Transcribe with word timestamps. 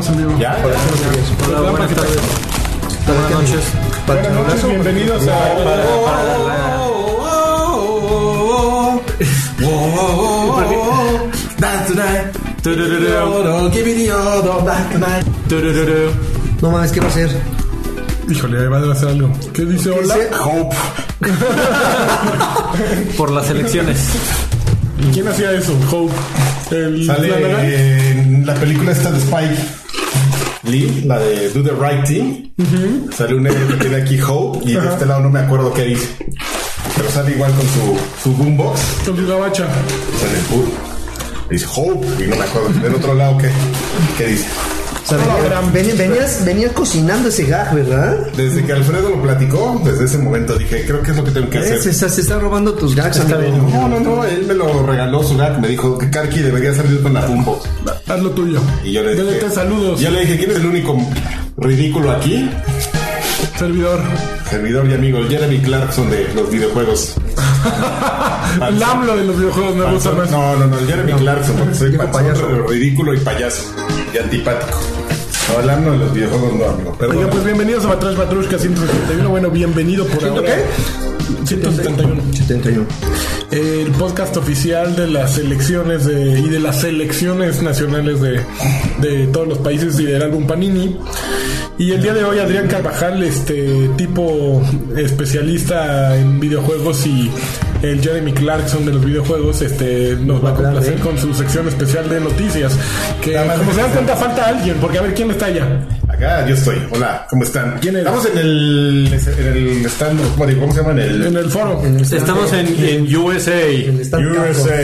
estamos 0.00 0.08
en 0.08 0.28
vivo. 0.28 0.40
¿Ya? 0.40 0.56
Hola, 1.48 1.70
buenas 1.70 1.94
tardes. 1.94 2.16
Buenas 3.06 3.30
noches. 3.30 3.60
Buenas 4.06 4.32
noches, 4.32 4.66
bienvenidos 4.66 5.28
a. 5.28 5.54
No 16.62 16.70
mames, 16.70 16.92
¿qué 16.92 17.00
va 17.00 17.06
a 17.06 17.10
hacer? 17.10 17.30
Híjole, 18.28 18.68
va 18.68 18.78
a 18.78 18.92
hacer 18.92 19.08
algo. 19.08 19.30
¿Qué 19.52 19.62
dice 19.62 19.90
hola? 19.90 20.14
dice? 20.14 20.30
Hope. 20.42 20.76
Por 23.16 23.30
las 23.32 23.50
elecciones. 23.50 23.98
¿Quién 25.12 25.28
hacía 25.28 25.52
eso? 25.52 25.74
Hope. 25.90 26.14
El. 26.70 27.04
Sale 27.04 28.10
en 28.10 28.46
la 28.46 28.54
película 28.54 28.92
esta 28.92 29.10
de 29.10 29.18
Spike 29.18 29.80
Lee, 30.64 31.02
la 31.06 31.18
de 31.18 31.48
Do 31.50 31.62
the 31.62 31.72
Right 31.72 32.04
Thing. 32.06 33.10
Sale 33.12 33.34
un 33.34 33.42
negro 33.44 33.66
que 33.68 33.74
tiene 33.74 33.96
aquí 33.96 34.18
Hope 34.20 34.58
y 34.64 34.74
de 34.74 34.86
este 34.88 35.06
lado 35.06 35.20
no 35.22 35.30
me 35.30 35.40
acuerdo 35.40 35.72
qué 35.72 35.84
dice. 35.84 36.08
Pero 36.96 37.10
sale 37.10 37.30
igual 37.32 37.52
con 37.54 37.66
su, 37.66 37.98
su 38.22 38.36
boombox. 38.36 38.80
Con 39.06 39.16
su 39.16 39.26
gabacha. 39.26 39.66
Sale 40.20 40.38
el 40.38 40.44
puro. 40.46 40.68
Dice 41.50 41.66
Hope 41.74 42.06
y 42.24 42.28
no 42.28 42.36
me 42.36 42.44
acuerdo. 42.44 42.68
Del 42.80 42.94
otro 42.94 43.14
lado, 43.14 43.38
¿qué, 43.38 43.50
qué 44.18 44.26
dice? 44.26 44.46
O 45.04 45.06
sea, 45.08 45.18
venías, 45.72 46.44
venías 46.44 46.72
cocinando 46.72 47.28
ese 47.28 47.44
gag, 47.44 47.74
¿verdad? 47.74 48.28
Desde 48.36 48.64
que 48.64 48.72
Alfredo 48.72 49.10
lo 49.10 49.22
platicó, 49.22 49.80
desde 49.84 50.04
ese 50.04 50.18
momento 50.18 50.56
dije, 50.56 50.84
creo 50.86 51.02
que 51.02 51.10
es 51.10 51.16
lo 51.16 51.24
que 51.24 51.30
tengo 51.30 51.50
que 51.50 51.58
hacer. 51.58 51.82
Se, 51.82 51.90
está- 51.90 52.08
se 52.08 52.38
robando 52.38 52.74
tus 52.74 52.94
gags, 52.94 53.18
amigo. 53.20 53.68
No, 53.72 53.88
no, 53.88 54.00
no, 54.00 54.24
él 54.24 54.44
me 54.46 54.54
lo 54.54 54.84
regaló 54.86 55.22
su 55.22 55.36
gag. 55.36 55.60
Me 55.60 55.68
dijo 55.68 55.98
que 55.98 56.10
Karki 56.10 56.40
debería 56.40 56.74
salir 56.74 57.02
con 57.02 57.14
la 57.14 57.22
boombox. 57.26 57.68
Haz 58.06 58.20
lo 58.20 58.30
tuyo. 58.30 58.60
Y 58.84 58.92
yo 58.92 59.02
le 59.02 59.14
Dale 59.16 59.34
dije, 59.34 59.50
saludos. 59.50 60.00
Yo 60.00 60.10
le 60.10 60.20
dije, 60.20 60.38
¿quién 60.38 60.50
es 60.50 60.56
el 60.58 60.66
único 60.66 60.96
ridículo 61.56 62.10
aquí? 62.12 62.48
Servidor. 63.60 64.00
Servidor 64.48 64.88
y 64.88 64.94
amigo, 64.94 65.18
el 65.18 65.28
Jeremy 65.28 65.58
Clarkson 65.58 66.08
de 66.08 66.32
los 66.32 66.50
videojuegos. 66.50 67.14
El 68.66 68.82
AMLO 68.82 69.16
de 69.18 69.24
los 69.24 69.36
videojuegos 69.36 69.76
me 69.76 69.92
gusta 69.92 70.12
más. 70.12 70.30
No, 70.30 70.56
no, 70.56 70.66
no, 70.66 70.78
el 70.78 70.86
Jeremy 70.86 71.12
Clarkson, 71.12 71.56
porque 71.56 71.74
soy 71.74 71.98
payaso. 71.98 72.48
ridículo 72.66 73.12
y 73.12 73.18
payaso. 73.18 73.70
Y 74.14 74.16
antipático. 74.16 74.78
AMLO 75.58 75.92
de 75.92 75.98
los 75.98 76.12
videojuegos 76.14 76.54
no, 76.54 76.64
amigo. 76.64 76.96
Perdón. 76.98 77.16
Oiga, 77.16 77.30
pues 77.30 77.44
bienvenidos 77.44 77.84
a 77.84 77.88
Batrash 77.88 78.16
Batrushka 78.16 78.58
171. 78.58 79.28
Bueno, 79.28 79.50
bienvenido 79.50 80.06
por 80.06 80.20
¿Ciento 80.20 80.40
ahora. 80.40 80.54
171. 81.44 82.22
71. 82.32 82.86
El 83.50 83.90
podcast 83.92 84.36
oficial 84.36 84.94
de 84.94 85.08
las 85.08 85.38
elecciones 85.38 86.04
de, 86.04 86.38
y 86.40 86.48
de 86.48 86.60
las 86.60 86.80
selecciones 86.80 87.62
nacionales 87.62 88.20
de, 88.20 88.40
de 89.00 89.26
todos 89.26 89.48
los 89.48 89.58
países 89.58 89.98
y 89.98 90.04
del 90.04 90.22
álbum 90.22 90.46
Panini. 90.46 90.98
Y 91.78 91.92
el 91.92 92.02
día 92.02 92.14
de 92.14 92.24
hoy 92.24 92.38
Adrián 92.38 92.68
Carvajal, 92.68 93.22
este 93.22 93.88
tipo 93.96 94.62
especialista 94.96 96.16
en 96.16 96.38
videojuegos 96.38 97.06
y 97.06 97.30
el 97.82 98.00
Jeremy 98.02 98.32
Clarkson 98.32 98.84
de 98.84 98.92
los 98.92 99.04
videojuegos, 99.04 99.62
este 99.62 100.16
nos 100.16 100.44
va 100.44 100.50
a 100.50 100.54
complacer 100.54 100.96
con 100.98 101.16
su 101.18 101.32
sección 101.34 101.66
especial 101.68 102.08
de 102.08 102.20
noticias. 102.20 102.76
Que 103.22 103.34
Nada 103.34 103.46
más 103.46 103.58
como 103.58 103.72
se 103.72 103.80
dan 103.80 103.90
cuenta 103.90 104.16
falta 104.16 104.46
alguien, 104.46 104.76
porque 104.80 104.98
a 104.98 105.02
ver 105.02 105.14
quién 105.14 105.30
está 105.30 105.46
allá. 105.46 105.86
Acá 106.08 106.46
yo 106.46 106.54
estoy. 106.54 106.76
Hola, 106.90 107.26
¿cómo 107.30 107.44
están? 107.44 107.78
¿Quién 107.80 107.96
eres? 107.96 108.06
Estamos 108.06 108.26
en 108.26 108.38
el, 108.38 109.20
en 109.38 109.56
el 109.56 109.86
stand, 109.86 110.20
¿cómo 110.32 110.46
digo? 110.46 110.60
¿cómo 110.60 110.72
se 110.72 110.80
llama? 110.80 110.92
En 110.92 110.98
el... 110.98 111.26
En 111.26 111.36
el 111.36 111.50
foro. 111.50 111.82
Estamos 111.98 112.52
en, 112.52 112.66
en 112.84 113.16
USA. 113.16 113.52
USA. 113.52 114.82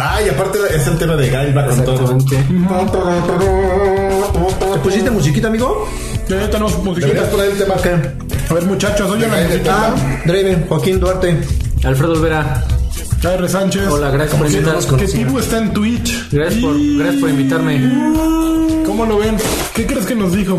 Ay, 0.00 0.28
aparte 0.28 0.58
es 0.74 0.86
el 0.86 0.98
tema 0.98 1.16
de 1.16 1.30
Guy, 1.30 1.52
va 1.52 1.66
con 1.66 1.84
todo. 1.84 2.18
¿Te 4.72 4.78
pusiste 4.82 5.10
musiquita, 5.10 5.48
amigo? 5.48 5.88
Ya, 6.28 6.40
ya 6.40 6.50
tenemos 6.50 6.76
musiquita. 6.82 7.06
Deberías 7.06 7.28
poner 7.28 7.50
el 7.50 7.58
tema. 7.58 7.74
A 8.50 8.54
ver 8.54 8.64
muchachos, 8.64 9.10
oye 9.10 9.28
la 9.28 9.36
musiquita. 9.36 9.76
Ah, 9.76 9.94
Draven, 10.24 10.66
Joaquín 10.66 10.98
Duarte. 10.98 11.36
Alfredo 11.84 12.12
Olvera. 12.12 12.64
R. 13.22 13.48
Sánchez. 13.48 13.88
Hola, 13.88 14.10
gracias 14.10 14.36
por 14.38 14.46
Como 14.46 14.48
si 14.50 14.56
no 14.56 14.60
invitar. 14.70 14.74
nos 14.92 15.00
Que. 15.00 15.06
Tibu 15.18 15.38
está 15.38 15.58
en 15.58 15.72
Twitch. 15.72 16.30
Gracias 16.30 16.62
por, 16.62 16.74
gracias 16.96 17.20
por 17.20 17.30
invitarme. 17.30 18.84
¿Cómo 18.86 19.06
lo 19.06 19.18
ven? 19.18 19.36
¿Qué 19.74 19.86
crees 19.86 20.06
que 20.06 20.14
nos 20.14 20.32
dijo? 20.32 20.58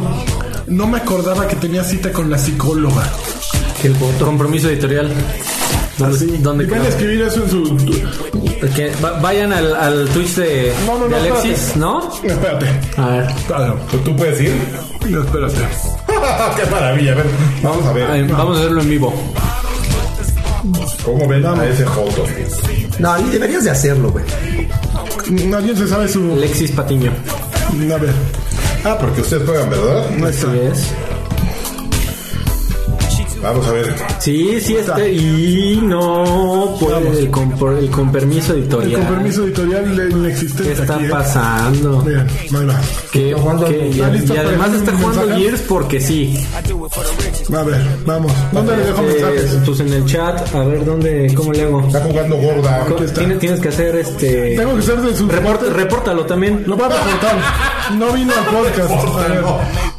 No 0.67 0.87
me 0.87 0.97
acordaba 0.97 1.47
que 1.47 1.55
tenía 1.55 1.83
cita 1.83 2.11
con 2.11 2.29
la 2.29 2.37
psicóloga. 2.37 3.09
El. 3.83 3.95
Compromiso 4.19 4.69
editorial. 4.69 5.11
¿Dónde, 5.97 6.15
Así. 6.15 6.37
dónde 6.39 6.63
y 6.63 6.67
van 6.67 6.81
a 6.81 6.87
escribir 6.87 7.21
eso 7.21 7.43
en 7.43 7.49
su. 7.49 7.77
Que 8.75 8.91
va- 9.03 9.19
vayan 9.19 9.51
al, 9.53 9.75
al 9.75 10.09
Twitch 10.09 10.35
de, 10.35 10.73
No, 10.85 10.93
no, 10.97 10.99
no, 10.99 11.07
de 11.07 11.15
Alexis, 11.15 11.51
espérate. 11.51 11.79
¿no? 11.79 12.09
Espérate. 12.23 12.67
A 12.97 13.07
ver. 13.09 13.27
¿Tú 14.03 14.15
puedes 14.15 14.39
ir? 14.41 14.53
No, 15.09 15.21
espérate. 15.23 15.55
¡Qué 16.57 16.69
maravilla! 16.71 17.13
A 17.13 17.15
ver, 17.15 17.25
vamos 17.63 17.85
a 17.85 17.93
ver. 17.93 18.11
Ay, 18.11 18.23
Vamos 18.27 18.57
a 18.57 18.59
hacerlo 18.61 18.81
en 18.81 18.89
vivo. 18.89 19.13
¿Cómo 21.03 21.27
ven 21.27 21.45
a 21.45 21.65
ese 21.65 21.85
joto? 21.85 22.25
No, 22.99 23.17
ni 23.17 23.29
deberías 23.31 23.63
de 23.63 23.71
hacerlo, 23.71 24.11
güey. 24.11 24.25
Nadie 25.47 25.75
se 25.75 25.87
sabe 25.87 26.07
su. 26.07 26.33
Alexis 26.33 26.71
Patiño. 26.71 27.11
A 27.93 27.97
ver. 27.97 28.13
Ah, 28.83 28.97
porque 28.99 29.21
ustedes 29.21 29.43
juegan, 29.47 29.69
¿verdad? 29.69 30.09
No 30.17 30.27
está. 30.27 30.47
Así 30.49 30.59
es. 30.59 31.08
Vamos 33.41 33.65
a 33.67 33.71
ver. 33.71 33.95
Sí, 34.19 34.59
sí 34.59 34.75
está. 34.75 34.99
Y 35.07 35.79
no 35.83 36.75
puede 36.79 37.19
el 37.19 37.31
con, 37.31 37.53
el 37.77 37.89
con 37.89 38.11
permiso 38.11 38.53
El 38.53 38.59
editorial. 38.63 39.01
con 39.01 39.15
permiso 39.15 39.43
editorial 39.45 39.95
le- 39.95 40.07
¿Qué 40.09 40.13
inexistente 40.17 40.71
está 40.73 40.95
aquí. 40.95 41.05
¿eh? 41.05 41.09
pasando? 41.09 42.03
Miren. 42.05 42.27
Que, 43.11 43.19
que- 43.29 43.33
al- 43.33 43.71
y, 43.85 43.89
¿Está 43.91 44.09
listo 44.09 44.33
y 44.33 44.37
para 44.37 44.49
además 44.49 44.73
está 44.73 44.91
jugando 44.91 45.21
mensaje? 45.21 45.41
Gears 45.41 45.61
porque 45.61 46.01
sí. 46.01 46.47
A 47.55 47.63
ver, 47.63 47.81
vamos. 48.05 48.31
¿Dónde 48.51 48.75
le 48.77 48.83
dejo 48.85 49.01
Eh, 49.01 49.05
mensajes? 49.07 49.57
pues 49.65 49.79
en 49.79 49.93
el 49.93 50.05
chat, 50.05 50.55
a 50.55 50.63
ver 50.65 50.85
dónde, 50.85 51.33
cómo 51.33 51.53
le 51.53 51.63
hago. 51.63 51.79
Está 51.87 52.01
jugando 52.01 52.35
gorda. 52.37 52.85
Tienes, 53.15 53.39
tienes 53.39 53.59
que 53.61 53.69
hacer 53.69 53.95
este. 53.95 54.55
Tengo 54.57 54.75
que 54.75 54.81
ser 54.81 55.01
de 55.01 55.15
su. 55.15 55.27
Report- 55.29 55.71
repórtalo 55.73 56.25
también. 56.25 56.63
Lo 56.67 56.75
voy 56.75 56.85
a 56.85 56.89
reportar. 56.89 57.37
No 57.97 58.11
vino 58.11 58.33
al 58.33 58.45
podcast. 58.45 58.91
A 59.17 59.27
ver. 59.27 59.43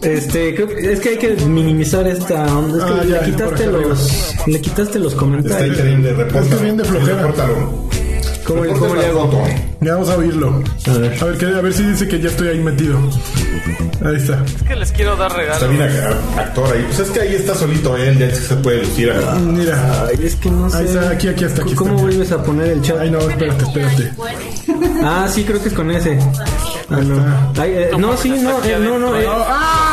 Este, 0.02 0.54
creo 0.54 0.66
que- 0.68 0.92
es 0.92 1.00
que 1.00 1.08
hay 1.10 1.18
que 1.18 1.28
minimizar 1.46 2.06
esta 2.06 2.44
onda. 2.56 2.78
Es 2.78 2.84
que 2.84 3.00
Ah, 3.00 3.04
le, 3.04 3.10
ya, 3.10 3.24
quitaste 3.24 3.62
acá 3.64 3.72
los, 3.72 4.34
le 4.46 4.60
quitaste 4.60 4.98
los 4.98 5.12
Está 5.12 5.20
comentarios. 5.24 5.76
increíble, 5.78 6.12
repórtalo. 6.14 6.44
Es 6.46 6.54
que 6.54 6.64
bien 6.64 6.76
de 6.78 6.84
flojera. 6.84 7.34
¿Cómo, 8.46 8.64
cómo 8.78 8.94
le 8.96 9.06
hago? 9.06 9.30
foto. 9.30 9.42
Ya 9.80 9.92
vamos 9.94 10.08
a 10.08 10.16
oírlo. 10.16 10.62
A 10.86 10.92
ver. 10.94 11.18
A 11.22 11.24
ver, 11.26 11.38
que- 11.38 11.46
a 11.46 11.60
ver 11.60 11.72
si 11.72 11.82
dice 11.84 12.08
que 12.08 12.18
ya 12.20 12.28
estoy 12.30 12.48
ahí 12.48 12.58
metido. 12.58 12.98
Ahí 14.04 14.16
está. 14.16 14.42
Es 14.44 14.62
que 14.62 14.74
les 14.76 14.90
quiero 14.92 15.14
dar 15.16 15.30
Está 15.30 15.68
regalos. 15.68 15.70
bien 15.70 15.82
a- 15.82 16.40
actor 16.40 16.72
ahí. 16.74 16.82
Pues 16.88 16.98
es 17.00 17.10
que 17.10 17.20
ahí 17.20 17.34
está 17.36 17.54
solito 17.54 17.96
él, 17.96 18.18
ya 18.18 18.34
se 18.34 18.56
puede 18.56 18.78
lucir. 18.78 19.12
acá. 19.12 19.34
Mira. 19.34 20.06
Ay, 20.08 20.18
es 20.24 20.34
que 20.36 20.50
no 20.50 20.68
sé. 20.70 20.78
Ahí 20.78 20.84
está, 20.86 21.10
aquí, 21.10 21.28
aquí 21.28 21.44
está, 21.44 21.62
aquí 21.62 21.74
¿Cómo 21.74 21.90
está. 21.92 22.02
vuelves 22.02 22.32
a 22.32 22.42
poner 22.42 22.66
el 22.68 22.82
chat? 22.82 22.96
Ay, 22.98 23.10
no, 23.10 23.18
espérate, 23.20 23.64
espérate. 23.64 24.12
Ah, 25.04 25.28
sí, 25.32 25.44
creo 25.44 25.62
que 25.62 25.68
es 25.68 25.74
con 25.74 25.90
ese. 25.90 26.18
Ah, 26.88 26.96
no. 27.02 27.62
Ay, 27.62 27.72
eh, 27.74 27.90
no, 27.98 28.16
sí, 28.16 28.30
no, 28.30 28.64
eh, 28.64 28.76
no, 28.80 28.98
no. 28.98 29.16
eh, 29.16 29.26
¡Ah! 29.28 29.89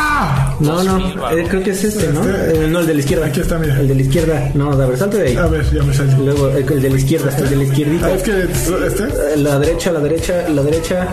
No, 0.59 0.83
no. 0.83 1.29
eh, 1.31 1.45
creo 1.49 1.63
que 1.63 1.71
es 1.71 1.83
este, 1.83 2.07
¿no? 2.13 2.21
Eh, 2.27 2.67
no, 2.69 2.79
el 2.79 2.87
de 2.87 2.93
la 2.95 2.99
izquierda. 2.99 3.25
Aquí 3.27 3.41
está, 3.41 3.57
mira. 3.57 3.79
El 3.79 3.87
de 3.87 3.95
la 3.95 4.01
izquierda. 4.01 4.51
No, 4.55 4.71
a 4.71 4.75
ver, 4.75 4.97
salte 4.97 5.17
de 5.17 5.27
ahí. 5.29 5.35
A 5.35 5.47
ver, 5.47 5.65
ya 5.73 5.83
me 5.83 5.93
salió. 5.93 6.17
Luego, 6.17 6.49
eh, 6.49 6.65
el 6.69 6.81
de 6.81 6.89
la 6.89 6.97
izquierda, 6.97 7.37
el 7.37 7.49
de 7.49 7.55
la 7.55 7.63
izquierdita. 7.63 8.05
Ah, 8.07 8.11
es 8.11 8.23
que 8.23 8.41
este. 8.87 9.03
Eh, 9.03 9.37
La 9.37 9.59
derecha, 9.59 9.91
la 9.91 9.99
derecha, 9.99 10.47
la 10.49 10.63
derecha, 10.63 11.07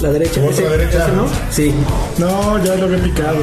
la 0.00 0.10
derecha. 0.12 0.40
¿Otra 0.42 0.68
derecha? 0.70 1.04
ese 1.06 1.12
no? 1.16 1.26
Sí. 1.50 1.74
No, 2.18 2.62
ya 2.64 2.74
lo 2.76 2.84
había 2.86 3.02
picado. 3.02 3.36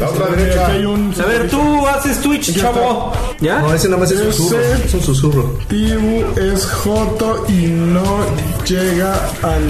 La 0.00 0.08
otra 0.08 0.26
Mira, 0.30 0.36
derecha. 0.42 0.66
Aquí 0.66 0.76
hay 0.78 0.84
un. 0.86 1.14
A 1.20 1.26
ver, 1.26 1.48
tú 1.50 1.86
haces 1.86 2.18
Twitch, 2.20 2.52
Ya 2.52 2.62
chavo. 2.62 3.12
¿Ya? 3.40 3.60
No, 3.60 3.74
ese 3.74 3.88
nada 3.88 4.00
más 4.00 4.10
es 4.12 4.20
un 4.20 4.32
susurro. 4.32 4.60
Ese- 4.60 4.84
Es 4.86 4.94
un 4.94 5.02
susurro. 5.02 5.58
Tibu 5.68 6.24
es 6.40 6.64
Joto 6.66 7.44
y 7.48 7.66
no 7.66 8.20
llega 8.66 9.14
al 9.42 9.62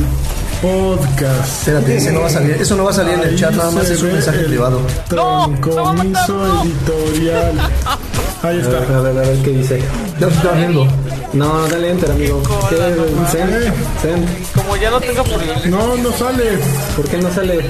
podcast. 0.61 1.59
Espérate, 1.61 1.97
ese 1.97 2.13
no 2.13 2.21
va 2.21 2.27
a 2.27 2.31
salir. 2.31 2.57
Eso 2.61 2.77
no 2.77 2.85
va 2.85 2.91
a 2.91 2.95
salir 2.95 3.15
en 3.15 3.21
el 3.23 3.37
chat, 3.39 3.53
nada 3.55 3.71
más 3.71 3.89
es 3.91 4.03
un 4.03 4.13
mensaje 4.13 4.41
privado. 4.45 4.81
Compromiso 5.61 6.63
editorial. 6.65 7.53
Ahí 8.43 8.59
A 8.59 8.69
ver, 8.69 8.75
está. 8.83 8.97
a 8.97 9.01
ver, 9.03 9.19
a 9.19 9.29
ver 9.29 9.37
qué 9.43 9.51
dice. 9.51 9.83
Ya 10.19 10.29
se 10.29 10.35
está 10.35 10.53
viendo. 10.53 10.87
No, 11.33 11.69
dale 11.69 11.91
enter, 11.91 12.11
amigo. 12.11 12.43
¿Qué? 12.71 12.77
Send, 13.31 13.73
send. 14.03 14.27
Como 14.55 14.77
ya 14.77 14.91
no 14.91 15.01
tengo 15.01 15.23
privilegio. 15.25 15.71
No, 15.71 15.97
no 15.97 16.13
sale. 16.13 16.59
¿Por 16.97 17.05
qué 17.07 17.19
no 17.19 17.33
sale? 17.33 17.61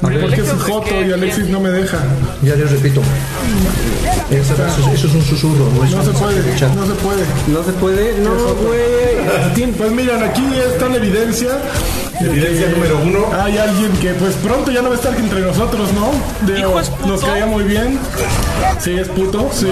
Porque 0.00 0.40
es 0.42 0.52
Joto 0.66 1.04
y 1.06 1.12
Alexis 1.12 1.48
no 1.48 1.60
me 1.60 1.70
deja. 1.70 1.98
Ya 2.42 2.54
les 2.56 2.70
repito. 2.70 3.00
Eso, 4.30 4.52
eso- 4.54 4.90
eso 4.92 5.06
es 5.06 5.14
un 5.14 5.22
susurro, 5.22 5.70
no 5.74 5.84
es 5.84 5.90
No 5.92 5.98
un 5.98 6.04
se 6.04 6.10
puede, 6.12 6.36
no 6.36 6.86
se 6.86 6.92
puede. 6.94 7.24
No 7.48 7.64
se 7.64 7.72
puede. 7.72 8.18
No, 8.18 8.30
güey. 8.66 9.72
Pues 9.78 9.90
miren, 9.92 10.22
aquí 10.22 10.42
está 10.74 10.88
la 10.88 10.96
evidencia 10.96 11.48
Evidencia 12.20 12.68
número 12.68 12.98
uno. 13.04 13.26
Hay 13.40 13.56
alguien 13.58 13.92
que 13.98 14.12
pues 14.14 14.34
pronto 14.36 14.70
ya 14.70 14.82
no 14.82 14.88
va 14.88 14.94
a 14.94 14.98
estar 14.98 15.14
entre 15.14 15.40
nosotros, 15.40 15.88
¿no? 15.92 16.10
De- 16.52 16.60
Hijo, 16.60 16.80
es 16.80 16.90
puto. 16.90 17.06
nos 17.08 17.24
caía 17.24 17.46
muy 17.46 17.64
bien. 17.64 17.98
Sí, 18.80 18.92
es 18.98 19.08
puto, 19.08 19.48
sí. 19.52 19.66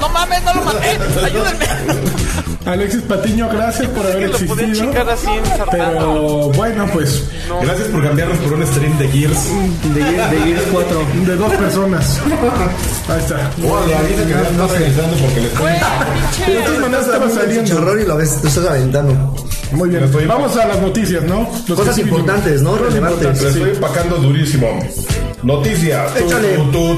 No 0.00 0.08
mames, 0.08 0.42
no 0.44 0.54
lo 0.54 0.62
maté. 0.62 0.98
Ayúdenme. 1.24 1.66
Alexis 2.66 3.02
Patiño, 3.02 3.48
gracias 3.48 3.88
por 3.88 4.04
haber 4.04 4.18
Que 4.18 4.26
lo 4.26 4.32
podía 4.48 4.66
existido. 4.66 4.74
chingar 4.90 5.08
así 5.10 5.26
ensartado. 5.28 5.70
Pero 5.70 6.48
bueno, 6.50 6.86
pues 6.92 7.24
Gracias 7.62 7.88
por 7.88 8.02
cambiarnos 8.04 8.38
por 8.38 8.52
un 8.52 8.66
stream 8.66 8.98
de 8.98 9.08
Gears. 9.08 9.38
De, 9.94 10.02
Gears- 10.04 10.30
de 10.30 10.38
Gears 10.40 10.62
4. 10.72 11.02
de 11.26 11.36
dos 11.36 11.52
personas. 11.54 12.18
Ahí 13.08 13.18
está. 13.18 13.50
Órale, 13.66 13.94
avisa 13.96 14.22
que 14.24 14.30
ya 14.30 14.40
está 14.42 14.66
regresando 14.66 15.16
porque 15.16 15.40
le 15.40 15.48
Güey, 15.48 15.74
De 15.74 16.62
todas 16.64 16.80
maneras 16.80 17.06
estaba 17.06 17.24
el 17.24 17.32
saliendo. 17.32 17.64
chicharrón 17.64 18.00
y 18.00 18.04
lo 18.04 18.16
ves, 18.16 18.38
tú 18.42 18.48
estás 18.48 18.66
aventando. 18.66 19.34
Muy 19.72 19.88
bien. 19.88 20.10
Vamos 20.26 20.56
a 20.56 20.66
las 20.66 20.80
noticias, 20.80 21.22
¿no? 21.24 21.48
Los 21.66 21.78
Cosas 21.78 21.98
importantes, 21.98 22.62
¿no? 22.62 22.76
Relevantes. 22.76 23.42
Le 23.42 23.50
sí. 23.52 23.58
estoy 23.58 23.70
empacando 23.70 24.16
durísimo. 24.16 24.78
Noticias. 25.42 26.16
Échale. 26.16 26.56
tu. 26.70 26.94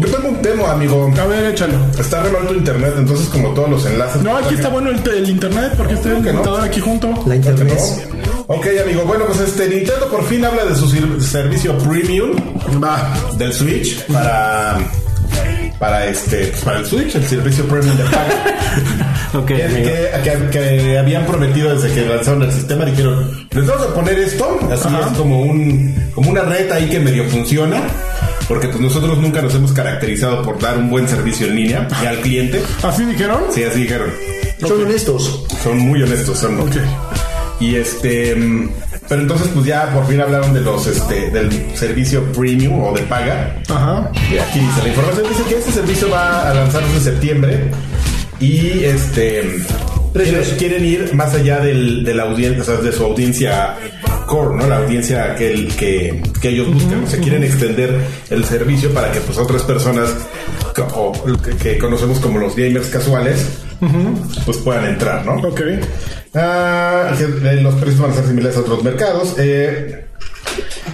Tengo 0.00 0.28
un 0.28 0.42
tema, 0.42 0.72
amigo. 0.72 1.12
A 1.20 1.26
ver, 1.26 1.52
échalo. 1.52 1.74
Está 1.98 2.22
re 2.22 2.30
mal 2.30 2.46
tu 2.46 2.54
internet, 2.54 2.94
entonces 2.96 3.28
como 3.28 3.50
todos 3.50 3.70
los 3.70 3.86
enlaces. 3.86 4.22
No, 4.22 4.36
aquí 4.36 4.54
está 4.54 4.68
bueno 4.68 4.90
el, 4.90 5.08
el 5.08 5.28
internet 5.28 5.74
porque 5.76 5.94
está 5.94 6.10
el 6.10 6.24
computador 6.24 6.62
aquí 6.62 6.80
junto. 6.80 7.08
La 7.08 7.14
¿Por 7.16 7.30
qué 7.30 7.36
internet. 7.50 7.78
Ok, 8.46 8.66
amigo. 8.82 9.02
Bueno, 9.04 9.26
pues 9.26 9.40
este 9.40 9.68
Nintendo 9.68 10.08
por 10.08 10.24
fin 10.24 10.44
habla 10.44 10.64
de 10.64 10.74
su 10.74 10.88
servicio 11.20 11.76
premium 11.78 12.32
Va. 12.82 13.12
del 13.36 13.52
Switch 13.52 14.04
para 14.06 14.78
para 15.80 16.06
este 16.06 16.46
pues, 16.48 16.62
para 16.62 16.78
el 16.78 16.86
Switch, 16.86 17.14
el 17.16 17.26
servicio 17.26 17.66
premium 17.66 17.96
de 17.96 18.04
paga. 18.04 18.56
Ok, 19.34 19.46
que, 19.46 20.10
que- 20.50 20.98
habían 20.98 21.24
prometido 21.24 21.72
desde 21.76 21.92
que 21.94 22.04
lanzaron 22.08 22.42
el 22.42 22.52
sistema 22.52 22.84
dijeron 22.84 23.46
les 23.52 23.64
vamos 23.66 23.86
a 23.86 23.94
poner 23.94 24.18
esto 24.18 24.58
así 24.72 24.88
Ajá. 24.88 25.08
es 25.12 25.16
como 25.18 25.40
un 25.42 25.94
como 26.14 26.30
una 26.30 26.42
red 26.42 26.70
ahí 26.72 26.88
que 26.88 26.98
medio 26.98 27.24
funciona 27.28 27.80
porque 28.48 28.66
pues 28.68 28.80
nosotros 28.80 29.18
nunca 29.18 29.40
nos 29.40 29.54
hemos 29.54 29.72
caracterizado 29.72 30.42
por 30.42 30.58
dar 30.58 30.76
un 30.78 30.90
buen 30.90 31.06
servicio 31.08 31.46
en 31.46 31.54
línea 31.56 31.88
y 32.02 32.06
al 32.06 32.20
cliente 32.20 32.60
¿Así 32.82 33.04
dijeron? 33.04 33.38
sí 33.54 33.62
así 33.62 33.82
dijeron 33.82 34.10
Son 34.60 34.82
honestos. 34.82 35.46
son 35.62 35.78
muy 35.78 36.02
honestos 36.02 36.36
son 36.38 36.60
Ok. 36.60 36.76
y 37.60 37.76
este 37.76 38.34
mm, 38.34 38.68
pero 39.10 39.20
entonces 39.22 39.48
pues 39.52 39.66
ya 39.66 39.92
por 39.92 40.06
fin 40.06 40.20
hablaron 40.20 40.54
de 40.54 40.60
los 40.62 40.86
este 40.86 41.30
del 41.30 41.50
servicio 41.76 42.22
premium 42.32 42.82
o 42.82 42.94
de 42.94 43.02
paga 43.02 43.56
Ajá. 43.68 44.10
y 44.32 44.38
aquí 44.38 44.60
dice 44.60 44.82
la 44.82 44.88
información 44.88 45.26
dice 45.28 45.42
que 45.48 45.58
este 45.58 45.72
servicio 45.72 46.08
va 46.08 46.48
a 46.50 46.54
lanzarse 46.54 46.94
en 46.94 47.00
septiembre 47.02 47.70
y 48.38 48.84
este 48.84 49.58
quieren, 50.14 50.44
quieren 50.58 50.84
ir 50.84 51.14
más 51.14 51.34
allá 51.34 51.58
del, 51.60 52.02
de 52.04 52.14
la 52.14 52.22
audiencia, 52.24 52.62
o 52.62 52.64
sea, 52.64 52.76
de 52.76 52.90
su 52.92 53.04
audiencia 53.04 53.76
core, 54.26 54.56
¿no? 54.56 54.66
La 54.66 54.78
audiencia 54.78 55.34
que, 55.36 55.52
el- 55.52 55.68
que, 55.76 56.22
que 56.40 56.48
ellos 56.50 56.72
buscan. 56.72 57.04
O 57.04 57.06
sea, 57.06 57.20
quieren 57.20 57.42
extender 57.44 58.00
el 58.30 58.44
servicio 58.44 58.92
para 58.94 59.10
que 59.12 59.20
pues 59.20 59.36
otras 59.38 59.62
personas 59.64 60.08
o 60.94 61.12
que, 61.44 61.56
que 61.56 61.78
conocemos 61.78 62.18
como 62.20 62.38
los 62.38 62.54
gamers 62.56 62.88
casuales 62.88 63.46
pues 64.44 64.58
puedan 64.58 64.84
entrar, 64.86 65.24
¿no? 65.24 65.36
Ok. 65.48 65.60
Ah, 66.34 67.12
eh, 67.18 67.60
los 67.62 67.74
precios 67.76 68.00
van 68.00 68.10
a 68.10 68.14
ser 68.14 68.26
similares 68.26 68.56
a 68.56 68.60
otros 68.60 68.82
mercados. 68.84 69.34
Eh, 69.38 70.06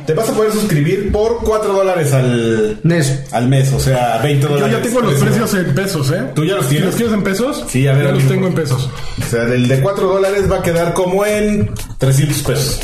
te 0.07 0.15
vas 0.15 0.29
a 0.29 0.33
poder 0.35 0.53
suscribir 0.53 1.11
por 1.11 1.39
4 1.43 1.73
dólares 1.73 2.13
al, 2.13 2.79
Nes. 2.85 3.25
al 3.33 3.49
mes, 3.49 3.73
o 3.73 3.81
sea, 3.81 4.19
20 4.23 4.43
Yo 4.43 4.49
dólares. 4.55 4.77
ya 4.77 4.83
tengo 4.83 5.01
los 5.01 5.15
precio. 5.15 5.27
precios 5.27 5.55
en 5.67 5.75
pesos, 5.75 6.11
¿eh? 6.13 6.23
¿Tú 6.35 6.45
ya 6.45 6.55
los 6.55 6.69
tienes? 6.69 6.87
¿Los 6.87 6.95
quieres 6.95 7.15
en 7.15 7.23
pesos? 7.25 7.65
Sí, 7.69 7.89
a 7.89 7.93
ver, 7.95 8.07
Ya 8.07 8.13
los 8.13 8.25
tengo 8.29 8.47
en 8.47 8.55
pesos. 8.55 8.89
O 9.21 9.29
sea, 9.31 9.45
del 9.47 9.67
de 9.67 9.81
4 9.81 10.07
dólares 10.07 10.51
va 10.51 10.59
a 10.59 10.63
quedar 10.63 10.95
como 10.95 11.27
en 11.27 11.71
300 11.99 12.39
pesos. 12.43 12.81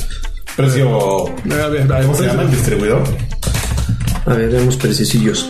Precio. 0.57 1.27
A 1.29 1.29
ver, 1.49 1.61
a 1.61 1.69
ver, 1.69 1.87
¿Cómo 2.03 2.15
se 2.17 2.27
llama 2.27 2.43
el 2.43 2.51
distribuidor? 2.51 3.03
A 4.27 4.35
ver, 4.35 4.51
veamos 4.51 4.77
precisillos. 4.77 5.49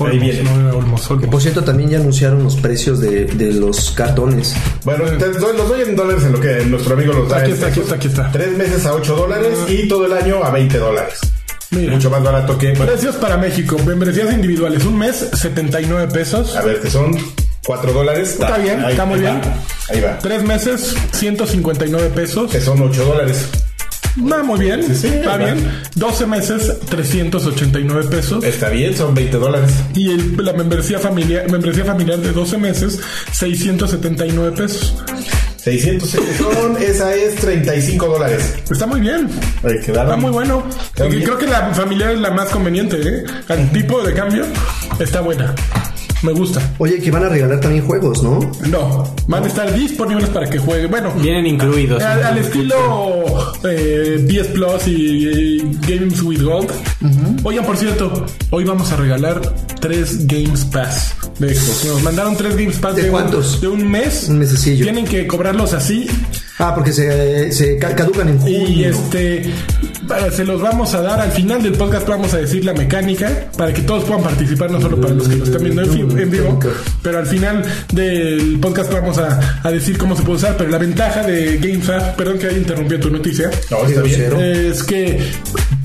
Ahí 0.00 0.18
viene. 0.18 0.42
No 0.42 0.78
Olmos, 0.78 1.10
Olmos. 1.10 1.28
Por 1.28 1.40
cierto, 1.42 1.62
también 1.64 1.90
ya 1.90 1.98
anunciaron 1.98 2.42
los 2.44 2.56
precios 2.56 3.00
de, 3.00 3.24
de 3.26 3.52
los 3.52 3.90
cartones. 3.92 4.54
Bueno, 4.84 5.04
te 5.18 5.30
doy- 5.30 5.56
los 5.56 5.68
doy 5.68 5.82
en 5.82 5.96
dólares 5.96 6.24
en 6.24 6.32
lo 6.32 6.40
que 6.40 6.64
nuestro 6.66 6.94
amigo 6.94 7.12
los 7.12 7.28
da. 7.28 7.38
Aquí 7.38 7.52
está, 7.52 7.68
aquí 7.68 7.80
está, 7.80 7.94
aquí 7.94 8.08
está. 8.08 8.30
Tres 8.32 8.56
meses 8.56 8.84
a 8.86 8.94
8 8.94 9.16
dólares 9.16 9.58
y 9.68 9.88
todo 9.88 10.06
el 10.06 10.12
año 10.12 10.42
a 10.44 10.50
20 10.50 10.78
dólares. 10.78 11.18
Mira. 11.70 11.92
Mucho 11.94 12.10
más 12.10 12.22
barato 12.22 12.56
que. 12.58 12.72
bueno, 12.74 12.92
Precios 12.92 13.16
para 13.16 13.36
México. 13.36 13.76
Membresías 13.84 14.32
individuales. 14.32 14.84
Un 14.84 14.98
mes, 14.98 15.28
79 15.32 16.08
pesos. 16.12 16.54
a 16.56 16.62
ver, 16.62 16.80
que 16.80 16.90
son 16.90 17.16
4 17.66 17.92
dólares. 17.92 18.32
Está 18.38 18.58
bien, 18.58 18.84
está 18.84 19.04
muy 19.04 19.16
ahí 19.18 19.22
bien. 19.22 19.40
va, 19.40 19.54
Ahí 19.88 20.00
va. 20.00 20.18
Tres 20.18 20.42
meses, 20.44 20.94
159 21.12 22.10
pesos. 22.10 22.50
Que 22.52 22.60
son 22.60 22.80
8 22.82 23.04
dólares. 23.04 23.46
Va 24.18 24.42
muy 24.42 24.60
bien. 24.60 24.82
sí, 24.96 25.08
Está 25.08 25.36
va. 25.36 25.44
bien. 25.44 25.70
12 25.94 26.26
meses, 26.26 26.72
389 26.88 28.08
pesos. 28.08 28.42
Está 28.44 28.68
bien, 28.70 28.96
son 28.96 29.14
20 29.14 29.36
dólares. 29.36 29.70
Y 29.94 30.10
el- 30.12 30.36
la 30.44 30.52
membresía 30.54 30.98
familiar, 30.98 31.50
membresía 31.50 31.84
familiar 31.84 32.18
de 32.18 32.32
12 32.32 32.56
meses, 32.56 32.98
679 33.32 34.52
pesos. 34.56 34.94
600 35.58 36.08
son, 36.10 36.80
esa 36.80 37.12
es 37.14 37.34
35 37.36 38.06
dólares. 38.06 38.54
Está 38.70 38.86
muy 38.86 39.00
bien. 39.00 39.28
Está 39.64 40.16
muy 40.16 40.30
bueno. 40.30 40.64
Está 40.94 41.08
creo 41.08 41.36
que 41.38 41.46
la 41.46 41.74
familiar 41.74 42.12
es 42.12 42.20
la 42.20 42.30
más 42.30 42.48
conveniente, 42.50 42.96
¿eh? 43.02 43.24
Al 43.48 43.70
tipo 43.72 44.00
de 44.02 44.14
cambio 44.14 44.44
está 45.00 45.20
buena. 45.20 45.54
Me 46.22 46.32
gusta. 46.32 46.60
Oye, 46.78 46.98
que 47.00 47.10
van 47.10 47.24
a 47.24 47.28
regalar 47.28 47.60
también 47.60 47.84
juegos, 47.86 48.22
¿no? 48.22 48.40
No, 48.68 49.14
van 49.28 49.44
a 49.44 49.46
estar 49.46 49.72
disponibles 49.74 50.28
para 50.30 50.48
que 50.48 50.58
juegue. 50.58 50.86
Bueno, 50.86 51.12
Vienen 51.20 51.46
incluidos. 51.46 52.02
al, 52.02 52.22
al 52.24 52.38
estilo 52.38 53.24
eh, 53.64 54.26
PS 54.28 54.48
Plus 54.48 54.86
y, 54.88 55.60
Games 55.86 56.22
with 56.22 56.42
Gold. 56.42 56.70
Oigan, 57.44 57.64
por 57.64 57.76
cierto, 57.76 58.26
hoy 58.50 58.64
vamos 58.64 58.90
a 58.92 58.96
regalar 58.96 59.40
tres 59.80 60.26
Games 60.26 60.64
Pass 60.64 61.14
de 61.38 61.52
estos. 61.52 61.84
Nos 61.84 62.02
mandaron 62.02 62.36
tres 62.36 62.56
Games 62.56 62.76
Pass 62.78 62.96
¿De 62.96 63.04
un- 63.04 63.10
cuántos? 63.10 63.60
de 63.60 63.68
un 63.68 63.88
mes. 63.90 64.26
Un 64.28 64.38
mesecillo. 64.38 64.84
Tienen 64.84 65.04
que 65.04 65.26
cobrarlos 65.26 65.74
así 65.74 66.06
Ah, 66.58 66.74
porque 66.74 66.92
se, 66.92 67.52
se 67.52 67.76
ca- 67.78 67.94
caducan 67.94 68.28
en 68.28 68.38
junio. 68.38 68.68
y 68.68 68.84
este 68.84 69.50
para- 70.08 70.30
se 70.30 70.44
los 70.44 70.60
vamos 70.62 70.94
a 70.94 71.02
dar 71.02 71.20
al 71.20 71.30
final 71.32 71.62
del 71.62 71.72
podcast 71.72 72.06
vamos 72.08 72.32
a 72.32 72.38
decir 72.38 72.64
la 72.64 72.72
mecánica 72.72 73.50
para 73.58 73.72
que 73.74 73.82
todos 73.82 74.04
puedan 74.04 74.22
participar 74.22 74.70
no 74.70 74.80
solo 74.80 74.98
para 75.00 75.12
los 75.14 75.28
que 75.28 75.36
lo 75.36 75.44
están 75.44 75.62
viendo 75.62 75.82
en, 75.82 76.30
vivo 76.30 76.58
pero 77.02 77.18
al 77.18 77.26
final 77.26 77.62
del 77.92 78.58
podcast 78.60 78.90
vamos 78.92 79.18
a, 79.18 79.60
a 79.62 79.70
decir 79.70 79.98
cómo 79.98 80.16
se 80.16 80.22
puede 80.22 80.38
usar 80.38 80.56
pero 80.56 80.70
la 80.70 80.78
ventaja 80.78 81.22
de 81.24 81.58
GameFAQ 81.58 82.16
perdón 82.16 82.38
que 82.38 82.46
haya 82.46 82.58
interrumpido 82.58 83.00
tu 83.00 83.10
noticia 83.10 83.50
No, 83.70 83.84
está 83.86 84.00
bien. 84.02 84.32
Es 84.40 84.82
que 84.82 85.18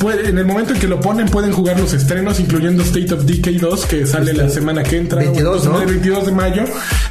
puede- 0.02 0.30
en 0.30 0.38
el 0.38 0.46
momento 0.46 0.74
en 0.74 0.80
que 0.80 0.88
lo 0.88 1.00
ponen 1.00 1.28
pueden 1.30 1.52
jugar 1.54 1.80
los 1.80 1.94
estrenos 1.94 2.40
incluyendo 2.40 2.84
State 2.84 3.14
of 3.14 3.24
Decay 3.26 3.58
2 3.58 3.86
que 3.86 4.06
sale 4.06 4.34
la 4.34 4.50
semana 4.50 4.84
que 4.84 4.98
entra 4.98 5.20
22, 5.20 5.66
o- 5.68 5.70
¿no? 5.74 5.80
el 5.82 5.86
22 5.88 6.26
de 6.26 6.32
mayo 6.32 6.64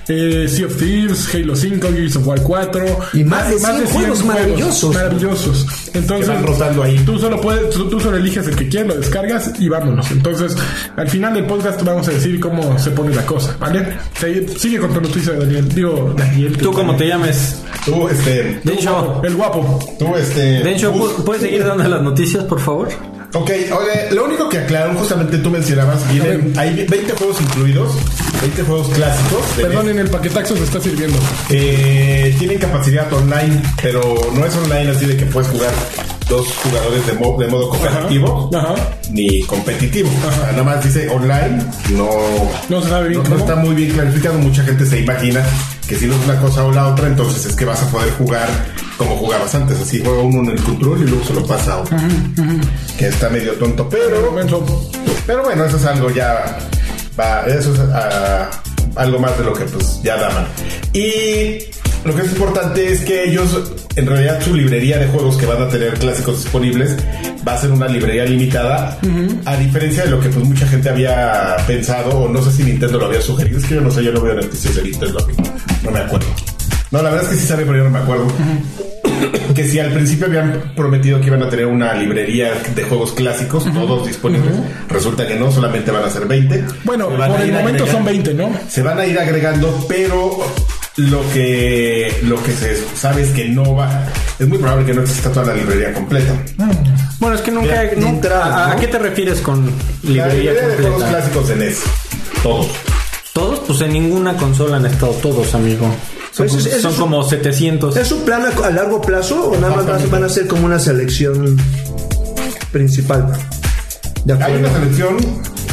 eh, 0.09 0.47
Sea 0.49 0.67
of 0.67 0.77
Thieves 0.77 1.35
Halo 1.35 1.55
5 1.57 1.89
Gears 1.93 2.17
of 2.17 2.27
War 2.27 2.43
4 2.43 2.85
Y 3.15 3.25
más 3.25 3.49
de 3.49 3.59
100 3.59 3.87
juegos 3.87 4.25
maravillosos. 4.25 4.95
maravillosos 4.95 5.67
entonces 5.95 6.29
van 6.29 6.47
rotando 6.47 6.83
ahí. 6.83 6.99
tú 7.07 7.19
solo 7.19 7.41
puedes 7.41 7.71
tú, 7.71 7.89
tú 7.89 8.01
solo 8.01 8.17
eliges 8.17 8.47
el 8.47 8.57
que 8.57 8.69
quieres 8.69 8.89
lo 8.89 8.95
descargas 9.01 9.53
y 9.59 9.69
vámonos 9.69 10.11
entonces 10.11 10.57
al 10.97 11.09
final 11.09 11.35
del 11.35 11.47
podcast 11.47 11.83
vamos 11.83 12.09
a 12.09 12.11
decir 12.13 12.39
cómo 12.41 12.79
se 12.79 12.91
pone 12.91 13.15
la 13.15 13.25
cosa 13.25 13.57
vale 13.61 13.87
Se- 14.19 14.47
sigue 14.59 14.79
con 14.79 14.93
tu 14.93 15.01
noticia 15.01 15.33
Daniel 15.35 15.69
digo 15.75 16.15
Daniel 16.17 16.57
¿Tú 16.59 16.73
cómo 16.73 16.97
te 16.97 17.07
llames? 17.07 17.57
Tú, 17.85 18.09
este. 18.09 18.61
Dencho. 18.65 19.21
el 19.25 19.35
guapo 19.37 19.79
Tú, 19.99 20.15
este. 20.17 20.63
Dencho, 20.63 20.93
Gus. 20.93 21.13
¿pu- 21.13 21.25
¿puedes 21.25 21.43
seguir 21.43 21.65
dando 21.65 21.89
las 21.89 22.03
noticias, 22.03 22.45
por 22.45 22.61
favor? 22.61 22.80
Ok, 23.33 23.49
oye, 23.51 24.11
lo 24.13 24.25
único 24.25 24.49
que 24.49 24.59
aclararon, 24.59 24.97
justamente 24.97 25.39
tú 25.39 25.51
mencionabas, 25.51 26.07
vienen, 26.13 26.53
hay 26.59 26.85
20 26.85 27.13
juegos 27.13 27.41
incluidos, 27.41 27.93
20 28.41 28.63
juegos 28.65 28.89
clásicos. 28.89 29.41
perdón 29.57 29.89
en 29.89 29.99
el 30.01 30.11
paquetaxo 30.11 30.57
se 30.57 30.65
está 30.65 30.81
sirviendo 30.81 31.17
Eh, 31.49 32.35
tienen 32.41 32.59
capacidad 32.59 33.13
online, 33.13 33.63
pero 33.81 34.03
no 34.35 34.45
es 34.45 34.57
online 34.57 34.91
así 34.91 35.07
de 35.07 35.17
que 35.17 35.27
puedes 35.27 35.49
jugar 35.49 35.71
dos 36.29 36.47
jugadores 36.65 37.07
de, 37.07 37.13
mo- 37.15 37.37
de 37.39 37.47
modo 37.49 37.69
cooperativo 37.71 38.51
Ajá. 38.55 38.75
ni 39.11 39.43
competitivo. 39.43 40.09
O 40.29 40.33
sea, 40.33 40.51
nada 40.53 40.63
más 40.65 40.83
dice 40.85 41.09
online, 41.09 41.63
no, 41.91 42.09
no 42.69 42.83
se 42.83 42.89
sabe 42.89 43.11
bien 43.11 43.23
no, 43.29 43.37
está 43.37 43.55
muy 43.57 43.75
bien 43.77 43.91
clarificado. 43.93 44.39
Mucha 44.39 44.65
gente 44.65 44.87
se 44.87 45.01
imagina 45.01 45.45
que 45.91 45.97
si 45.97 46.07
no 46.07 46.15
es 46.15 46.25
una 46.25 46.41
cosa 46.41 46.65
o 46.65 46.71
la 46.71 46.87
otra, 46.87 47.09
entonces 47.09 47.47
es 47.47 47.57
que 47.57 47.65
vas 47.65 47.83
a 47.83 47.91
poder 47.91 48.13
jugar 48.13 48.49
como 48.97 49.17
jugabas 49.17 49.53
antes. 49.57 49.81
Así 49.81 50.01
juega 50.01 50.21
uno 50.21 50.39
en 50.49 50.57
el 50.57 50.63
control 50.63 51.03
y 51.03 51.11
luego 51.11 51.25
se 51.25 51.35
lo 51.35 51.45
pasa 51.45 51.73
a 51.73 51.79
otro. 51.79 51.97
Que 52.97 53.09
está 53.09 53.29
medio 53.29 53.55
tonto, 53.55 53.89
pero 53.89 54.33
pero 55.27 55.43
bueno, 55.43 55.65
eso 55.65 55.77
es 55.79 55.85
algo 55.87 56.09
ya. 56.11 56.59
va, 57.19 57.41
eso 57.41 57.75
es 57.75 57.81
ah, 57.93 58.49
algo 58.95 59.19
más 59.19 59.37
de 59.37 59.45
lo 59.45 59.53
que 59.53 59.65
pues 59.65 60.01
ya 60.05 60.17
daban. 60.17 60.47
Y 60.93 61.59
lo 62.05 62.15
que 62.15 62.23
es 62.23 62.33
importante 62.33 62.93
es 62.93 63.01
que 63.03 63.25
ellos, 63.29 63.73
en 63.97 64.07
realidad, 64.07 64.41
su 64.43 64.55
librería 64.55 64.99
de 64.99 65.07
juegos 65.09 65.37
que 65.37 65.47
van 65.47 65.63
a 65.63 65.69
tener 65.69 65.95
clásicos 65.95 66.43
disponibles 66.43 66.97
va 67.47 67.55
a 67.55 67.59
ser 67.61 67.71
una 67.71 67.89
librería 67.89 68.25
limitada. 68.25 68.99
A 69.45 69.57
diferencia 69.57 70.05
de 70.05 70.11
lo 70.11 70.21
que 70.21 70.29
pues 70.31 70.45
mucha 70.45 70.67
gente 70.67 70.89
había 70.89 71.57
pensado, 71.67 72.11
o 72.21 72.29
no 72.29 72.43
sé 72.43 72.53
si 72.53 72.63
Nintendo 72.65 72.99
lo 72.99 73.07
había 73.07 73.21
sugerido. 73.21 73.59
Es 73.59 73.65
que 73.67 73.75
yo 73.75 73.81
no 73.81 73.91
sé, 73.91 74.03
yo 74.05 74.13
no 74.13 74.21
veo 74.23 74.35
noticias 74.35 74.75
de 74.77 74.83
Nintendo. 74.83 75.27
No 75.85 75.91
me 75.91 75.99
acuerdo. 75.99 76.27
No, 76.91 77.03
la 77.03 77.11
verdad 77.11 77.25
es 77.31 77.37
que 77.37 77.41
sí 77.43 77.47
sabe, 77.47 77.65
pero 77.65 77.79
yo 77.79 77.85
no 77.85 77.91
me 77.91 77.99
acuerdo. 78.01 78.27
Que 79.55 79.69
si 79.69 79.79
al 79.79 79.93
principio 79.93 80.27
habían 80.27 80.73
prometido 80.75 81.21
que 81.21 81.27
iban 81.27 81.43
a 81.43 81.49
tener 81.51 81.67
una 81.67 81.93
librería 81.95 82.53
de 82.75 82.83
juegos 82.85 83.13
clásicos, 83.13 83.65
todos 83.73 84.07
disponibles, 84.07 84.53
resulta 84.89 85.27
que 85.27 85.37
no, 85.37 85.53
solamente 85.53 85.91
van 85.91 86.05
a 86.05 86.11
ser 86.11 86.27
20. 86.27 86.65
Bueno, 86.85 87.09
por 87.09 87.41
el 87.41 87.53
momento 87.53 87.87
son 87.87 88.03
agregando- 88.07 88.33
20, 88.33 88.35
¿no? 88.35 88.51
Se 88.69 88.83
van 88.83 88.99
a 88.99 89.07
ir 89.07 89.19
agregando, 89.19 89.85
pero 89.89 90.39
lo 91.09 91.23
que 91.33 92.19
lo 92.25 92.43
que 92.43 92.53
se 92.53 92.77
sabe 92.97 93.23
es 93.23 93.31
que 93.31 93.49
no 93.49 93.75
va, 93.75 94.07
es 94.39 94.47
muy 94.49 94.59
probable 94.59 94.85
que 94.87 94.93
no 94.95 95.03
exista 95.03 95.31
toda 95.31 95.47
la 95.47 95.55
librería 95.55 95.93
completa. 95.95 96.33
Bueno, 97.19 97.37
es 97.37 97.43
que 97.43 97.51
nunca. 97.51 97.81
De 97.83 97.97
nunca- 97.97 98.09
entrada, 98.09 98.73
¿a, 98.73 98.77
qué 98.77 98.87
te 98.89 98.99
refieres 98.99 99.41
con 99.41 99.67
La 99.67 99.73
librería 100.27 100.53
librería 100.53 100.53
de 100.69 100.75
juegos 100.77 100.93
completa? 101.03 101.19
clásicos 101.19 101.49
de 101.49 101.57
NES, 101.57 101.81
todos. 102.43 102.67
¿Todos? 103.33 103.59
Pues 103.61 103.81
en 103.83 103.93
ninguna 103.93 104.37
consola 104.37 104.77
han 104.79 104.87
estado 104.87 105.13
todos, 105.15 105.55
amigo. 105.55 105.87
Son, 106.33 106.47
Pues 106.49 106.67
es- 106.67 106.75
es- 106.75 106.83
son 106.83 106.93
es- 106.93 106.99
como 106.99 107.23
700. 107.23 107.97
¿Es 107.97 108.11
un 108.13 108.21
plan 108.25 108.43
a, 108.45 108.67
a 108.67 108.71
largo 108.71 109.01
plazo 109.01 109.51
o 109.51 109.57
nada 109.57 109.77
más 109.77 110.11
van- 110.11 110.25
a 110.25 110.29
ser 110.29 110.47
como 110.47 110.67
una 110.67 110.79
selección 110.79 111.57
principal? 112.73 113.33
De 114.25 114.35
Hay 114.35 114.55
una 114.57 114.73
selección 114.73 115.17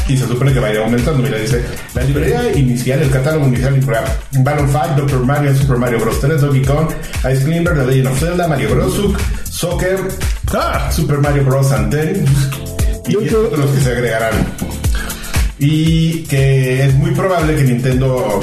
y 0.08 0.18
se 0.18 0.26
supone 0.28 0.54
que 0.54 0.60
va 0.60 0.68
a 0.68 0.72
ir 0.74 0.78
aumentando. 0.80 1.22
Mira, 1.22 1.38
dice, 1.38 1.64
la 1.94 2.04
librería 2.04 2.52
inicial, 2.54 3.02
el 3.02 3.10
catálogo 3.10 3.48
inicial 3.48 3.76
incluirá 3.78 4.04
Balloon 4.40 4.70
5, 4.72 4.82
Dr. 4.98 5.26
Mario, 5.26 5.56
Super 5.56 5.78
Mario 5.78 6.00
Bros. 6.00 6.20
3, 6.22 6.42
Donkey 6.42 6.64
Kong, 6.64 6.90
Ice 7.32 7.44
Climber, 7.44 7.76
The 7.76 7.86
Legend 7.86 8.08
of 8.08 8.20
Zelda, 8.20 8.48
Mario 8.48 8.70
Bros. 8.76 8.94
Soccer, 9.50 10.00
ah, 10.54 10.90
Super 10.92 11.18
Mario 11.20 11.44
Bros. 11.44 11.72
and 11.72 11.92
Ten, 11.92 12.26
y 13.08 13.12
Yo 13.14 13.20
10 13.22 13.32
creo- 13.34 13.48
otros 13.48 13.72
que 13.72 13.82
se 13.82 13.92
agregarán. 13.92 14.34
Y 15.60 16.24
que 16.26 16.86
es 16.86 16.94
muy 16.96 17.12
probable 17.12 17.56
que 17.56 17.64
Nintendo 17.64 18.40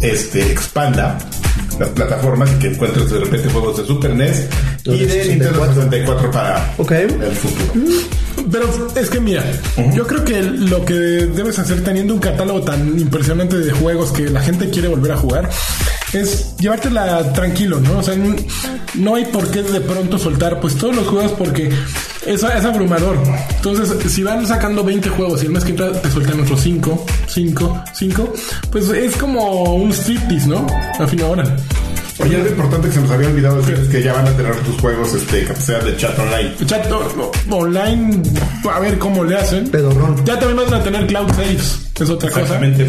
este, 0.00 0.52
expanda 0.52 1.18
las 1.78 1.88
plataformas 1.90 2.50
y 2.52 2.58
que 2.58 2.66
encuentres 2.68 3.10
de 3.10 3.18
repente 3.20 3.48
juegos 3.50 3.76
de 3.78 3.84
Super 3.86 4.14
NES 4.14 4.46
y 4.84 4.88
Los 4.90 4.98
de 4.98 5.06
de 5.06 5.24
Nintendo 5.28 5.64
64. 5.66 5.74
64 5.74 6.30
para 6.30 6.74
Ok. 6.78 6.90
el 6.92 7.32
futuro. 7.36 7.90
Pero 8.50 8.88
es 8.96 9.08
que 9.10 9.20
mira, 9.20 9.42
yo 9.94 10.06
creo 10.06 10.24
que 10.24 10.42
lo 10.42 10.84
que 10.84 10.94
debes 10.94 11.58
hacer 11.58 11.82
teniendo 11.82 12.14
un 12.14 12.20
catálogo 12.20 12.60
tan 12.62 12.98
impresionante 12.98 13.56
de 13.58 13.72
juegos 13.72 14.12
que 14.12 14.28
la 14.28 14.40
gente 14.42 14.68
quiere 14.70 14.88
volver 14.88 15.12
a 15.12 15.16
jugar 15.16 15.48
es 16.20 16.56
llevártela 16.58 17.32
tranquilo, 17.32 17.80
¿no? 17.80 17.98
O 17.98 18.02
sea, 18.02 18.14
no 18.94 19.14
hay 19.14 19.24
por 19.26 19.50
qué 19.50 19.62
de 19.62 19.80
pronto 19.80 20.18
soltar 20.18 20.60
pues 20.60 20.76
todos 20.76 20.94
los 20.94 21.06
juegos 21.06 21.32
porque 21.32 21.70
eso 22.26 22.50
es 22.50 22.64
abrumador. 22.64 23.18
Entonces, 23.56 24.12
si 24.12 24.22
van 24.22 24.46
sacando 24.46 24.82
20 24.84 25.08
juegos 25.10 25.42
y 25.42 25.46
el 25.46 25.52
mes 25.52 25.64
que 25.64 25.70
entra 25.70 25.92
te 25.92 26.10
sueltan 26.10 26.40
otros 26.40 26.60
5, 26.60 27.06
5, 27.26 27.84
5, 27.92 28.32
pues 28.70 28.88
es 28.88 29.16
como 29.16 29.74
un 29.74 29.92
striptease, 29.92 30.48
¿no? 30.48 30.66
A 30.98 31.06
fin 31.06 31.18
de 31.18 31.24
hora. 31.24 31.56
Oye, 32.20 32.36
algo 32.36 32.48
importante 32.48 32.88
que 32.88 32.94
se 32.94 33.00
nos 33.00 33.10
había 33.10 33.28
olvidado 33.28 33.56
decir 33.56 33.74
es 33.74 33.88
que 33.88 34.02
ya 34.02 34.12
van 34.12 34.26
a 34.28 34.30
tener 34.36 34.54
tus 34.60 34.80
juegos 34.80 35.12
este, 35.14 35.44
capacidad 35.44 35.82
de 35.82 35.96
chat 35.96 36.16
online. 36.16 36.54
Chat 36.64 36.86
online, 37.50 38.22
a 38.72 38.78
ver 38.78 38.98
cómo 38.98 39.24
le 39.24 39.36
hacen. 39.36 39.68
Pedorrón. 39.68 40.24
Ya 40.24 40.38
también 40.38 40.64
van 40.64 40.80
a 40.80 40.82
tener 40.82 41.06
cloud 41.06 41.28
saves, 41.32 41.80
es 41.98 42.08
otra 42.08 42.30
cosa. 42.30 42.42
Exactamente. 42.42 42.88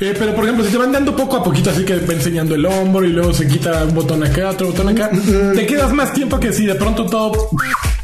Eh, 0.00 0.14
pero 0.16 0.34
por 0.34 0.44
ejemplo, 0.44 0.64
si 0.64 0.70
te 0.70 0.78
van 0.78 0.92
dando 0.92 1.14
poco 1.16 1.36
a 1.36 1.42
poquito, 1.42 1.70
así 1.70 1.84
que 1.84 1.96
va 1.96 2.14
enseñando 2.14 2.54
el 2.54 2.64
hombro 2.64 3.04
y 3.04 3.10
luego 3.10 3.32
se 3.32 3.48
quita 3.48 3.84
un 3.84 3.94
botón 3.94 4.22
acá, 4.22 4.50
otro 4.50 4.68
botón 4.68 4.88
acá, 4.88 5.10
te 5.54 5.66
quedas 5.66 5.92
más 5.92 6.12
tiempo 6.12 6.38
que 6.38 6.52
si 6.52 6.66
de 6.66 6.76
pronto 6.76 7.06
todo 7.06 7.50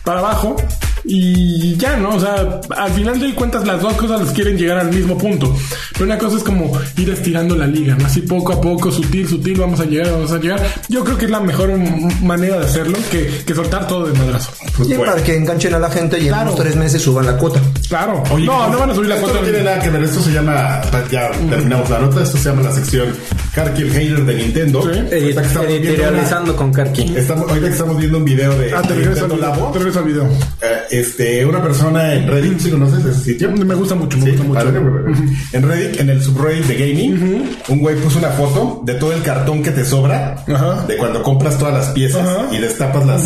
para 0.03 0.19
abajo 0.19 0.57
y 1.05 1.77
ya, 1.77 1.97
¿no? 1.97 2.17
O 2.17 2.21
sea, 2.21 2.61
al 2.77 2.91
final 2.93 3.21
de 3.21 3.35
cuentas 3.35 3.67
las 3.67 3.81
dos 3.81 3.93
cosas 3.95 4.21
les 4.23 4.31
quieren 4.31 4.57
llegar 4.57 4.79
al 4.79 4.91
mismo 4.93 5.17
punto. 5.19 5.55
Pero 5.93 6.07
una 6.07 6.19
cosa 6.19 6.37
es 6.39 6.43
como 6.43 6.73
ir 6.97 7.11
estirando 7.11 7.55
la 7.57 7.67
liga, 7.67 7.95
¿no? 7.97 8.07
Así 8.07 8.21
poco 8.23 8.53
a 8.53 8.61
poco, 8.61 8.91
sutil, 8.91 9.29
sutil, 9.29 9.59
vamos 9.61 9.81
a 9.81 9.85
llegar, 9.85 10.11
vamos 10.13 10.33
a 10.33 10.39
llegar. 10.39 10.61
Yo 10.89 11.05
creo 11.05 11.17
que 11.19 11.27
es 11.27 11.31
la 11.31 11.41
mejor 11.41 11.71
mm, 11.77 12.25
manera 12.25 12.59
de 12.59 12.65
hacerlo 12.65 12.99
que, 13.11 13.43
que 13.47 13.55
soltar 13.55 13.87
todo 13.87 14.07
de 14.07 14.19
madrazo. 14.19 14.53
Pues 14.77 14.89
Y 14.89 14.95
bueno. 14.95 15.13
para 15.13 15.23
que 15.25 15.37
enganchen 15.37 15.75
a 15.75 15.79
la 15.79 15.91
gente 15.91 16.19
y 16.19 16.29
en 16.29 16.35
unos 16.35 16.57
tres 16.57 16.75
meses 16.77 17.03
suban 17.03 17.27
la 17.27 17.37
cuota. 17.37 17.61
Claro. 17.89 18.23
Oye, 18.31 18.47
no, 18.47 18.69
no 18.71 18.79
van 18.81 18.91
a 18.91 18.95
subir 18.95 19.09
la 19.11 19.17
esto 19.17 19.27
cuota. 19.29 19.41
no 19.43 19.49
tiene 19.51 19.65
nada 19.65 19.79
que 19.81 19.91
ver. 19.91 20.03
Esto 20.03 20.21
se 20.21 20.33
llama. 20.33 20.81
Ya 21.11 21.31
terminamos 21.51 21.91
la 21.91 21.99
nota. 22.01 22.23
Esto 22.23 22.39
se 22.39 22.49
llama 22.49 22.63
la 22.63 22.73
sección 22.73 23.09
Karki 23.55 23.83
el 23.83 23.93
hater 23.93 24.25
de 24.25 24.35
Nintendo. 24.35 24.83
Sí. 24.83 24.99
Editorializando 25.11 26.57
con 26.57 26.73
Karki. 26.73 27.15
estamos, 27.17 27.49
ahorita 27.49 27.67
que 27.67 27.73
estamos 27.73 27.99
viendo 27.99 28.19
un 28.19 28.25
video 28.25 28.57
de, 28.59 28.73
Ah, 28.75 28.83
te 28.83 28.95
regreso 28.95 29.25
al 29.27 29.33
video. 29.33 29.71
Te 29.73 29.79
regreso 29.79 29.99
al 30.01 30.05
video. 30.05 30.25
Eh, 30.63 30.94
este, 31.01 31.45
una 31.47 31.63
persona 31.63 32.15
en 32.15 32.27
Reddit, 32.29 32.59
¿sí 32.61 32.71
conoces 32.71 33.05
ese 33.05 33.21
sitio? 33.21 33.51
Me 33.53 33.75
gusta 33.75 33.95
mucho, 33.95 34.17
me 34.19 34.25
Sí, 34.25 34.31
gusta 34.37 34.65
mucho. 34.65 35.21
En 35.53 35.63
Reddit, 35.69 36.01
en 36.01 36.11
el 36.11 36.23
subreddit 36.23 36.65
de 36.67 36.75
gaming, 36.75 37.57
un 37.69 37.79
güey 37.81 37.97
puso 37.97 38.19
una 38.19 38.31
foto 38.31 38.83
de 38.85 38.95
todo 38.95 39.13
el 39.13 39.23
cartón 39.23 39.63
que 39.63 39.71
te 39.71 39.85
sobra 39.85 40.37
Ajá. 40.49 40.85
de 40.87 40.97
cuando 40.97 41.23
compras 41.23 41.59
todas 41.59 41.75
las 41.75 41.89
piezas 41.89 42.27
Ajá. 42.27 42.47
y 42.55 42.59
destapas 42.59 43.07
las 43.07 43.23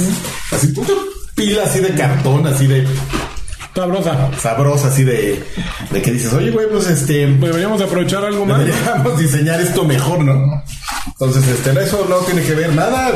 así 0.52 0.68
puta 0.68 0.92
pila 1.34 1.62
así 1.64 1.80
de 1.80 1.90
cartón, 1.90 2.46
así 2.46 2.66
de 2.66 2.84
Sabrosa. 3.74 4.30
sabrosa, 4.40 4.88
así 4.88 5.04
de 5.04 5.40
de 5.92 6.02
que 6.02 6.10
dices, 6.10 6.32
oye 6.32 6.50
güey, 6.50 6.66
pues 6.68 6.88
este 6.88 7.26
Deberíamos 7.28 7.80
aprovechar 7.80 8.24
algo 8.24 8.44
más. 8.44 8.58
deberíamos 8.58 9.18
diseñar 9.20 9.60
esto 9.60 9.84
mejor, 9.84 10.24
¿no? 10.24 10.62
Entonces, 11.06 11.42
este, 11.48 11.70
eso 11.82 12.06
no 12.08 12.16
tiene 12.18 12.42
que 12.42 12.54
ver 12.54 12.72
nada, 12.74 13.12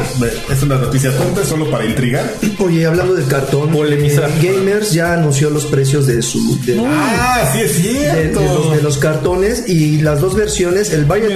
es 0.50 0.62
una 0.62 0.76
noticia 0.76 1.16
tonta, 1.16 1.42
es 1.42 1.48
solo 1.48 1.70
para 1.70 1.84
intrigar. 1.84 2.32
Oye, 2.58 2.84
hablando 2.84 3.14
del 3.14 3.26
cartón, 3.28 3.70
Polemizar. 3.70 4.28
eh, 4.28 4.34
Gamers 4.52 4.92
ya 4.92 5.14
anunció 5.14 5.50
los 5.50 5.66
precios 5.66 6.06
de 6.06 6.20
su 6.22 6.58
de, 6.64 6.80
Ah, 6.84 7.48
sí 7.52 7.60
es 7.60 7.82
de- 7.82 7.92
de 7.92 7.98
cierto. 8.10 8.40
los, 8.42 8.76
de 8.76 8.82
los 8.82 8.98
cartones 8.98 9.68
y 9.68 9.98
las 10.00 10.20
dos 10.20 10.34
versiones, 10.34 10.90
el 10.92 11.04
Variety, 11.04 11.34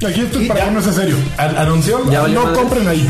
Mira, 0.00 0.10
aquí 0.10 0.20
esto 0.22 0.40
es 0.40 0.48
para 0.48 0.64
ponerse 0.66 0.92
serio. 0.92 1.16
An- 1.36 1.56
anunció 1.56 2.10
Ya 2.10 2.26
No 2.26 2.52
compren 2.52 2.88
ahí. 2.88 3.06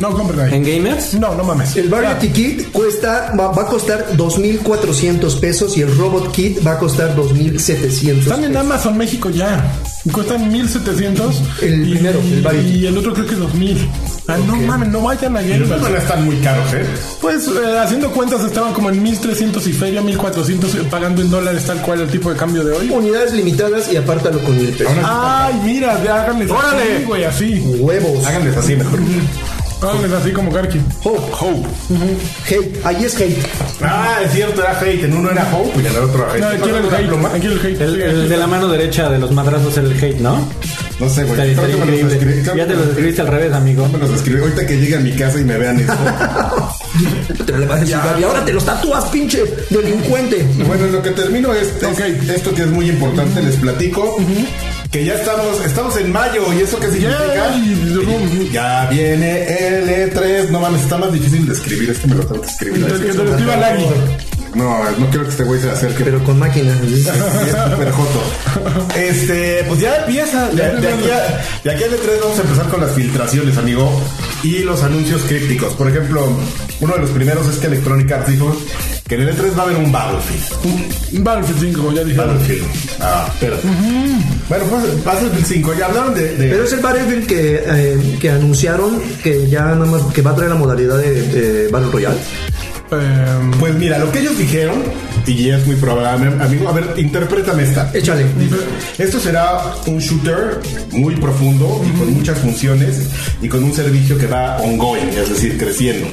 No 0.00 0.10
compren 0.12 0.40
ahí. 0.40 0.54
¿En 0.54 0.62
Gamers? 0.64 1.14
No, 1.14 1.34
no 1.34 1.44
mames. 1.44 1.76
el 1.76 1.88
Variety 1.88 2.28
Kit 2.28 2.72
cuesta 2.72 3.32
va, 3.38 3.48
va 3.48 3.62
a 3.62 3.66
costar 3.66 4.16
2.400 4.16 5.40
pesos 5.40 5.76
y 5.76 5.82
el 5.82 5.96
Robot 5.96 6.32
Kit 6.32 6.66
va 6.66 6.72
a 6.72 6.78
costar 6.78 7.16
2.700 7.16 8.18
Están 8.18 8.44
en 8.44 8.50
pesos. 8.50 8.64
Amazon 8.64 8.98
México 8.98 9.30
ya. 9.30 9.72
Cuestan 10.12 10.52
1700. 10.52 11.42
El 11.62 11.88
y, 11.88 11.92
primero, 11.92 12.20
el 12.20 12.42
Variety. 12.42 12.78
Y 12.78 12.86
el 12.86 12.98
otro 12.98 13.12
creo 13.14 13.26
que 13.26 13.34
2000. 13.34 13.88
Ah, 14.28 14.36
no 14.44 14.56
mames, 14.56 14.88
no 14.88 15.00
vayan 15.02 15.36
a 15.36 15.40
los 15.40 15.68
Gamers. 15.68 15.90
no 15.90 15.96
están 15.96 16.24
muy 16.24 16.36
caros, 16.38 16.72
¿eh? 16.74 16.84
Pues 17.20 17.46
eh, 17.46 17.78
haciendo 17.78 18.10
cuentas 18.10 18.44
estaban 18.44 18.72
como 18.74 18.90
en 18.90 19.02
1300 19.02 19.66
y 19.66 19.72
feria, 19.72 20.02
1400 20.02 20.74
eh, 20.74 20.78
pagando 20.90 21.22
en 21.22 21.30
dólares 21.30 21.64
tal 21.64 21.80
cual 21.80 22.00
el 22.00 22.10
tipo 22.10 22.30
de 22.30 22.36
cambio 22.36 22.64
de 22.64 22.72
hoy. 22.72 22.90
Unidades 22.90 23.32
limitadas 23.32 23.92
y 23.92 23.96
apártalo 23.96 24.42
con 24.42 24.56
mil 24.56 24.70
pesos. 24.70 24.92
Ay, 25.04 25.60
mira, 25.64 25.92
háganles 25.92 26.50
así, 26.50 27.04
güey, 27.04 27.24
así. 27.24 27.60
Huevos. 27.78 28.26
Háganles 28.26 28.56
así 28.56 28.76
mejor. 28.76 28.98
Háganles 29.82 30.12
así 30.12 30.30
como 30.32 30.50
Karki. 30.52 30.80
Hope. 31.04 31.20
Hope. 31.38 31.66
Hate. 32.48 32.80
Ahí 32.84 33.04
es 33.04 33.14
hate. 33.20 33.38
Ah, 33.82 34.18
es 34.24 34.32
cierto, 34.32 34.62
era 34.62 34.78
Hate. 34.80 35.04
En 35.04 35.14
uno 35.14 35.30
era 35.30 35.46
Hope 35.54 35.70
y 35.76 35.80
en 35.80 35.86
el 35.86 35.96
otro 35.98 36.24
era 36.24 36.32
Hate. 36.32 36.40
No, 36.40 36.48
aquí 36.64 36.68
era 36.70 36.78
el 36.78 36.84
¿Una 36.86 36.96
hate. 36.96 37.06
pluma? 37.08 37.28
Aquí 37.34 37.46
era 37.46 37.54
el 37.54 37.60
hate. 37.66 37.80
El, 37.82 38.28
de 38.28 38.36
la 38.36 38.46
mano 38.46 38.68
derecha 38.68 39.08
de 39.10 39.18
los 39.18 39.30
madrazos 39.32 39.76
era 39.76 39.86
el 39.86 39.92
hate, 40.02 40.18
¿no? 40.20 40.48
No 40.98 41.08
sé, 41.10 41.24
güey. 41.24 41.54
Los 41.54 41.68
increíble. 41.68 42.42
Ya 42.56 42.66
te 42.66 42.74
los 42.74 42.88
escribiste 42.88 43.20
al 43.20 43.26
revés, 43.28 43.52
amigo. 43.52 43.86
Me 43.92 43.98
los 43.98 44.10
escribí. 44.10 44.40
Ahorita 44.40 44.66
que 44.66 44.78
llegue 44.80 44.96
a 44.96 45.00
mi 45.00 45.12
casa 45.12 45.38
y 45.38 45.44
me 45.44 45.58
vean 45.58 45.78
eso. 45.80 45.92
Te 47.44 47.52
lo 47.52 47.66
vas 47.66 47.76
a 47.76 47.80
decir, 47.80 47.96
y 48.18 48.24
ahora 48.24 48.42
te 48.44 48.52
los 48.54 48.64
tatúas, 48.64 49.04
pinche 49.06 49.44
delincuente. 49.68 50.44
bueno, 50.66 50.86
en 50.86 50.92
lo 50.92 51.02
que 51.02 51.10
termino 51.10 51.52
es, 51.52 51.68
es- 51.68 51.84
Ok. 51.84 52.00
esto 52.34 52.54
que 52.54 52.62
es 52.62 52.68
muy 52.68 52.88
importante, 52.88 53.42
les 53.42 53.56
platico. 53.56 54.16
Que 54.96 55.04
ya 55.04 55.12
estamos, 55.12 55.62
estamos 55.62 55.94
en 55.98 56.10
mayo 56.10 56.54
y 56.54 56.62
eso 56.62 56.80
qué 56.80 56.90
significa. 56.90 57.50
Yay. 57.50 58.50
Ya 58.50 58.88
viene 58.90 59.42
el 59.42 60.10
E3. 60.10 60.48
No 60.48 60.58
mames, 60.58 60.84
está 60.84 60.96
más 60.96 61.12
difícil 61.12 61.46
de 61.46 61.52
escribir. 61.52 61.90
Es 61.90 61.98
que 61.98 62.06
me 62.06 62.14
lo 62.14 62.26
tengo 62.26 62.40
que 62.40 62.48
escribir. 62.48 62.86
El 62.86 63.00
que 63.02 63.12
te 63.12 63.22
lo 63.22 63.30
escriba 63.30 63.56
Lagui. 63.56 63.84
No, 64.54 64.90
no 64.98 65.10
quiero 65.10 65.24
que 65.24 65.30
este 65.32 65.44
güey 65.44 65.60
se 65.60 65.70
acerque. 65.70 66.02
Pero 66.02 66.24
con 66.24 66.38
máquina. 66.38 66.74
Sí, 66.88 67.06
es 67.06 67.72
súper 67.72 67.90
joto. 67.90 68.22
Este, 68.96 69.64
pues 69.68 69.80
ya 69.80 69.96
empieza. 69.96 70.48
De, 70.48 70.62
de 70.62 70.88
aquí 70.88 71.10
a, 71.10 71.44
de 71.62 71.70
aquí 71.72 71.84
al 71.84 71.90
E3 71.90 72.20
vamos 72.22 72.38
a 72.38 72.40
empezar 72.40 72.68
con 72.68 72.80
las 72.80 72.92
filtraciones, 72.92 73.58
amigo. 73.58 74.02
Y 74.44 74.60
los 74.60 74.82
anuncios 74.82 75.24
crípticos. 75.24 75.74
Por 75.74 75.90
ejemplo, 75.90 76.26
uno 76.80 76.94
de 76.94 77.00
los 77.00 77.10
primeros 77.10 77.46
es 77.48 77.56
que 77.56 77.66
Electronic 77.66 78.10
Arts 78.12 78.30
dijo 78.30 78.56
que 79.08 79.14
en 79.14 79.22
el 79.22 79.28
E3 79.36 79.56
va 79.56 79.62
a 79.62 79.66
haber 79.66 79.76
un 79.76 79.92
Battlefield. 79.92 80.42
Un 81.16 81.24
Battlefield 81.24 81.60
5, 81.76 81.92
ya 81.92 82.04
dije. 82.04 82.16
Battlefield. 82.18 82.64
Ah, 83.00 83.26
espérate. 83.32 83.68
Bueno, 84.48 84.64
pues 84.68 85.04
Battlefield 85.04 85.46
5. 85.46 85.74
Ya 85.78 85.86
hablaron 85.86 86.14
de. 86.14 86.36
de- 86.36 86.48
Pero 86.48 86.64
es 86.64 86.72
el 86.72 86.80
Battlefield 86.80 87.26
que, 87.26 87.62
eh, 87.66 88.16
que 88.20 88.30
anunciaron 88.30 89.00
que 89.22 89.48
ya 89.48 89.62
nada 89.62 89.86
más 89.86 90.02
que 90.12 90.22
va 90.22 90.32
a 90.32 90.34
traer 90.34 90.50
la 90.50 90.56
modalidad 90.56 90.98
de, 90.98 91.22
de 91.22 91.68
Battle 91.68 91.90
Royale. 91.92 92.16
Em, 92.90 93.50
Pues 93.58 93.74
mira, 93.74 93.98
lo 93.98 94.10
que 94.12 94.20
ellos 94.20 94.38
dijeron, 94.38 94.76
y 95.26 95.50
es 95.50 95.66
muy 95.66 95.74
probable, 95.76 96.28
amigo, 96.42 96.68
a 96.68 96.72
ver, 96.72 96.84
interprétame 96.96 97.64
esta. 97.64 97.90
Échale. 97.92 98.24
Esto 98.98 99.18
será 99.20 99.60
un 99.86 99.98
shooter 99.98 100.60
muy 100.92 101.16
profundo 101.16 101.80
y 101.84 101.98
con 101.98 102.12
muchas 102.14 102.38
funciones 102.38 103.02
y 103.42 103.48
con 103.48 103.62
un 103.64 103.72
servicio 103.74 104.16
que 104.18 104.26
va 104.28 104.58
ongoing, 104.58 105.08
es 105.08 105.28
decir, 105.28 105.58
creciendo. 105.58 106.06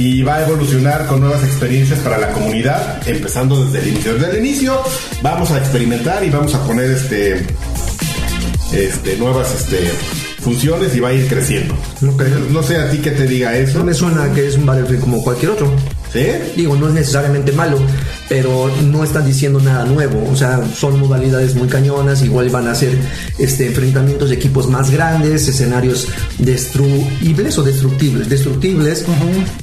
Y 0.00 0.22
va 0.22 0.36
a 0.36 0.46
evolucionar 0.46 1.06
con 1.06 1.20
nuevas 1.20 1.44
experiencias 1.44 1.98
para 1.98 2.16
la 2.16 2.32
comunidad, 2.32 3.06
empezando 3.06 3.62
desde 3.66 3.80
el 3.80 3.88
inicio. 3.88 4.14
Desde 4.14 4.30
el 4.30 4.38
inicio 4.38 4.82
vamos 5.20 5.50
a 5.50 5.58
experimentar 5.58 6.24
y 6.24 6.30
vamos 6.30 6.54
a 6.54 6.64
poner 6.64 6.90
este 6.90 7.46
este, 8.72 9.16
nuevas 9.18 9.54
este, 9.54 9.90
funciones 10.40 10.96
y 10.96 11.00
va 11.00 11.10
a 11.10 11.12
ir 11.12 11.28
creciendo. 11.28 11.74
Ok. 12.08 12.22
No 12.50 12.62
sé 12.62 12.78
a 12.78 12.90
ti 12.90 12.96
que 12.96 13.10
te 13.10 13.26
diga 13.26 13.54
eso. 13.54 13.80
No 13.80 13.84
me 13.84 13.92
suena 13.92 14.32
que 14.32 14.48
es 14.48 14.56
un 14.56 14.64
Battlefield 14.64 15.00
como 15.00 15.22
cualquier 15.22 15.50
otro. 15.50 15.70
¿Sí? 16.10 16.26
Digo, 16.56 16.76
no 16.76 16.88
es 16.88 16.94
necesariamente 16.94 17.52
malo, 17.52 17.78
pero 18.30 18.70
no 18.84 19.02
están 19.02 19.26
diciendo 19.26 19.58
nada 19.60 19.84
nuevo. 19.84 20.24
O 20.30 20.36
sea, 20.36 20.60
son 20.72 21.00
modalidades 21.00 21.56
muy 21.56 21.66
cañonas. 21.66 22.22
Igual 22.22 22.48
van 22.48 22.68
a 22.68 22.76
ser 22.76 22.96
este, 23.38 23.66
enfrentamientos 23.66 24.28
de 24.30 24.36
equipos 24.36 24.68
más 24.68 24.88
grandes, 24.92 25.48
escenarios 25.48 26.06
destruibles 26.38 27.58
o 27.58 27.64
destructibles. 27.64 28.28
Destructibles. 28.28 29.04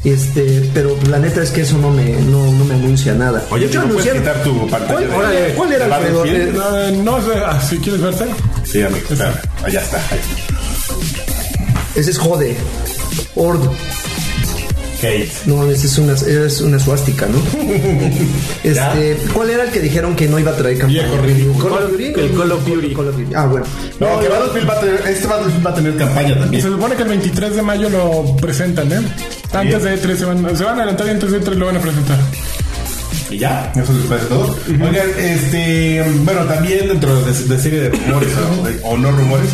este, 0.03 0.69
pero 0.73 0.97
la 1.09 1.17
neta 1.17 1.41
es 1.41 1.51
que 1.51 1.61
eso 1.61 1.77
no 1.77 1.91
me, 1.91 2.11
no, 2.23 2.51
no 2.51 2.65
me 2.65 2.75
anuncia 2.75 3.13
nada. 3.13 3.41
Oye, 3.51 3.67
De 3.67 3.73
¿tú 3.73 3.79
no 3.87 3.93
puedes 3.93 4.11
quitar 4.13 4.43
tu 4.43 4.67
pantalla? 4.67 5.07
¿Cuál, 5.07 5.31
de- 5.31 5.53
¿cuál 5.55 5.71
era 5.71 5.87
de 5.87 5.93
Alfredo? 5.93 6.19
Battlefield? 6.19 6.55
Eh, 6.57 7.01
No, 7.05 7.19
no 7.19 7.21
sé, 7.25 7.39
ah, 7.45 7.61
si 7.69 7.77
quieres 7.77 8.01
verte. 8.01 8.25
Sí, 8.65 8.81
amigo. 8.81 9.05
Allá 9.63 9.79
está. 9.81 9.97
ahí. 10.11 10.19
Ese 11.95 12.11
es 12.11 12.17
Jode. 12.17 12.57
Ord. 13.35 13.61
Kate. 14.97 15.29
No, 15.45 15.69
ese 15.69 15.87
es 15.87 15.97
una, 15.97 16.13
es 16.13 16.61
una 16.61 16.79
suástica, 16.79 17.27
¿no? 17.27 17.39
Este, 18.63 19.17
¿Cuál 19.33 19.49
era 19.51 19.63
el 19.63 19.69
que 19.71 19.79
dijeron 19.79 20.15
que 20.15 20.27
no 20.27 20.39
iba 20.39 20.51
a 20.51 20.55
traer 20.55 20.77
campaña? 20.77 21.21
Viejo. 21.21 21.57
Call 21.59 21.71
of 21.83 21.91
Duty. 21.91 22.03
El 22.05 22.31
Call 22.35 22.51
of 22.51 22.65
Duty. 22.67 22.93
Call 22.93 23.07
of 23.07 23.17
Duty. 23.17 23.33
Ah, 23.35 23.45
bueno. 23.45 23.65
No, 23.99 24.19
que 24.19 24.27
Battlefield 24.27 24.69
va 24.69 24.73
a 24.73 24.79
tener, 24.79 25.01
este 25.07 25.27
Battlefield 25.27 25.65
va 25.65 25.69
a 25.71 25.75
tener 25.75 25.95
campaña 25.95 26.39
también. 26.39 26.61
Se 26.63 26.69
supone 26.69 26.95
que 26.95 27.03
el 27.03 27.09
23 27.09 27.55
de 27.55 27.61
mayo 27.61 27.89
lo 27.89 28.35
presentan, 28.37 28.91
¿eh? 28.91 28.99
Antes 29.53 29.83
de 29.83 29.95
E3 30.01 30.15
se 30.15 30.25
van, 30.25 30.57
se 30.57 30.63
van 30.63 30.73
a 30.73 30.77
adelantar 30.83 31.07
y 31.07 31.09
antes 31.11 31.31
de 31.31 31.41
E3 31.41 31.53
lo 31.55 31.65
van 31.67 31.77
a 31.77 31.79
presentar. 31.81 32.17
Y 33.29 33.37
ya, 33.37 33.71
eso 33.75 33.93
les 33.93 34.05
parece 34.05 34.27
todo. 34.27 34.55
Oigan, 34.67 35.07
este, 35.19 36.03
bueno, 36.23 36.41
también 36.45 36.87
dentro 36.87 37.21
de, 37.21 37.31
de 37.33 37.59
serie 37.59 37.81
de 37.81 37.89
rumores 37.89 38.29
o, 38.61 38.63
de- 38.67 38.79
o 38.83 38.97
no 38.97 39.11
rumores, 39.11 39.49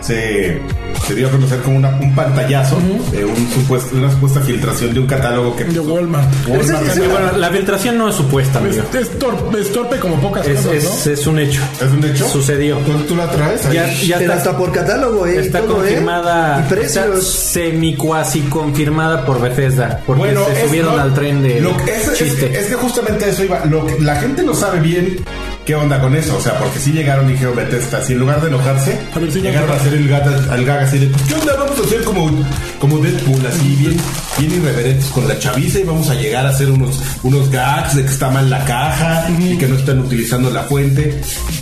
se, 0.00 0.58
se 1.06 1.14
dio 1.14 1.28
a 1.28 1.30
conocer 1.30 1.60
como 1.60 1.76
una- 1.78 1.88
un 2.00 2.14
pantallazo 2.14 2.78
de 3.10 3.24
un 3.24 3.50
supuesto, 3.52 3.96
una 3.96 4.10
supuesta 4.10 4.40
filtración 4.40 4.94
de 4.94 5.00
un 5.00 5.06
catálogo 5.06 5.56
que 5.56 5.64
De 5.64 5.80
Walmart. 5.80 6.28
Walmart 6.46 6.64
Ese- 6.70 6.84
ese- 6.86 7.00
Sí, 7.02 7.08
bueno, 7.10 7.36
la 7.38 7.50
filtración 7.50 7.98
no 7.98 8.08
es 8.08 8.14
supuesta, 8.14 8.58
amigo. 8.58 8.82
Es, 8.92 9.00
es 9.00 9.18
torpe, 9.18 9.60
es 9.60 9.72
torpe 9.72 9.96
como 9.98 10.20
pocas 10.20 10.46
Es, 10.46 10.56
cosas, 10.60 10.72
es, 10.74 10.84
¿no? 11.06 11.12
es 11.12 11.26
un 11.26 11.38
hecho. 11.38 11.62
es 11.80 11.90
un 11.92 12.04
hecho. 12.04 12.28
Sucedió. 12.28 12.76
¿Tú, 12.78 12.92
tú 13.08 13.16
la 13.16 13.28
traes? 13.30 13.64
ahí? 13.66 13.74
Ya, 13.74 13.86
ya 13.92 14.18
Pero 14.18 14.32
está, 14.34 14.50
hasta 14.50 14.58
por 14.58 14.72
catálogo, 14.72 15.26
¿eh? 15.26 15.40
está 15.40 15.60
Todo, 15.60 15.72
¿eh? 15.84 15.88
confirmada. 15.88 16.58
Y 16.58 16.62
Está 16.62 16.74
precios. 17.04 17.26
semi 17.26 17.96
cuasi 17.96 18.40
confirmada 18.42 19.24
por 19.24 19.40
Bethesda. 19.40 20.00
Porque 20.06 20.34
se 20.34 20.52
es- 20.62 20.68
subieron 20.68 20.96
no, 20.96 21.02
al 21.02 21.14
tren 21.14 21.42
de 21.42 21.60
lo 21.60 21.76
que- 21.78 21.96
es, 21.96 22.08
es- 22.08 22.18
chiste. 22.18 22.58
es 22.58 22.66
que 22.66 22.74
justamente 22.74 23.28
eso 23.28 23.44
iba. 23.44 23.64
Lo 23.64 23.84
que- 23.86 23.98
la 24.00 24.16
gente 24.16 24.42
no 24.42 24.54
sabe 24.54 24.80
bien 24.80 25.18
qué 25.64 25.74
onda 25.74 26.00
con 26.00 26.14
eso. 26.16 26.36
O 26.36 26.40
sea, 26.40 26.58
porque 26.58 26.78
si 26.78 26.92
llegaron 26.92 27.28
y 27.28 27.32
dijeron 27.32 27.56
Bethesda, 27.56 28.02
si 28.02 28.12
en 28.14 28.18
lugar 28.20 28.40
de 28.40 28.48
enojarse, 28.48 28.98
A 29.14 29.18
ver 29.18 29.30
llegaron 29.32 29.70
a 29.70 29.74
hacer 29.74 29.94
el 29.94 30.08
gag, 30.08 30.26
al 30.50 30.64
gag 30.64 30.80
así 30.84 30.98
de, 30.98 31.06
pues, 31.06 31.22
¿qué 31.22 31.34
onda? 31.34 31.56
Vamos 31.56 31.78
a 31.78 31.82
hacer 31.82 32.02
como, 32.04 32.30
como 32.78 32.98
Deadpool, 32.98 33.46
así 33.46 33.76
bien, 33.76 33.96
bien 34.38 34.52
irreverentes 34.52 35.06
con 35.06 35.26
la 35.28 35.38
chaviza 35.38 35.78
y 35.80 35.84
vamos 35.84 36.08
a 36.10 36.14
llegar 36.14 36.46
a 36.46 36.50
hacer 36.50 36.70
unos, 36.70 37.00
unos 37.22 37.50
gags 37.50 37.96
de 37.96 38.02
que 38.04 38.10
está 38.10 38.30
mal 38.30 38.48
la 38.50 38.64
caja 38.64 39.26
y 39.38 39.56
que 39.56 39.68
no 39.68 39.76
están 39.76 40.00
utilizando 40.00 40.50
la 40.50 40.62
fuente. 40.64 41.20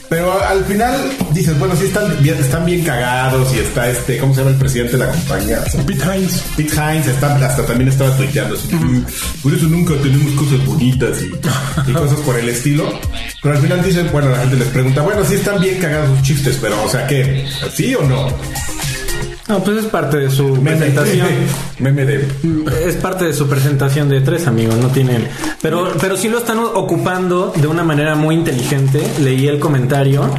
Pero 0.08 0.42
al 0.44 0.64
final 0.64 0.92
dices, 1.32 1.56
bueno, 1.58 1.74
sí 1.76 1.84
están 1.84 2.04
bien, 2.20 2.36
están 2.38 2.64
bien 2.66 2.82
cagados 2.84 3.54
y 3.54 3.58
está 3.58 3.88
este, 3.88 4.18
¿cómo 4.18 4.34
se 4.34 4.40
llama 4.40 4.50
el 4.52 4.56
presidente 4.58 4.92
de 4.92 5.06
la 5.06 5.12
compañía? 5.12 5.62
O 5.66 5.70
sea, 5.70 5.86
Pete 5.86 6.04
Hines. 6.04 6.42
Pete 6.56 6.74
Hines 6.74 7.06
está, 7.06 7.36
hasta 7.36 7.64
también 7.66 7.88
estaba 7.90 8.16
tuiteando 8.16 8.56
así, 8.56 8.74
"Mm, 8.74 9.04
por 9.42 9.54
eso 9.54 9.66
nunca 9.66 9.94
tenemos 10.02 10.32
cosas 10.32 10.64
bonitas 10.66 11.18
y, 11.22 11.90
y 11.90 11.92
cosas 11.94 12.18
por 12.20 12.36
el 12.38 12.48
estilo. 12.48 12.98
Pero 13.42 13.54
al 13.54 13.60
final 13.62 13.82
bueno, 14.12 14.30
la 14.30 14.38
gente 14.38 14.56
les 14.56 14.68
pregunta, 14.68 15.02
bueno, 15.02 15.24
sí 15.24 15.34
están 15.34 15.60
bien 15.60 15.78
cagados 15.78 16.10
sus 16.18 16.22
chistes, 16.22 16.58
pero 16.60 16.82
o 16.84 16.88
sea, 16.88 17.06
¿qué? 17.06 17.46
¿Sí 17.74 17.94
o 17.94 18.02
no? 18.02 18.28
No, 19.50 19.58
pues 19.64 19.78
es 19.78 19.86
parte 19.86 20.16
de 20.18 20.30
su 20.30 20.54
presentación. 20.62 21.26
Meme 21.80 22.04
de... 22.06 22.28
Es 22.86 22.94
parte 22.96 23.24
de 23.24 23.32
su 23.34 23.48
presentación 23.48 24.08
de 24.08 24.20
tres 24.20 24.46
amigos, 24.46 24.76
no 24.76 24.88
tienen. 24.88 25.28
Pero, 25.60 25.92
pero 26.00 26.16
sí 26.16 26.28
lo 26.28 26.38
están 26.38 26.58
ocupando 26.60 27.52
de 27.56 27.66
una 27.66 27.82
manera 27.82 28.14
muy 28.14 28.36
inteligente. 28.36 29.02
Leí 29.20 29.48
el 29.48 29.58
comentario 29.58 30.30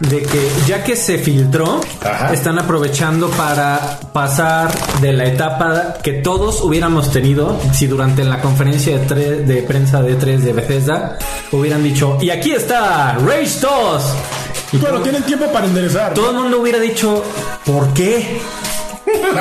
de 0.00 0.22
que 0.22 0.48
ya 0.66 0.84
que 0.84 0.94
se 0.96 1.18
filtró, 1.18 1.80
Ajá. 2.04 2.32
están 2.32 2.58
aprovechando 2.58 3.28
para 3.30 3.98
pasar 4.12 4.70
de 5.00 5.12
la 5.12 5.24
etapa 5.24 5.94
que 6.02 6.12
todos 6.12 6.60
hubiéramos 6.60 7.10
tenido 7.10 7.58
si 7.72 7.86
durante 7.86 8.22
la 8.22 8.40
conferencia 8.40 8.96
de, 8.98 9.06
tre- 9.06 9.44
de 9.44 9.62
prensa 9.62 10.00
de 10.02 10.14
3 10.14 10.44
de 10.44 10.52
Bethesda 10.52 11.18
hubieran 11.52 11.82
dicho, 11.82 12.16
y 12.20 12.30
aquí 12.30 12.52
está 12.52 13.14
Rage 13.14 13.58
2. 13.60 14.02
Y 14.72 14.76
Bueno, 14.78 14.96
todo- 14.96 15.02
tienen 15.04 15.22
tiempo 15.24 15.46
para 15.52 15.66
enderezar. 15.66 16.14
todo 16.14 16.30
el 16.30 16.36
mundo 16.36 16.60
hubiera 16.60 16.78
dicho, 16.78 17.22
¿por 17.64 17.88
qué? 17.94 18.38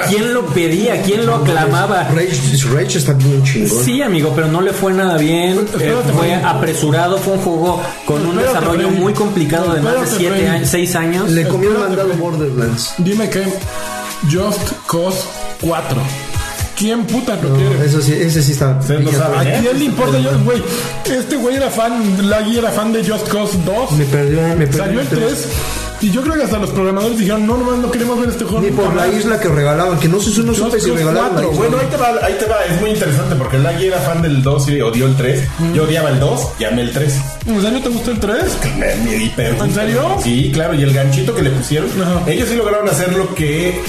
¿Quién 0.10 0.34
lo 0.34 0.46
pedía? 0.46 1.02
¿Quién 1.02 1.26
lo 1.26 1.36
aclamaba? 1.36 2.04
Rage, 2.04 2.32
Rage 2.74 2.98
está 3.00 3.12
bien 3.14 3.44
chingón. 3.44 3.84
Sí, 3.84 4.02
amigo, 4.02 4.32
pero 4.34 4.48
no 4.48 4.62
le 4.62 4.72
fue 4.72 4.94
nada 4.94 5.18
bien. 5.18 5.68
Eh, 5.80 5.94
fue 6.16 6.34
apresurado, 6.36 7.18
fue 7.18 7.34
un 7.34 7.40
juego 7.40 7.82
con 8.06 8.22
un 8.26 8.40
Espérate, 8.40 8.48
desarrollo 8.60 8.90
muy 8.92 9.14
complicado 9.14 9.74
de 9.74 9.82
más 9.82 9.94
de 9.94 10.00
Espérate, 10.04 10.18
7 10.24 10.36
Freddy. 10.36 10.48
años, 10.48 10.70
6 10.70 10.96
años. 10.96 11.30
Le 11.32 11.48
comió 11.50 11.72
el 11.74 11.78
mandado. 11.80 12.14
Borderlands. 12.14 12.94
Dime 13.00 13.30
que 13.30 13.44
Just 14.32 14.72
Cause 14.88 15.20
4. 15.60 16.02
¿Quién 16.78 17.06
puta 17.06 17.36
lo 17.42 17.50
No, 17.50 17.56
quiere? 17.56 17.86
eso 17.86 18.02
sí, 18.02 18.14
ese 18.14 18.42
sí 18.44 18.52
está. 18.52 18.74
No 18.74 19.12
saben, 19.12 19.40
¿A 19.40 19.44
¿eh? 19.44 19.60
quién 19.62 19.80
le 19.80 19.86
importa 19.86 20.20
yo, 20.20 20.30
güey? 20.44 20.62
Este 21.06 21.36
güey 21.36 21.56
era 21.56 21.70
fan, 21.72 22.30
Laggy 22.30 22.60
era 22.60 22.70
fan 22.72 22.94
de 22.94 23.04
Just 23.04 23.28
Cause 23.30 23.58
2. 23.66 23.92
Me 23.94 24.06
perdió, 24.06 24.42
me 24.56 24.68
perdió. 24.68 24.78
Salió 24.84 25.02
el 25.02 25.08
3. 25.08 25.48
Y 26.00 26.12
yo 26.12 26.22
creo 26.22 26.36
que 26.36 26.44
hasta 26.44 26.60
los 26.60 26.70
programadores 26.70 27.18
dijeron, 27.18 27.48
no, 27.48 27.58
no, 27.58 27.76
no 27.76 27.90
queremos 27.90 28.20
ver 28.20 28.30
este 28.30 28.44
juego. 28.46 28.62
Ni 28.64 28.70
por 28.70 28.94
la 28.96 29.08
más". 29.08 29.16
isla 29.16 29.40
que 29.40 29.48
regalaban, 29.48 30.00
que 30.00 30.08
no 30.08 30.20
sé, 30.20 30.30
no 30.44 30.54
Just 30.54 30.60
supe 30.60 30.80
si 30.80 30.90
Cause 30.92 31.00
regalaban 31.04 31.36
la 31.36 31.42
4, 31.42 31.52
isla. 31.52 31.58
Bueno, 31.68 31.78
ahí 31.82 31.88
te 31.90 31.98
va, 31.98 32.08
ahí 32.28 32.38
te 32.40 32.46
va, 32.46 32.56
es 32.66 32.80
muy 32.80 32.90
interesante 32.92 33.36
porque 33.36 33.58
Laggy 33.58 33.88
era 33.88 33.98
fan 34.02 34.22
del 34.22 34.44
2 34.44 34.70
y 34.70 34.82
odió 34.82 35.08
el 35.08 35.16
3. 35.16 35.44
Yo 35.74 35.84
odiaba 35.86 36.10
el 36.12 36.20
2 36.20 36.48
y 36.60 36.64
amé 36.66 36.84
el 36.84 36.92
3. 36.92 37.16
¿En 37.48 37.62
serio 37.64 37.82
te 37.82 37.90
gusta 37.90 38.12
el 38.12 38.20
3? 38.20 38.44
Me- 38.78 38.96
me 38.98 39.14
di 39.16 39.34
pero- 39.36 39.64
¿En 39.66 39.74
serio? 39.74 40.18
Sí, 40.24 40.52
claro, 40.54 40.76
y 40.76 40.84
el 40.84 40.94
ganchito 40.94 41.34
que 41.34 41.42
le 41.42 41.50
pusieron. 41.50 41.90
Ajá. 42.00 42.22
Ellos 42.30 42.48
sí 42.48 42.56
lograron 42.56 42.88
hacer 42.88 43.14
lo 43.18 43.34
que. 43.34 43.82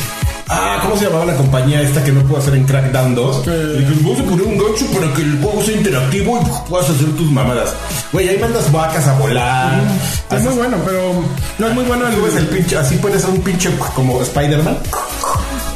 Ah, 0.50 0.78
¿cómo 0.82 0.96
se 0.96 1.04
llamaba 1.04 1.26
la 1.26 1.36
compañía 1.36 1.82
esta 1.82 2.02
que 2.02 2.10
no 2.10 2.22
pudo 2.22 2.38
hacer 2.38 2.54
en 2.54 2.64
Crackdown 2.64 3.14
2? 3.14 3.48
Eh. 3.48 3.78
Y 3.80 3.84
que 3.84 4.02
vamos 4.02 4.20
a 4.20 4.24
poner 4.24 4.46
un 4.46 4.58
gancho 4.58 4.86
para 4.86 5.12
que 5.12 5.22
el 5.22 5.38
juego 5.42 5.62
sea 5.62 5.76
interactivo 5.76 6.40
y 6.40 6.68
puedas 6.70 6.88
hacer 6.88 7.06
tus 7.16 7.30
mamadas. 7.30 7.74
Güey, 8.12 8.28
ahí 8.28 8.38
mandas 8.38 8.72
vacas 8.72 9.06
a 9.06 9.18
volar. 9.18 9.82
Es 10.30 10.42
muy 10.42 10.54
bueno, 10.54 10.78
pero 10.86 11.22
no 11.58 11.66
es 11.66 11.74
muy 11.74 11.84
bueno 11.84 12.06
el, 12.06 12.14
subes 12.14 12.36
el 12.36 12.46
pinche, 12.46 12.76
así 12.78 12.96
puedes 12.96 13.20
ser 13.20 13.30
un 13.30 13.42
pinche 13.42 13.70
como 13.94 14.22
Spider-Man. 14.22 14.78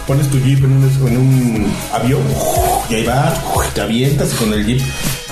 Pones 0.06 0.28
tu 0.30 0.38
jeep 0.40 0.64
en 0.64 0.72
un, 0.72 1.08
en 1.08 1.16
un 1.16 1.72
avión 1.92 2.22
y 2.88 2.94
ahí 2.94 3.04
va, 3.04 3.34
te 3.74 3.82
avientas 3.82 4.30
con 4.34 4.52
el 4.54 4.66
jeep. 4.66 4.80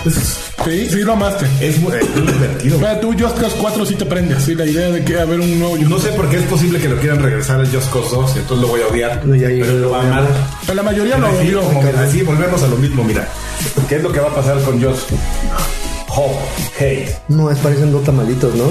Es, 0.04 0.49
Sí, 0.64 0.88
sí 0.90 0.98
lo 1.00 1.14
amaste. 1.14 1.46
es 1.60 1.78
muy, 1.80 1.92
es 1.96 2.08
muy 2.16 2.32
divertido. 2.32 2.78
Mira, 2.78 3.00
tú 3.00 3.14
Just 3.18 3.38
Cause 3.38 3.56
4 3.60 3.86
sí 3.86 3.94
te 3.94 4.04
prendes, 4.04 4.42
sí, 4.42 4.54
la 4.54 4.66
idea 4.66 4.90
de 4.90 5.02
que 5.04 5.18
haber 5.18 5.40
un 5.40 5.58
nuevo 5.58 5.76
No 5.78 5.98
sé 5.98 6.10
por 6.10 6.28
qué 6.28 6.36
es 6.36 6.42
posible 6.44 6.78
que 6.78 6.88
lo 6.88 6.96
quieran 6.98 7.22
regresar 7.22 7.60
al 7.60 7.70
Just 7.72 7.90
Cause 7.92 8.14
2, 8.14 8.36
entonces 8.36 8.58
lo 8.62 8.68
voy 8.68 8.80
a 8.82 8.86
odiar. 8.88 9.24
No, 9.26 9.34
ya, 9.34 9.50
ya, 9.50 9.64
pero 9.64 9.78
lo 9.78 9.90
va 9.90 9.98
a 10.02 10.06
amar. 10.06 10.24
Pero 10.62 10.74
la 10.74 10.82
mayoría 10.82 11.16
lo 11.18 11.28
Sí, 11.40 11.54
odió. 11.54 11.62
así 11.98 12.22
volvemos 12.22 12.62
a 12.62 12.66
lo 12.68 12.76
mismo, 12.76 13.02
mira. 13.04 13.26
¿Qué 13.88 13.96
es 13.96 14.02
lo 14.02 14.12
que 14.12 14.20
va 14.20 14.28
a 14.28 14.34
pasar 14.34 14.60
con 14.62 14.82
Just? 14.82 15.10
Hope, 16.12 16.34
hate. 16.78 17.14
No, 17.28 17.50
es 17.50 17.58
parecen 17.58 17.92
dos 17.92 18.02
tamalitos, 18.04 18.52
¿no? 18.56 18.64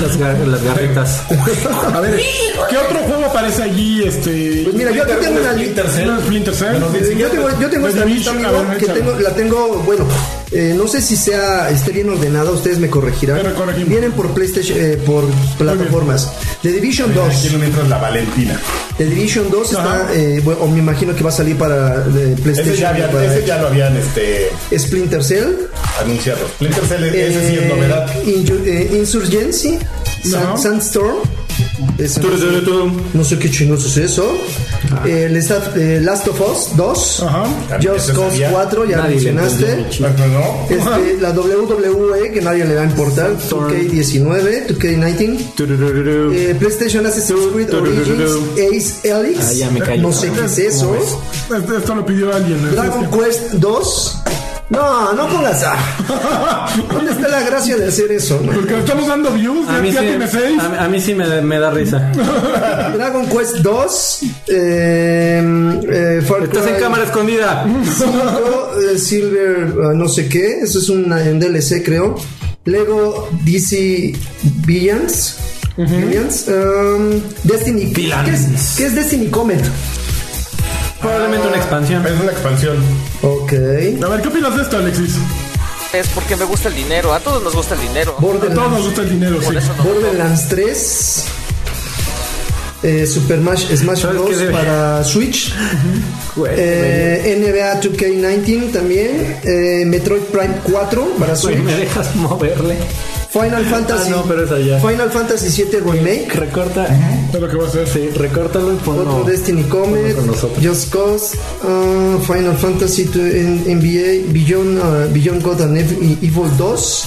Las, 0.00 0.18
gar- 0.18 0.46
las 0.46 0.62
garritas. 0.62 1.22
A 1.94 2.00
ver, 2.00 2.18
¿qué 2.70 2.76
otro 2.78 2.98
juego 3.00 3.26
aparece 3.26 3.62
allí? 3.62 4.02
Este. 4.04 4.62
Pues 4.64 4.74
mira, 4.74 4.90
yo 4.90 5.02
aquí 5.02 5.12
tengo 5.20 5.38
una 5.40 5.52
Splinter 5.52 5.88
Cell. 5.90 6.06
¿No 6.06 6.16
es 6.18 6.24
Splinter 6.24 6.54
Cell? 6.54 6.76
Yo 7.18 7.28
tengo, 7.28 7.48
yo 7.60 7.68
tengo 7.70 7.88
esta 7.88 8.04
lista, 8.06 8.30
amigo, 8.30 8.64
que 8.78 8.86
tengo, 8.86 9.12
la 9.20 9.30
tengo, 9.34 9.68
bueno, 9.84 10.06
eh, 10.52 10.74
no 10.76 10.86
sé 10.88 11.00
si 11.00 11.16
sea 11.16 11.70
esté 11.70 11.92
bien 11.92 12.08
ordenada, 12.08 12.50
ustedes 12.50 12.78
me 12.78 12.88
corregirán. 12.88 13.40
Vienen 13.86 14.12
por 14.12 14.28
PlayStation, 14.34 14.76
eh, 14.80 14.98
por 15.04 15.24
plataformas. 15.58 16.30
The 16.62 16.70
Division 16.72 17.12
2. 17.14 17.28
Aquí 17.46 17.56
mientras 17.56 17.88
la 17.88 17.98
Valentina. 17.98 18.60
The 18.98 19.06
Division 19.06 19.50
2 19.50 19.74
Ajá. 19.74 20.00
está, 20.02 20.14
eh, 20.14 20.40
bueno, 20.44 20.60
o 20.60 20.68
me 20.68 20.78
imagino 20.78 21.14
que 21.14 21.22
va 21.24 21.30
a 21.30 21.32
salir 21.32 21.56
para 21.56 21.96
eh, 22.06 22.36
PlayStation. 22.42 22.74
Ese 22.74 22.80
ya, 22.80 23.10
para 23.10 23.24
ese 23.34 23.46
ya 23.46 23.58
lo 23.58 23.68
habían 23.68 23.96
este, 23.96 24.50
Splinter 24.78 25.24
Cell. 25.24 25.48
anunciado. 26.00 26.46
Splinter 26.56 26.84
Cell, 26.86 27.04
ese 27.04 27.48
sí 27.48 27.54
es 27.56 27.62
eh, 27.62 27.72
novedad. 27.74 28.14
Inju- 28.24 28.66
eh, 28.66 28.90
Insurgency. 28.98 29.78
Sandstorm. 30.56 31.16
No, 31.98 32.08
sé, 32.08 32.18
no 33.14 33.24
sé 33.24 33.38
qué 33.38 33.50
chingos 33.50 33.84
es 33.84 33.96
eso. 33.96 34.30
Eh, 35.06 35.24
el 35.24 35.34
Last, 35.34 35.76
eh, 35.76 36.00
Last 36.00 36.28
of 36.28 36.40
Us 36.40 36.76
2. 36.76 37.22
Ajá. 37.22 37.44
También 37.68 37.92
Just 37.94 38.10
Cause 38.12 38.30
sabía. 38.30 38.50
4, 38.50 38.84
ya 38.84 38.96
Nadie 38.96 39.14
mencionaste. 39.14 39.86
Este, 40.70 41.16
la 41.20 41.30
WWE, 41.30 42.30
que 42.32 42.40
nadie 42.40 42.64
le 42.64 42.74
va 42.74 42.82
a 42.82 42.84
importar, 42.84 43.36
2K19, 43.38 44.66
2K19, 44.68 45.54
Tururururu. 45.54 46.32
eh, 46.32 46.54
PlayStation 46.58 47.06
Assassin's 47.06 47.46
Creed 47.52 47.72
Origins, 47.74 48.30
Ace 48.54 49.08
Helix, 49.08 49.38
Ah, 49.48 49.52
ya 49.52 49.70
me 49.70 49.98
no 49.98 50.12
sé 50.12 50.30
qué 50.30 50.44
es 50.44 50.58
eso, 50.58 50.94
Esto, 50.96 51.76
esto 51.78 51.94
lo 51.94 52.04
pidió 52.06 52.34
alguien. 52.34 52.58
Dragon 52.72 53.06
Quest 53.10 53.52
2, 53.54 54.18
No, 54.70 55.12
no 55.12 55.28
pongas 55.28 55.62
A. 55.64 55.76
¿Dónde 56.90 57.12
está 57.12 57.28
la 57.28 57.42
gracia 57.42 57.76
de 57.76 57.88
hacer 57.88 58.10
eso? 58.12 58.40
Porque 58.42 58.78
estamos 58.78 59.06
dando 59.06 59.30
views, 59.32 59.68
A 59.68 59.74
ya, 59.76 59.82
mí 59.82 59.92
ya 59.92 60.00
sí, 60.00 60.06
tiene 60.06 60.26
seis. 60.26 60.58
a, 60.60 60.84
a 60.84 60.88
mí 60.88 60.98
sí 61.00 61.14
me, 61.14 61.42
me 61.42 61.58
da 61.58 61.70
risa. 61.70 61.98
Dragon 62.94 63.26
Quest 63.28 63.56
2. 63.56 64.20
Eh, 64.48 65.80
eh, 65.90 66.22
Estás 66.44 66.66
en 66.68 66.80
cámara 66.80 67.04
escondida. 67.04 67.66
5, 67.98 68.70
eh, 68.94 68.98
Silver, 68.98 69.74
ah, 69.84 69.92
no 69.94 70.08
sé 70.08 70.28
qué. 70.28 70.60
Eso 70.62 70.78
es 70.78 70.88
un 70.88 71.12
en 71.12 71.38
DLC, 71.38 71.82
creo. 71.84 72.16
Lego 72.64 73.28
DC 73.44 74.14
Villains. 74.64 75.36
Villains. 75.76 76.46
um, 76.48 77.20
Destiny. 77.44 77.86
Villains. 77.86 78.24
¿Qué 78.24 78.34
es, 78.36 78.74
qué 78.78 78.86
es 78.86 78.94
Destiny 78.94 79.26
Comet? 79.28 79.60
Probablemente 81.02 81.48
una 81.48 81.56
expansión. 81.56 82.06
Es 82.06 82.20
una 82.20 82.32
expansión. 82.32 82.76
Ok. 83.22 83.52
A 83.52 84.08
ver, 84.08 84.22
¿qué 84.22 84.28
opinas 84.28 84.56
de 84.56 84.62
esto, 84.62 84.76
Alexis? 84.78 85.16
Es 85.92 86.08
porque 86.08 86.36
me 86.36 86.44
gusta 86.44 86.68
el 86.68 86.74
dinero. 86.76 87.12
A 87.12 87.20
todos 87.20 87.42
nos 87.42 87.54
gusta 87.54 87.74
el 87.74 87.80
dinero. 87.82 88.16
A 88.18 88.20
todos 88.20 88.70
nos 88.70 88.84
gusta 88.84 89.02
el 89.02 89.10
dinero, 89.10 89.38
sí. 89.40 89.46
Por 89.46 89.56
eso 89.56 89.74
no. 89.76 89.82
Borderlands 89.84 90.48
3. 90.48 91.24
eh, 92.84 93.06
Super 93.06 93.38
Smash, 93.40 93.76
Smash 93.76 93.98
¿Sabes 94.00 94.20
Bros. 94.22 94.52
para 94.52 95.04
Switch. 95.04 95.52
Eh, 96.48 97.36
NBA 97.38 97.80
2K19 97.82 98.72
también. 98.72 99.38
eh, 99.44 99.84
Metroid 99.86 100.22
Prime 100.22 100.54
4 100.62 101.08
para 101.18 101.36
Switch. 101.36 101.58
¿Me 101.58 101.74
dejas 101.74 102.14
moverle? 102.16 102.76
Final 103.32 103.64
Fantasy. 103.64 104.10
Ah, 104.12 104.16
no, 104.16 104.22
pero 104.24 104.44
es 104.44 104.50
allá. 104.50 104.78
Final 104.80 105.10
Fantasy 105.10 105.48
7 105.50 105.80
Remake. 105.80 106.34
Recorta. 106.34 106.86
Es 107.32 107.40
lo 107.40 107.48
que 107.48 107.56
va 107.56 107.64
a 107.64 107.68
hacer. 107.68 107.88
Sí, 107.88 108.08
recórtalo 108.10 108.74
y 108.74 108.76
ponlo. 108.76 109.02
Otro 109.20 109.24
Destiny 109.24 109.62
Comet. 109.64 110.16
Just 110.62 110.92
Cause, 110.92 111.38
uh, 111.64 112.18
Final 112.20 112.54
Fantasy 112.56 113.04
NBA, 113.06 114.32
Beyond, 114.32 114.78
uh, 114.78 115.12
Beyond 115.14 115.42
God 115.42 115.62
and 115.62 115.78
Ev- 115.78 116.18
Evil 116.22 116.50
2, 116.58 117.04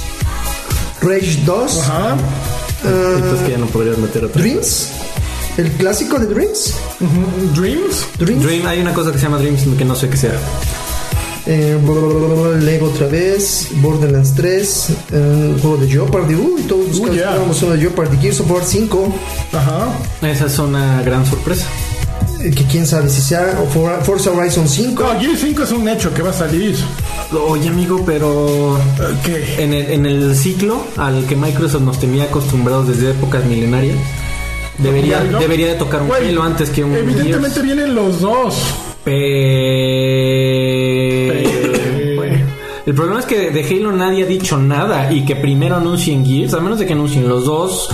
Rage 1.02 1.38
2, 1.46 1.80
Ajá. 1.82 2.18
Entonces 2.84 3.46
que 3.46 3.52
ya 3.52 3.58
no 3.60 3.68
podrías 3.68 3.98
meter 4.00 4.26
otra. 4.26 4.42
Dreams, 4.42 4.90
el 5.58 5.72
clásico 5.74 6.18
de 6.20 6.26
Dreams, 6.28 6.74
Dreams. 7.56 8.06
Dreams, 8.20 8.44
Dream, 8.44 8.66
hay 8.68 8.80
una 8.80 8.94
cosa 8.94 9.12
que 9.12 9.18
se 9.20 9.24
llama 9.26 9.38
Dreams 9.38 9.62
que 9.78 9.86
no 9.86 9.96
sé 9.96 10.10
qué 10.10 10.18
sea. 10.18 10.34
Eh, 11.46 11.78
Lego 12.62 12.88
otra 12.88 13.08
vez, 13.08 13.68
Borderlands 13.76 14.34
3, 14.36 14.90
eh, 15.12 15.56
juego 15.62 15.78
de 15.78 15.88
Jeopardy, 15.88 16.36
uy, 16.36 16.62
todos 16.64 17.00
Uh, 17.00 17.12
yeah. 17.14 17.38
uno 17.44 17.74
de 17.74 17.80
Jeopardy, 17.80 18.18
Gears 18.18 18.40
of 18.42 18.52
War 18.52 18.64
5, 18.64 19.14
Ajá. 19.54 19.88
Esa 20.22 20.46
es 20.48 20.60
una 20.60 21.02
gran 21.04 21.26
sorpresa. 21.26 21.66
eh, 22.42 22.52
que 22.52 22.64
quién 22.66 22.86
sabe 22.86 23.10
si 23.10 23.22
sea, 23.22 23.60
o 23.64 23.68
For- 23.68 24.04
Forza 24.04 24.32
Horizon 24.32 24.68
5, 24.68 25.02
No, 25.04 25.20
Gear 25.20 25.36
5 25.38 25.64
es 25.64 25.72
un 25.72 25.88
hecho 25.90 26.14
que 26.14 26.22
va 26.22 26.30
a 26.30 26.34
salir. 26.34 26.76
Oye, 27.48 27.70
amigo, 27.70 28.04
pero 28.06 28.78
Eh, 28.78 29.16
¿Qué? 29.24 29.64
en 29.64 29.74
el, 29.74 29.92
en 29.92 30.06
el 30.06 30.36
ciclo 30.36 30.82
al 30.98 31.26
que 31.26 31.36
Microsoft 31.36 31.82
nos 31.82 32.00
tenía 32.00 32.26
acostumbrados 32.26 32.88
desde 32.88 33.12
épocas 33.12 33.44
milenarias, 33.46 33.98
debería, 34.78 35.22
debería 35.24 35.68
de 35.68 35.76
tocar 35.76 36.02
un 36.04 36.12
Halo 36.12 36.44
antes 36.44 36.70
que 36.70 36.84
un 36.84 36.94
Evidentemente 36.96 37.50
Gears. 37.62 37.64
vienen 37.64 37.96
los 37.96 38.20
dos. 38.22 38.56
Bueno, 42.16 42.36
El 42.86 42.94
problema 42.94 43.20
es 43.20 43.26
que 43.26 43.52
de 43.52 43.64
Halo 43.64 43.92
nadie 43.92 44.24
ha 44.24 44.28
dicho 44.28 44.58
nada 44.58 45.12
y 45.12 45.26
que 45.26 45.36
primero 45.36 45.76
anuncien 45.78 46.26
Gears, 46.26 46.54
a 46.54 46.60
menos 46.60 46.80
de 46.80 46.86
que 46.86 46.94
anuncien 46.94 47.28
los 47.28 47.46
dos. 47.46 47.90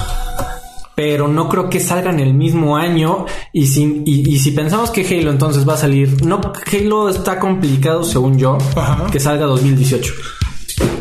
Pero 0.96 1.28
no 1.28 1.48
creo 1.50 1.70
que 1.70 1.80
salgan 1.80 2.20
el 2.20 2.34
mismo 2.34 2.76
año. 2.78 3.26
Y 3.54 3.66
si, 3.68 4.04
y, 4.06 4.30
y 4.30 4.40
si 4.40 4.52
pensamos 4.52 4.92
que 4.92 5.02
Halo 5.08 5.32
entonces 5.32 5.68
va 5.68 5.74
a 5.74 5.78
salir. 5.78 6.24
No, 6.26 6.40
Halo 6.72 7.10
está 7.10 7.40
complicado, 7.40 8.04
según 8.04 8.38
yo, 8.38 8.58
Ajá. 8.76 9.08
que 9.12 9.20
salga 9.20 9.46
2018. 9.46 10.14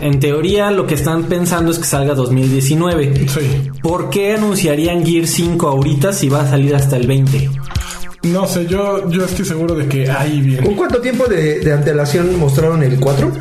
En 0.00 0.18
teoría, 0.20 0.70
lo 0.70 0.86
que 0.86 0.94
están 0.94 1.24
pensando 1.24 1.70
es 1.72 1.78
que 1.78 1.84
salga 1.84 2.14
2019. 2.14 3.28
Sí. 3.28 3.70
¿Por 3.82 4.08
qué 4.10 4.34
anunciarían 4.34 5.04
Gear 5.04 5.26
5 5.26 5.68
ahorita 5.68 6.12
si 6.12 6.28
va 6.28 6.42
a 6.42 6.48
salir 6.48 6.74
hasta 6.74 6.96
el 6.96 7.06
20? 7.06 7.50
No 8.22 8.46
sé, 8.46 8.66
yo, 8.66 9.08
yo 9.10 9.24
estoy 9.24 9.44
seguro 9.46 9.74
de 9.74 9.86
que 9.88 10.10
ahí 10.10 10.40
viene. 10.42 10.62
¿con 10.66 10.74
cuánto 10.74 11.00
tiempo 11.00 11.24
de, 11.26 11.60
de 11.60 11.72
antelación 11.72 12.38
mostraron 12.38 12.82
el 12.82 12.98
4? 13.00 13.32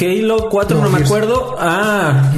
Halo 0.00 0.48
4, 0.48 0.76
no, 0.78 0.84
No, 0.84 0.90
me 0.90 1.04
acuerdo. 1.04 1.56
Ah, 1.58 2.32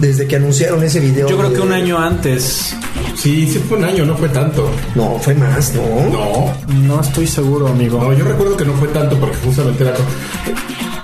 Desde 0.00 0.26
que 0.26 0.36
anunciaron 0.36 0.82
ese 0.82 1.00
video. 1.00 1.28
yo 1.28 1.36
creo 1.36 1.52
que 1.52 1.60
un 1.60 1.72
año 1.72 1.98
antes. 1.98 2.74
Sí, 3.16 3.48
sí 3.52 3.62
fue 3.68 3.78
un 3.78 3.84
año, 3.84 4.06
no 4.06 4.16
fue 4.16 4.28
tanto. 4.28 4.70
No, 4.94 5.18
fue 5.20 5.34
más, 5.34 5.74
¿no? 5.74 5.82
No, 6.10 6.54
No 6.86 7.00
estoy 7.00 7.26
seguro, 7.26 7.68
amigo. 7.68 8.00
no, 8.00 8.12
yo 8.12 8.24
recuerdo 8.24 8.56
que 8.56 8.64
no 8.64 8.72
fue 8.74 8.88
tanto 8.88 9.18
porque 9.18 9.36
justamente 9.44 9.82
era. 9.84 9.94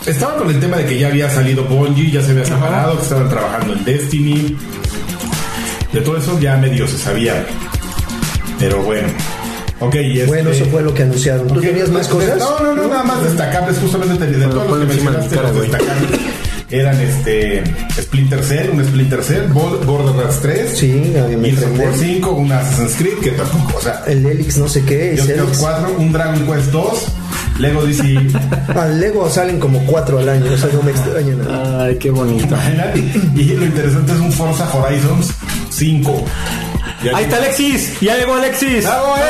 Estaba 0.07 0.37
con 0.37 0.49
el 0.51 0.61
tema 0.61 0.77
de 0.79 0.87
que 0.87 0.99
ya 0.99 1.09
había 1.09 1.29
salido 1.31 1.65
Bungie, 1.65 2.11
ya 2.11 2.23
se 2.23 2.31
había 2.33 2.45
separado, 2.45 2.97
que 2.97 3.03
estaban 3.03 3.29
trabajando 3.29 3.73
en 3.75 3.85
Destiny. 3.85 4.57
De 5.93 6.01
todo 6.01 6.17
eso 6.17 6.39
ya 6.41 6.57
medio 6.57 6.87
se 6.87 6.99
sabía. 6.99 7.45
Pero 8.59 8.83
bueno. 8.83 9.09
Ok, 9.81 9.95
y 9.97 10.13
este- 10.21 10.27
Bueno, 10.27 10.51
eso 10.51 10.65
fue 10.67 10.83
lo 10.83 10.95
que 10.95 11.03
anunciaron. 11.03 11.47
¿Tú 11.49 11.55
Ok, 11.57 11.61
tenías 11.63 11.89
más 11.91 12.07
cosas? 12.09 12.39
No, 12.39 12.59
no, 12.61 12.75
no, 12.75 12.89
nada 12.89 13.03
más 13.03 13.23
destacables, 13.25 13.77
justamente 13.79 14.27
de, 14.27 14.47
todos 14.47 14.69
los 14.71 14.79
que 14.81 14.87
mencionaste, 14.87 15.37
los 15.37 15.61
destacables 15.63 16.21
eran 16.71 17.01
este 17.01 17.63
Splinter 18.01 18.43
Cell, 18.43 18.71
un 18.73 18.85
Splinter 18.85 19.23
Cell, 19.23 19.43
Bo- 19.53 19.79
Borderlands 19.85 20.41
3, 20.41 20.71
Sí, 20.77 21.13
Gears 21.15 21.63
of 21.63 21.71
War 21.79 21.91
prende. 21.91 21.99
5, 21.99 22.31
un 22.33 22.51
Assassin's 22.53 22.95
Creed, 22.97 23.19
que 23.23 23.31
tampoco, 23.33 23.79
o 23.79 23.81
sea, 23.81 24.03
El 24.07 24.25
Helix 24.27 24.57
no 24.59 24.69
sé 24.69 24.83
qué, 24.85 25.13
es 25.15 25.21
Cause 25.21 25.35
Helix. 25.35 25.59
4, 25.59 25.95
un 25.99 26.13
Dragon 26.13 26.47
Quest 26.47 26.71
2, 26.73 27.05
Lego 27.59 27.85
DC, 27.85 28.17
Al 28.75 28.99
Lego 29.01 29.29
salen 29.31 29.61
como 29.61 29.81
cuatro 29.87 30.19
al 30.19 30.29
año, 30.29 30.53
o 30.53 30.57
sea, 30.57 30.71
no 30.73 30.83
me 30.83 30.91
extraña 30.93 31.35
nada. 31.35 31.85
Ay, 31.85 31.97
qué 31.97 32.11
bonito. 32.11 32.47
imagínate, 32.47 32.99
y 33.37 33.45
lo 33.55 33.67
interesante 33.67 34.13
es 34.13 34.19
un 34.21 34.33
Forza 34.33 34.69
Horizons 34.73 35.29
5. 35.71 36.25
Y 37.05 37.09
aquí- 37.09 37.17
Ahí 37.17 37.25
está 37.25 37.37
Alexis. 37.37 38.01
Ya 38.01 38.17
llegó 38.17 38.35
Alexis. 38.35 38.83
¡Bravo, 38.85 39.15
eh! 39.19 39.21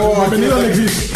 Bienvenido. 0.00 0.56
Alexis. 0.56 1.10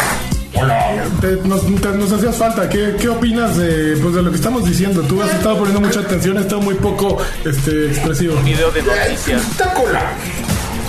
Hola. 0.53 1.03
Te- 1.21 1.47
nos, 1.47 1.61
te- 1.81 1.97
nos 1.97 2.11
hacías 2.11 2.35
falta. 2.35 2.67
¿Qué, 2.69 2.95
qué 2.99 3.09
opinas 3.09 3.55
de, 3.57 3.97
pues, 4.01 4.13
de 4.15 4.21
lo 4.21 4.29
que 4.31 4.35
estamos 4.37 4.65
diciendo? 4.65 5.01
Tú 5.03 5.21
has 5.21 5.31
estado 5.31 5.57
poniendo 5.59 5.81
mucha 5.81 5.99
atención, 6.01 6.37
has 6.37 6.43
estado 6.43 6.61
muy 6.61 6.75
poco 6.75 7.17
este, 7.45 7.87
expresivo. 7.87 8.35
Video 8.43 8.69
de 8.71 8.83
noticias. 8.83 9.41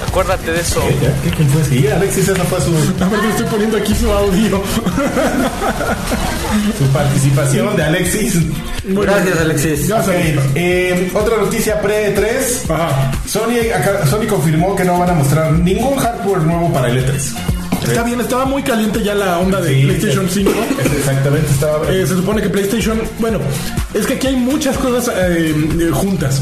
Acuérdate 0.08 0.52
de 0.52 0.60
eso. 0.60 0.82
¿Ya? 1.00 1.14
¿Qué, 1.22 1.30
¿Quién 1.36 1.48
fue? 1.48 1.64
Sí, 1.64 1.86
Alexis, 1.88 2.28
esa 2.28 2.44
fue 2.44 2.60
su, 2.60 2.70
A 3.04 3.08
ver, 3.08 3.20
yo 3.22 3.28
estoy 3.30 3.46
poniendo 3.46 3.76
aquí 3.78 3.94
su 3.94 4.10
audio. 4.12 4.62
su 6.78 6.84
participación 6.92 7.76
de 7.76 7.82
Alexis. 7.84 8.34
Muy 8.88 9.06
Gracias, 9.06 9.24
bien. 9.24 9.38
Alexis. 9.38 9.86
Ya 9.88 9.96
Ok, 9.96 10.04
sabes. 10.04 10.38
eh, 10.54 11.10
otra 11.14 11.36
noticia 11.38 11.80
pre-3. 11.80 12.70
Ajá. 12.70 13.12
Sony, 13.26 13.72
acá- 13.74 14.06
Sony 14.06 14.26
confirmó 14.28 14.76
que 14.76 14.84
no 14.84 14.98
van 14.98 15.10
a 15.10 15.14
mostrar 15.14 15.52
ningún 15.52 15.96
hardware 15.96 16.42
nuevo 16.42 16.72
para 16.72 16.88
el 16.88 17.06
E3. 17.06 17.32
Está 17.86 18.02
bien, 18.04 18.20
estaba 18.20 18.44
muy 18.44 18.62
caliente 18.62 19.02
ya 19.02 19.14
la 19.14 19.38
onda 19.38 19.60
de 19.60 19.74
Sí, 19.74 19.82
PlayStation 19.86 20.26
es- 20.26 20.32
5. 20.34 20.50
es 20.84 20.92
Exactamente, 20.92 21.46
estaba. 21.50 21.92
Eh, 21.92 22.06
se 22.06 22.14
supone 22.14 22.40
que 22.42 22.48
PlayStation, 22.48 23.00
bueno, 23.18 23.38
es 23.94 24.06
que 24.06 24.14
aquí 24.14 24.28
hay 24.28 24.36
muchas 24.36 24.76
cosas 24.78 25.12
eh, 25.16 25.54
eh, 25.80 25.90
juntas. 25.92 26.40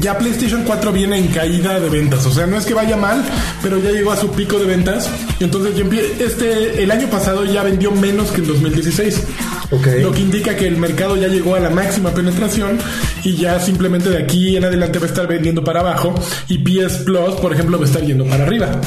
Ya 0.00 0.18
PlayStation 0.18 0.64
4 0.64 0.92
viene 0.92 1.18
en 1.18 1.28
caída 1.28 1.78
de 1.78 1.88
ventas, 1.88 2.26
o 2.26 2.30
sea, 2.32 2.46
no 2.46 2.56
es 2.56 2.66
que 2.66 2.74
vaya 2.74 2.96
mal, 2.96 3.24
pero 3.62 3.78
ya 3.78 3.90
llegó 3.90 4.12
a 4.12 4.16
su 4.16 4.30
pico 4.30 4.58
de 4.58 4.66
ventas. 4.66 5.08
Y 5.38 5.44
entonces 5.44 5.72
este, 6.20 6.82
el 6.82 6.90
año 6.90 7.08
pasado 7.08 7.44
ya 7.44 7.62
vendió 7.62 7.92
menos 7.92 8.30
que 8.32 8.40
en 8.40 8.48
2016. 8.48 9.22
Ok. 9.70 9.86
Lo 10.02 10.12
que 10.12 10.20
indica 10.20 10.56
que 10.56 10.66
el 10.66 10.76
mercado 10.76 11.16
ya 11.16 11.28
llegó 11.28 11.54
a 11.54 11.60
la 11.60 11.70
máxima 11.70 12.10
penetración 12.10 12.78
y 13.22 13.36
ya 13.36 13.60
simplemente 13.60 14.10
de 14.10 14.18
aquí 14.18 14.56
en 14.56 14.64
adelante 14.64 14.98
va 14.98 15.06
a 15.06 15.08
estar 15.08 15.26
vendiendo 15.26 15.62
para 15.62 15.80
abajo 15.80 16.14
y 16.48 16.58
PS 16.58 16.98
Plus, 17.04 17.34
por 17.40 17.52
ejemplo, 17.52 17.78
va 17.78 17.84
a 17.84 17.88
estar 17.88 18.02
yendo 18.02 18.24
para 18.26 18.44
arriba. 18.44 18.80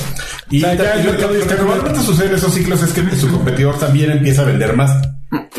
y 0.51 0.57
O 0.57 0.61
sea, 0.61 0.75
ya 0.75 0.93
el 0.95 1.05
lo, 1.05 1.11
mercado 1.13 1.33
lo 1.33 1.47
que 1.47 1.55
normalmente 1.55 2.01
sucede 2.01 2.27
en 2.27 2.35
esos 2.35 2.53
ciclos 2.53 2.83
es 2.83 2.91
que 2.91 3.15
su 3.15 3.29
competidor 3.29 3.79
también 3.79 4.11
empieza 4.11 4.41
a 4.41 4.45
vender 4.45 4.75
más. 4.75 4.91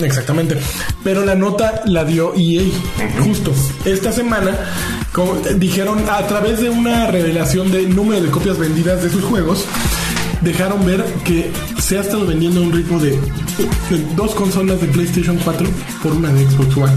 Exactamente. 0.03 0.59
Pero 1.03 1.25
la 1.25 1.35
nota 1.35 1.83
la 1.87 2.05
dio 2.05 2.35
EA. 2.37 2.63
Justo. 3.23 3.53
Esta 3.85 4.13
semana 4.13 4.57
como, 5.13 5.35
dijeron 5.57 5.99
a 6.09 6.27
través 6.27 6.61
de 6.61 6.71
una 6.71 7.07
revelación 7.07 7.71
de 7.71 7.87
número 7.89 8.23
de 8.23 8.31
copias 8.31 8.59
vendidas 8.59 9.03
de 9.03 9.11
sus 9.11 9.23
juegos. 9.25 9.65
Dejaron 10.41 10.87
ver 10.87 11.05
que 11.25 11.51
se 11.81 11.99
ha 11.99 12.01
estado 12.01 12.25
vendiendo 12.27 12.61
a 12.61 12.63
un 12.63 12.73
ritmo 12.73 13.01
de, 13.01 13.11
de 13.11 14.15
dos 14.15 14.35
consolas 14.35 14.81
de 14.81 14.87
PlayStation 14.87 15.37
4 15.43 15.67
por 16.03 16.13
una 16.13 16.33
de 16.33 16.49
Xbox 16.49 16.77
One. 16.77 16.93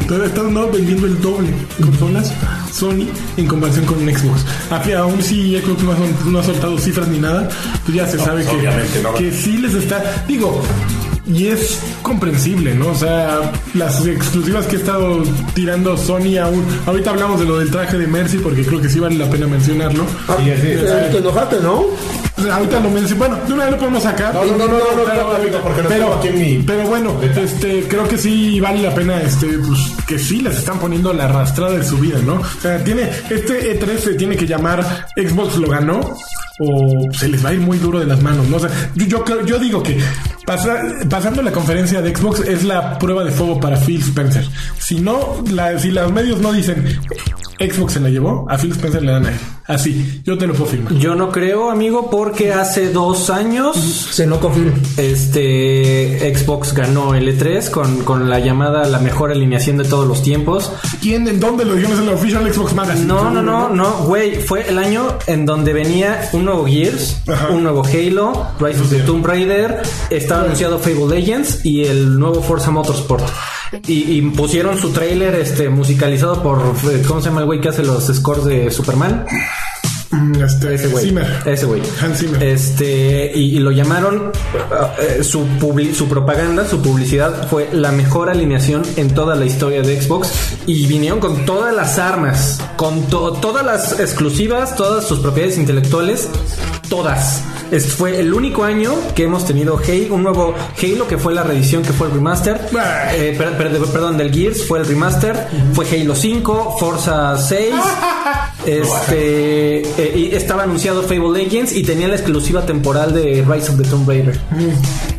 Entonces 0.00 0.28
están 0.28 0.54
¿no? 0.54 0.70
vendiendo 0.70 1.06
el 1.06 1.20
doble 1.20 1.50
de 1.50 1.84
consolas 1.84 2.32
Sony 2.72 3.06
en 3.36 3.46
comparación 3.46 3.84
con 3.84 3.98
Xbox. 3.98 4.44
Aún 4.96 5.22
si 5.22 5.58
Xbox 5.58 5.82
no 5.82 5.92
ha, 5.92 5.96
no 6.26 6.38
ha 6.38 6.42
soltado 6.42 6.78
cifras 6.78 7.08
ni 7.08 7.18
nada, 7.18 7.48
pues 7.84 7.96
ya 7.96 8.06
se 8.06 8.18
sabe 8.18 8.44
que, 8.44 8.56
obviamente 8.56 9.02
no. 9.02 9.14
que 9.14 9.32
sí 9.32 9.58
les 9.58 9.74
está. 9.74 10.24
Digo, 10.26 10.62
y 11.32 11.46
es 11.46 11.80
comprensible, 12.02 12.74
¿no? 12.74 12.88
O 12.88 12.94
sea, 12.94 13.52
las 13.74 14.04
exclusivas 14.06 14.66
que 14.66 14.76
ha 14.76 14.78
estado 14.80 15.22
tirando 15.54 15.96
Sony 15.96 16.36
aún. 16.42 16.64
Ahorita 16.86 17.10
hablamos 17.10 17.40
de 17.40 17.46
lo 17.46 17.58
del 17.58 17.70
traje 17.70 17.96
de 17.98 18.06
Mercy 18.06 18.38
porque 18.38 18.64
creo 18.64 18.80
que 18.80 18.88
sí 18.88 18.98
vale 19.00 19.16
la 19.16 19.28
pena 19.30 19.46
mencionarlo. 19.46 20.04
Sí, 20.04 20.44
sí. 20.44 20.68
Eh, 20.68 21.08
Te 21.12 21.18
enojaste, 21.18 21.56
¿no? 21.60 21.84
ahorita 22.50 22.80
lo 22.80 22.88
menciono. 22.90 23.18
Bueno, 23.18 23.38
de 23.46 23.52
una 23.52 23.64
vez 23.64 23.72
lo 23.72 23.78
podemos 23.78 24.02
sacar. 24.02 24.34
No, 24.34 24.44
no, 24.46 24.56
no, 24.56 24.66
no, 24.66 24.68
no, 24.68 24.78
no, 24.78 25.04
pero, 25.04 25.28
no, 25.28 25.34
amigo, 25.36 25.58
porque 25.62 25.82
lo 25.82 25.88
pero, 25.90 26.04
tengo 26.06 26.14
aquí 26.14 26.28
en 26.28 26.40
mi- 26.40 26.62
pero 26.66 26.82
bueno, 26.88 27.20
este, 27.22 27.82
creo 27.86 28.08
que 28.08 28.16
sí 28.16 28.58
vale 28.60 28.82
la 28.82 28.94
pena, 28.94 29.20
este, 29.20 29.46
pues, 29.58 29.78
que 30.06 30.18
sí 30.18 30.40
les 30.40 30.56
están 30.56 30.78
poniendo 30.78 31.12
la 31.12 31.24
arrastrada 31.26 31.76
de 31.76 31.84
su 31.84 31.98
vida, 31.98 32.18
¿no? 32.24 32.36
O 32.36 32.60
sea, 32.62 32.82
tiene, 32.82 33.10
este 33.28 33.78
E3 33.78 33.98
se 33.98 34.14
tiene 34.14 34.36
que 34.38 34.46
llamar 34.46 35.06
Xbox 35.16 35.56
lo 35.58 35.68
ganó 35.68 36.00
o 36.60 37.12
se 37.12 37.28
les 37.28 37.44
va 37.44 37.50
a 37.50 37.52
ir 37.54 37.60
muy 37.60 37.76
duro 37.78 38.00
de 38.00 38.06
las 38.06 38.22
manos, 38.22 38.48
¿no? 38.48 38.56
O 38.56 38.60
sea, 38.60 38.70
yo, 38.94 39.04
yo, 39.06 39.24
creo- 39.24 39.44
yo 39.44 39.58
digo 39.58 39.82
que 39.82 39.98
pasa- 40.56 40.82
pasando 41.08 41.42
la 41.42 41.52
conferencia 41.52 42.02
de 42.02 42.14
Xbox 42.14 42.40
es 42.40 42.64
la 42.64 42.98
prueba 42.98 43.22
de 43.22 43.30
fuego 43.30 43.60
para 43.60 43.76
Phil 43.76 44.00
Spencer. 44.02 44.44
Si 44.78 45.00
no, 45.00 45.44
si 45.78 45.90
los 45.92 46.12
medios 46.12 46.40
no 46.40 46.50
dicen 46.52 46.98
Xbox 47.60 47.92
se 47.92 48.00
la 48.00 48.08
llevó, 48.08 48.46
a 48.48 48.56
Phil 48.56 48.72
Spencer 48.72 49.02
le 49.02 49.12
dan 49.12 49.26
a 49.26 49.30
él. 49.30 49.38
Así, 49.66 50.22
yo 50.24 50.36
te 50.38 50.46
lo 50.48 50.54
puedo 50.54 50.70
firmar. 50.70 50.94
Yo 50.94 51.14
no 51.14 51.30
creo, 51.30 51.70
amigo, 51.70 52.10
porque 52.10 52.52
hace 52.52 52.90
dos 52.92 53.30
años 53.30 53.76
Se 53.76 54.26
no 54.26 54.40
confirma. 54.40 54.72
este 54.96 56.34
Xbox 56.36 56.72
ganó 56.74 57.14
el 57.14 57.28
E3 57.38 57.70
con, 57.70 58.02
con 58.02 58.28
la 58.30 58.40
llamada 58.40 58.86
la 58.88 58.98
mejor 58.98 59.30
alineación 59.30 59.76
de 59.76 59.84
todos 59.84 60.08
los 60.08 60.22
tiempos. 60.22 60.72
¿Quién, 61.00 61.28
en 61.28 61.38
dónde 61.38 61.64
lo 61.64 61.74
dijeron? 61.74 61.98
En 62.00 62.06
la 62.06 62.12
Official 62.12 62.52
Xbox 62.52 62.74
Magazine. 62.74 63.06
No, 63.06 63.30
no, 63.30 63.42
no, 63.42 63.68
no, 63.68 63.90
güey, 64.04 64.36
fue 64.36 64.68
el 64.68 64.78
año 64.78 65.06
en 65.26 65.46
donde 65.46 65.72
venía 65.72 66.28
un 66.32 66.46
nuevo 66.46 66.66
Gears, 66.66 67.22
Ajá. 67.28 67.50
un 67.50 67.62
nuevo 67.62 67.84
Halo, 67.84 68.46
Rise 68.58 68.80
of 68.80 68.90
the 68.90 69.00
Tomb 69.00 69.24
Raider, 69.24 69.82
estaba 70.10 70.42
anunciado 70.44 70.78
Fable 70.78 71.06
Legends 71.08 71.64
y 71.64 71.84
el 71.84 72.18
nuevo 72.18 72.42
Forza 72.42 72.70
Motorsport. 72.70 73.24
Y, 73.86 74.18
y 74.18 74.22
pusieron 74.22 74.78
su 74.78 74.90
tráiler 74.90 75.34
este 75.36 75.68
musicalizado 75.68 76.42
por 76.42 76.60
eh, 76.90 77.02
¿cómo 77.06 77.20
se 77.20 77.28
llama 77.28 77.40
el 77.40 77.46
güey 77.46 77.60
que 77.60 77.68
hace 77.68 77.82
los 77.84 78.04
scores 78.06 78.44
de 78.44 78.70
Superman? 78.70 79.24
Mm, 80.10 80.42
Este, 80.42 80.74
Ese 80.74 80.88
güey. 80.88 81.14
Ese 81.46 81.66
güey. 81.66 81.80
Hans 82.02 82.18
Zimmer. 82.18 82.42
Este, 82.42 83.30
y, 83.32 83.56
y 83.56 83.58
lo 83.60 83.70
llamaron, 83.70 84.32
eh, 85.00 85.22
su, 85.22 85.46
publi- 85.60 85.94
su 85.94 86.08
propaganda, 86.08 86.66
su 86.66 86.82
publicidad 86.82 87.48
fue 87.48 87.68
la 87.72 87.92
mejor 87.92 88.28
alineación 88.28 88.82
en 88.96 89.14
toda 89.14 89.36
la 89.36 89.44
historia 89.44 89.82
de 89.82 90.00
Xbox. 90.02 90.32
Y 90.66 90.86
vinieron 90.86 91.20
con 91.20 91.46
todas 91.46 91.72
las 91.74 91.98
armas, 92.00 92.60
con 92.76 93.02
to- 93.06 93.34
todas 93.34 93.64
las 93.64 94.00
exclusivas, 94.00 94.74
todas 94.74 95.06
sus 95.06 95.20
propiedades 95.20 95.58
intelectuales, 95.58 96.28
todas. 96.90 97.42
Este 97.70 97.88
fue 97.88 98.20
el 98.20 98.34
único 98.34 98.64
año 98.64 98.92
que 99.14 99.22
hemos 99.22 99.46
tenido 99.46 99.78
Halo, 99.78 100.14
un 100.16 100.22
nuevo 100.24 100.54
Halo 100.82 101.08
que 101.08 101.16
fue 101.16 101.32
la 101.32 101.42
reedición, 101.44 101.82
que 101.82 101.92
fue 101.94 102.08
el 102.08 102.12
remaster. 102.14 102.60
Eh, 103.14 103.34
per- 103.38 103.56
per- 103.56 103.78
perdón, 103.86 104.18
del 104.18 104.30
Gears 104.34 104.66
fue 104.66 104.80
el 104.80 104.86
remaster. 104.86 105.48
Fue 105.72 105.86
Halo 105.88 106.14
5, 106.14 106.76
Forza 106.78 107.38
6. 107.38 107.70
Este 108.66 109.80
eh, 109.80 110.12
y 110.16 110.34
estaba 110.34 110.64
anunciado 110.64 111.02
Fable 111.02 111.32
Legends 111.42 111.72
y 111.74 111.82
tenía 111.82 112.08
la 112.08 112.16
exclusiva 112.16 112.66
temporal 112.66 113.14
de 113.14 113.42
Rise 113.48 113.70
of 113.72 113.78
the 113.80 113.84
Tomb 113.88 114.06
Raider. 114.06 114.38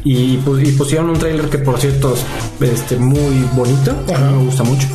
Y, 0.04 0.38
pu- 0.38 0.62
y 0.64 0.72
pusieron 0.74 1.10
un 1.10 1.18
trailer 1.18 1.48
que 1.50 1.58
por 1.58 1.80
cierto 1.80 2.14
es 2.60 2.70
este, 2.70 2.98
muy 2.98 3.48
bonito, 3.54 3.92
a 4.14 4.18
mí 4.20 4.38
me 4.38 4.44
gusta 4.46 4.64
mucho, 4.64 4.88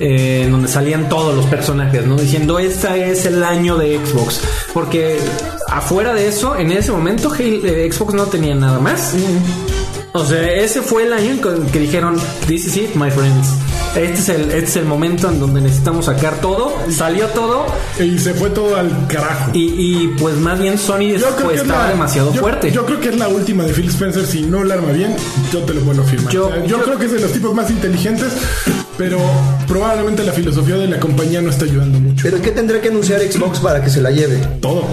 eh, 0.00 0.42
en 0.44 0.50
donde 0.52 0.68
salían 0.68 1.08
todos 1.08 1.34
los 1.36 1.46
personajes, 1.46 2.04
¿no? 2.06 2.16
Diciendo, 2.16 2.58
este 2.58 3.10
es 3.12 3.26
el 3.26 3.42
año 3.44 3.76
de 3.76 4.00
Xbox. 4.04 4.40
Porque 4.72 5.18
afuera 5.78 6.14
de 6.14 6.28
eso, 6.28 6.56
en 6.56 6.72
ese 6.72 6.92
momento 6.92 7.32
eh, 7.38 7.88
Xbox 7.92 8.14
no 8.14 8.24
tenía 8.26 8.54
nada 8.54 8.78
más. 8.78 9.12
O 10.12 10.24
sea, 10.24 10.48
ese 10.52 10.80
fue 10.80 11.04
el 11.04 11.12
año 11.12 11.32
en 11.32 11.66
que- 11.72 11.78
dijeron, 11.80 12.16
this 12.46 12.66
is 12.66 12.76
it, 12.76 12.94
my 12.94 13.10
friends. 13.10 13.48
Este 13.96 14.12
es, 14.18 14.28
el, 14.28 14.40
este 14.50 14.58
es 14.64 14.76
el 14.76 14.84
momento 14.86 15.28
en 15.28 15.38
donde 15.40 15.60
necesitamos 15.60 16.06
sacar 16.06 16.40
todo. 16.40 16.72
Salió 16.90 17.26
todo. 17.28 17.66
Y 18.00 18.18
se 18.18 18.34
fue 18.34 18.50
todo 18.50 18.76
al 18.76 19.06
carajo. 19.08 19.50
Y, 19.54 19.66
y, 19.66 20.14
pues 20.20 20.36
más 20.36 20.58
bien 20.60 20.78
Sony 20.78 21.16
Yo 21.16 21.28
creo 21.36 21.44
pues, 21.48 21.60
estaba 21.62 21.84
la- 21.84 21.90
demasiado 21.90 22.32
yo- 22.32 22.40
fuerte. 22.40 22.70
Yo 22.72 22.84
creo 22.86 22.98
que 23.00 23.08
es 23.10 23.16
la 23.16 23.28
última 23.28 23.62
de 23.64 23.72
Phil 23.72 23.88
Spencer. 23.88 24.24
Si 24.26 24.42
no 24.42 24.64
la 24.64 24.74
arma 24.74 24.92
bien, 24.92 25.14
yo 25.52 25.60
te 25.60 25.74
lo 25.74 25.80
puedo 25.82 26.02
firmar. 26.04 26.32
Yo- 26.32 26.46
O 26.46 26.50
sea, 26.50 26.60
yo 26.64 26.78
yo- 26.78 26.82
creo 26.84 26.98
que 26.98 27.06
es 27.06 27.12
de 27.12 27.20
los 27.20 27.32
tipos 27.32 27.54
más 27.54 27.70
inteligentes, 27.70 28.32
pero 28.96 29.18
probablemente 29.66 30.22
la 30.24 30.32
filosofía 30.32 30.76
de 30.76 30.86
la 30.88 31.00
compañía 31.00 31.40
no 31.42 31.50
está 31.50 31.64
ayudando 31.64 31.98
mucho. 32.00 32.22
Pero 32.22 32.40
¿qué 32.40 32.50
tendrá 32.50 32.80
que 32.80 32.88
anunciar 32.88 33.20
Xbox 33.20 33.58
para 33.58 33.82
que 33.82 33.90
se 33.90 34.00
la 34.00 34.10
lleve? 34.10 34.36
Todo. 34.60 34.84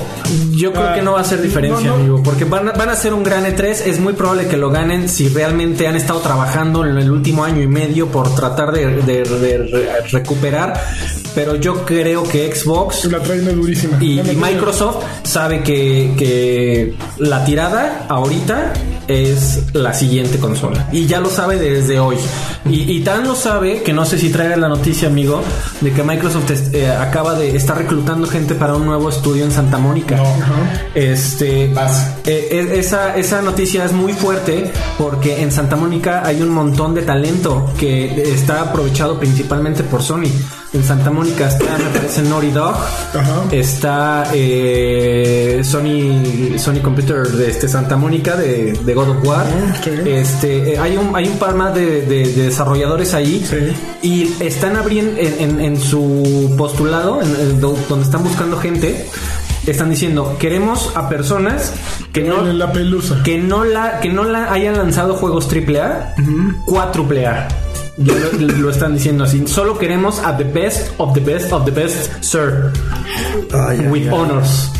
Yo 0.51 0.71
creo 0.73 0.89
Ah, 0.89 0.95
que 0.95 1.01
no 1.01 1.13
va 1.13 1.19
a 1.19 1.21
hacer 1.21 1.41
diferencia, 1.41 1.87
no, 1.89 1.95
no. 1.97 2.01
amigo, 2.01 2.23
porque 2.23 2.45
van 2.45 2.69
a, 2.69 2.71
van 2.73 2.89
a 2.89 2.93
hacer 2.93 3.13
un 3.13 3.23
gran 3.23 3.45
E3. 3.45 3.63
Es 3.85 3.99
muy 3.99 4.13
probable 4.13 4.47
que 4.47 4.57
lo 4.57 4.69
ganen 4.69 5.07
si 5.09 5.29
realmente 5.29 5.87
han 5.87 5.95
estado 5.95 6.19
trabajando 6.19 6.85
en 6.85 6.97
el 6.97 7.11
último 7.11 7.43
año 7.43 7.61
y 7.61 7.67
medio 7.67 8.07
por 8.07 8.33
tratar 8.35 8.71
de, 8.71 8.87
de- 9.01 9.23
de 9.23 9.57
re- 9.57 10.01
recuperar. 10.11 10.73
Pero 11.33 11.55
yo 11.55 11.85
creo 11.85 12.23
que 12.23 12.53
Xbox 12.53 13.05
La 13.05 13.19
traen 13.19 13.45
durísima. 13.55 13.97
y, 14.01 14.19
y. 14.19 14.35
Microsoft 14.35 14.97
sabe 15.23 15.61
que, 15.63 16.13
que 16.17 16.93
la 17.19 17.45
tirada 17.45 18.05
ahorita 18.09 18.73
es 19.11 19.59
la 19.73 19.93
siguiente 19.93 20.37
consola. 20.39 20.87
Y 20.91 21.05
ya 21.05 21.19
lo 21.19 21.29
sabe 21.29 21.57
desde 21.57 21.99
hoy. 21.99 22.17
Y, 22.65 22.91
y 22.91 22.99
tan 23.01 23.27
lo 23.27 23.35
sabe 23.35 23.81
que 23.83 23.93
no 23.93 24.05
sé 24.05 24.17
si 24.17 24.29
traiga 24.29 24.55
la 24.57 24.67
noticia, 24.69 25.07
amigo, 25.07 25.41
de 25.81 25.91
que 25.91 26.03
Microsoft 26.03 26.49
es- 26.51 26.73
eh, 26.73 26.89
acaba 26.91 27.35
de 27.35 27.55
estar 27.55 27.77
reclutando 27.77 28.27
gente 28.27 28.55
para 28.55 28.75
un 28.75 28.85
nuevo 28.85 29.09
estudio 29.09 29.43
en 29.45 29.51
Santa 29.51 29.77
Mónica. 29.77 30.17
Este, 30.93 31.67
Vas. 31.73 32.07
eh, 32.25 32.47
eh, 32.51 32.69
esa, 32.79 33.15
esa 33.17 33.41
noticia 33.41 33.85
es 33.85 33.91
muy 33.93 34.13
fuerte 34.13 34.71
porque 34.97 35.41
en 35.41 35.51
Santa 35.51 35.75
Mónica 35.75 36.23
hay 36.25 36.41
un 36.41 36.49
montón 36.49 36.93
de 36.93 37.01
talento 37.01 37.71
que 37.79 38.23
está 38.33 38.61
aprovechado 38.61 39.19
principalmente 39.19 39.83
por 39.83 40.01
Sony. 40.03 40.27
En 40.73 40.83
Santa 40.85 41.11
Mónica 41.11 41.49
está, 41.49 41.77
me 41.77 41.83
parece, 41.93 42.21
Naughty 42.21 42.51
Dog. 42.51 42.73
Ajá. 43.13 43.43
Está 43.51 44.23
eh, 44.33 45.59
Sony 45.65 46.57
Sony 46.57 46.79
Computer 46.81 47.27
de 47.27 47.49
este 47.49 47.67
Santa 47.67 47.97
Mónica 47.97 48.37
de, 48.37 48.71
de 48.71 48.93
God 48.93 49.09
of 49.09 49.17
War. 49.27 49.45
sí. 49.83 49.89
Este 50.05 50.73
eh, 50.73 50.79
hay 50.79 50.95
un 50.95 51.13
hay 51.13 51.27
un 51.27 51.37
par 51.37 51.55
más 51.55 51.75
de, 51.75 52.03
de- 52.03 52.25
de 52.25 52.43
desarrolladores 52.45 53.13
ahí 53.13 53.45
Sí. 53.49 53.57
y 54.01 54.33
están 54.43 54.77
abriendo 54.77 55.19
en, 55.19 55.35
en- 55.41 55.59
en 55.59 55.77
su 55.81 56.55
postulado, 56.57 57.21
en, 57.21 57.35
en 57.35 57.59
do- 57.59 57.77
donde 57.89 58.05
están 58.05 58.23
buscando 58.23 58.55
gente, 58.57 59.07
están 59.67 59.89
diciendo 59.89 60.37
queremos 60.39 60.93
a 60.95 61.09
personas 61.09 61.73
que 62.13 62.21
no 62.23 62.43
la 62.43 62.71
pelusa. 62.71 63.21
que 63.23 63.37
no 63.37 63.65
la 63.65 63.99
que 63.99 64.07
no 64.07 64.23
la 64.23 64.53
hayan 64.53 64.77
lanzado 64.77 65.15
juegos 65.15 65.49
AAA, 65.53 66.15
cuádruple 66.65 67.27
A. 67.27 67.49
Ya 68.03 68.13
lo, 68.39 68.47
lo 68.47 68.69
están 68.69 68.93
diciendo 68.93 69.23
así. 69.23 69.43
Solo 69.47 69.77
queremos 69.77 70.19
a 70.19 70.35
the 70.37 70.43
best 70.43 70.91
of 70.97 71.13
the 71.13 71.19
best 71.19 71.51
of 71.51 71.65
the 71.65 71.71
best, 71.71 72.11
sir. 72.23 72.71
Ay, 73.53 73.79
ay, 73.81 73.87
with 73.87 74.03
ay. 74.03 74.09
honors. 74.11 74.71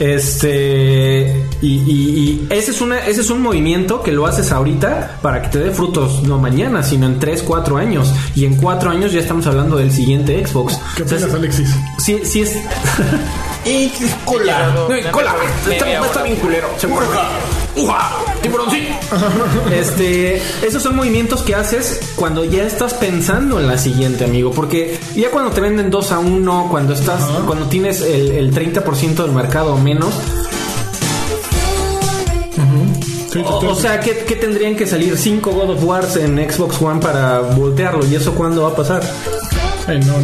Este 0.00 1.44
y, 1.60 1.66
y- 1.68 1.90
y 1.90 2.46
ese 2.50 2.70
es 2.70 2.80
una 2.80 2.98
ese 3.06 3.20
es 3.20 3.30
un 3.30 3.42
movimiento 3.42 4.00
que 4.02 4.12
lo 4.12 4.26
haces 4.26 4.52
ahorita 4.52 5.18
para 5.22 5.42
que 5.42 5.48
te 5.48 5.58
dé 5.58 5.70
frutos 5.72 6.22
no 6.22 6.38
mañana 6.38 6.84
sino 6.84 7.06
en 7.06 7.18
3, 7.18 7.42
4 7.42 7.76
años 7.78 8.12
y 8.36 8.44
en 8.44 8.54
4 8.56 8.90
años 8.90 9.10
ya 9.12 9.18
estamos 9.20 9.46
hablando 9.48 9.76
del 9.76 9.90
siguiente 9.90 10.46
Xbox. 10.46 10.78
¿Qué 10.96 11.02
O 11.02 11.08
sea, 11.08 11.18
opinas, 11.18 11.34
Alexis? 11.34 11.74
sí, 11.98 12.20
sí 12.24 12.42
es 12.42 12.56
Y 13.66 13.90
cola. 14.24 14.72
No, 14.74 14.86
cola, 15.10 15.34
media 15.68 16.00
está, 16.00 16.22
bien 16.22 16.36
culero. 16.36 16.68
seguro. 16.78 17.04
¡Uja! 17.76 18.10
¡Tiburón, 18.48 18.70
sí! 18.70 18.88
Este, 19.74 20.36
esos 20.66 20.82
son 20.82 20.96
movimientos 20.96 21.42
que 21.42 21.54
haces 21.54 22.00
cuando 22.16 22.44
ya 22.44 22.64
estás 22.64 22.94
pensando 22.94 23.58
en 23.60 23.66
la 23.66 23.78
siguiente, 23.78 24.24
amigo. 24.24 24.50
Porque 24.52 24.98
ya 25.14 25.30
cuando 25.30 25.50
te 25.50 25.60
venden 25.60 25.90
2 25.90 26.12
a 26.12 26.18
1, 26.18 26.68
cuando 26.70 26.94
estás, 26.94 27.22
cuando 27.46 27.66
tienes 27.66 28.00
el, 28.02 28.30
el 28.32 28.52
30% 28.54 29.14
del 29.22 29.32
mercado 29.32 29.74
o 29.74 29.78
menos, 29.78 30.12
o, 33.44 33.60
sí, 33.60 33.66
o 33.66 33.74
sí. 33.74 33.82
sea, 33.82 34.00
¿qué, 34.00 34.24
qué 34.26 34.36
tendrían 34.36 34.74
que 34.74 34.86
salir 34.86 35.16
5 35.16 35.50
God 35.50 35.70
of 35.70 35.84
Wars 35.84 36.16
en 36.16 36.38
Xbox 36.50 36.80
One 36.80 37.00
para 37.00 37.40
voltearlo? 37.40 38.04
¿Y 38.06 38.14
eso 38.16 38.32
cuándo 38.34 38.62
va 38.62 38.70
a 38.70 38.76
pasar? 38.76 39.02
Ay, 39.86 40.00
no. 40.00 40.14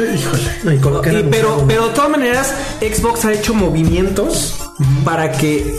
Híjole. 0.00 1.16
Y 1.16 1.20
Y- 1.20 1.22
pero, 1.30 1.64
pero 1.66 1.88
de 1.88 1.94
todas 1.94 2.10
maneras, 2.10 2.54
Xbox 2.80 3.24
ha 3.24 3.32
hecho 3.32 3.54
movimientos 3.54 4.56
para 5.04 5.32
que 5.32 5.74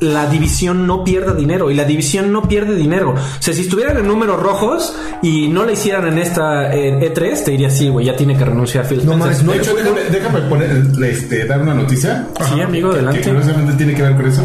la 0.00 0.26
división 0.28 0.86
no 0.86 1.02
pierda 1.04 1.32
dinero. 1.34 1.70
Y 1.70 1.74
la 1.74 1.84
división 1.84 2.32
no 2.32 2.42
pierde 2.42 2.74
dinero. 2.74 3.12
O 3.14 3.42
sea, 3.42 3.54
si 3.54 3.62
estuvieran 3.62 3.96
en 3.98 4.06
números 4.06 4.40
rojos 4.42 4.94
y 5.22 5.48
no 5.48 5.64
la 5.64 5.72
hicieran 5.72 6.06
en 6.08 6.18
esta 6.18 6.74
eh, 6.74 7.12
E3, 7.12 7.44
te 7.44 7.50
diría, 7.52 7.70
sí, 7.70 7.88
güey, 7.88 8.06
ya 8.06 8.16
tiene 8.16 8.36
que 8.36 8.44
renunciar 8.44 8.86
Phil 8.86 9.04
No 9.06 9.12
Spencer". 9.14 9.18
mames, 9.18 9.42
no 9.44 9.52
De 9.52 9.58
hecho, 9.58 9.74
déjame, 9.74 10.00
déjame 10.10 10.40
poner, 10.42 10.82
este, 11.10 11.44
dar 11.46 11.62
una 11.62 11.74
noticia. 11.74 12.26
Sí, 12.52 12.60
amigo, 12.60 12.90
Que 12.90 12.96
adelante. 12.96 13.22
curiosamente 13.22 13.72
tiene 13.74 13.94
que 13.94 14.02
ver 14.02 14.16
con 14.16 14.26
eso. 14.26 14.42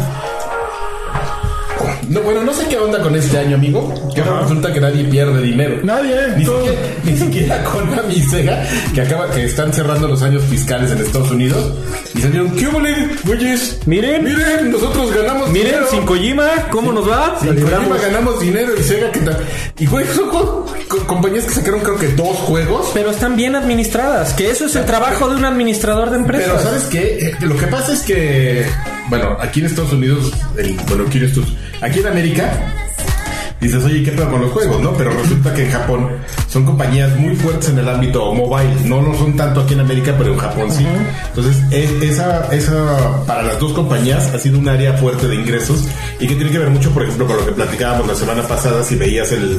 No, 2.08 2.20
bueno, 2.20 2.42
no 2.42 2.52
sé 2.52 2.66
qué 2.68 2.76
onda 2.76 3.00
con 3.00 3.14
este 3.16 3.38
año, 3.38 3.56
amigo. 3.56 3.94
Que 4.14 4.20
ahora 4.20 4.40
resulta 4.42 4.72
que 4.72 4.80
nadie 4.80 5.04
pierde 5.04 5.40
dinero. 5.40 5.78
Nadie. 5.82 6.14
Ni 6.36 6.44
siquiera, 6.44 6.80
ni 7.04 7.16
siquiera 7.16 7.64
Konami 7.64 8.14
y 8.14 8.22
Sega, 8.22 8.62
que 8.94 9.00
acaba, 9.00 9.30
que 9.30 9.44
están 9.44 9.72
cerrando 9.72 10.08
los 10.08 10.22
años 10.22 10.42
fiscales 10.44 10.90
en 10.90 10.98
Estados 10.98 11.30
Unidos, 11.30 11.72
y 12.14 12.20
salieron, 12.20 12.50
¿qué 12.50 12.68
huele, 12.68 13.08
güeyes? 13.24 13.78
Miren. 13.86 14.24
miren, 14.24 14.70
nosotros 14.70 15.14
ganamos 15.14 15.50
Miren, 15.50 15.66
dinero. 15.68 15.86
sin 15.90 16.02
Kojima, 16.04 16.48
¿cómo 16.70 16.92
nos 16.92 17.08
va? 17.08 17.38
Sin 17.40 17.54
Kojima 17.60 17.96
ganamos 17.98 18.40
dinero 18.40 18.72
y 18.78 18.82
Sega 18.82 19.10
que 19.10 19.20
tal. 19.20 19.38
Y 19.78 19.86
güey, 19.86 20.06
son 20.14 20.28
co- 20.28 20.66
co- 20.88 21.06
compañías 21.06 21.44
que 21.44 21.54
sacaron 21.54 21.80
creo 21.80 21.96
que 21.96 22.08
dos 22.08 22.36
juegos. 22.38 22.90
Pero 22.92 23.10
están 23.10 23.36
bien 23.36 23.54
administradas, 23.56 24.34
que 24.34 24.50
eso 24.50 24.66
es 24.66 24.76
el 24.76 24.84
trabajo 24.84 25.28
de 25.30 25.36
un 25.36 25.44
administrador 25.44 26.10
de 26.10 26.16
empresas. 26.16 26.50
Pero 26.50 26.62
¿sabes 26.62 26.82
qué? 26.84 27.28
Eh, 27.28 27.36
Lo 27.40 27.56
que 27.56 27.66
pasa 27.68 27.92
es 27.94 28.00
que 28.02 28.66
bueno, 29.08 29.36
aquí 29.40 29.60
en 29.60 29.66
Estados 29.66 29.92
Unidos, 29.92 30.32
el- 30.56 30.74
bueno, 30.88 31.04
aquí 31.06 31.18
en, 31.18 31.24
estos, 31.24 31.44
aquí 31.80 31.98
en 32.00 32.06
América, 32.06 32.52
dices, 33.60 33.84
oye, 33.84 34.02
¿qué 34.02 34.10
pedo 34.12 34.28
con 34.30 34.40
los 34.40 34.50
juegos, 34.50 34.80
no? 34.82 34.92
Pero 34.94 35.10
resulta 35.12 35.54
que 35.54 35.64
en 35.66 35.70
Japón 35.70 36.08
son 36.48 36.64
compañías 36.64 37.16
muy 37.16 37.36
fuertes 37.36 37.68
en 37.68 37.78
el 37.78 37.88
ámbito 37.88 38.34
mobile. 38.34 38.74
No 38.86 39.00
lo 39.00 39.14
son 39.16 39.36
tanto 39.36 39.60
aquí 39.60 39.74
en 39.74 39.80
América, 39.80 40.14
pero 40.18 40.32
en 40.32 40.38
Japón 40.38 40.68
sí. 40.72 40.84
Entonces, 41.28 41.62
es- 41.70 42.02
esa, 42.02 42.48
esa, 42.52 43.24
para 43.24 43.42
las 43.44 43.58
dos 43.60 43.72
compañías 43.72 44.26
ha 44.34 44.38
sido 44.38 44.58
un 44.58 44.68
área 44.68 44.94
fuerte 44.94 45.28
de 45.28 45.36
ingresos 45.36 45.84
y 46.18 46.26
que 46.26 46.34
tiene 46.34 46.50
que 46.50 46.58
ver 46.58 46.70
mucho, 46.70 46.90
por 46.90 47.04
ejemplo, 47.04 47.26
con 47.26 47.36
lo 47.36 47.46
que 47.46 47.52
platicábamos 47.52 48.06
la 48.08 48.14
semana 48.16 48.42
pasada, 48.48 48.82
si 48.82 48.96
veías 48.96 49.30
el, 49.32 49.56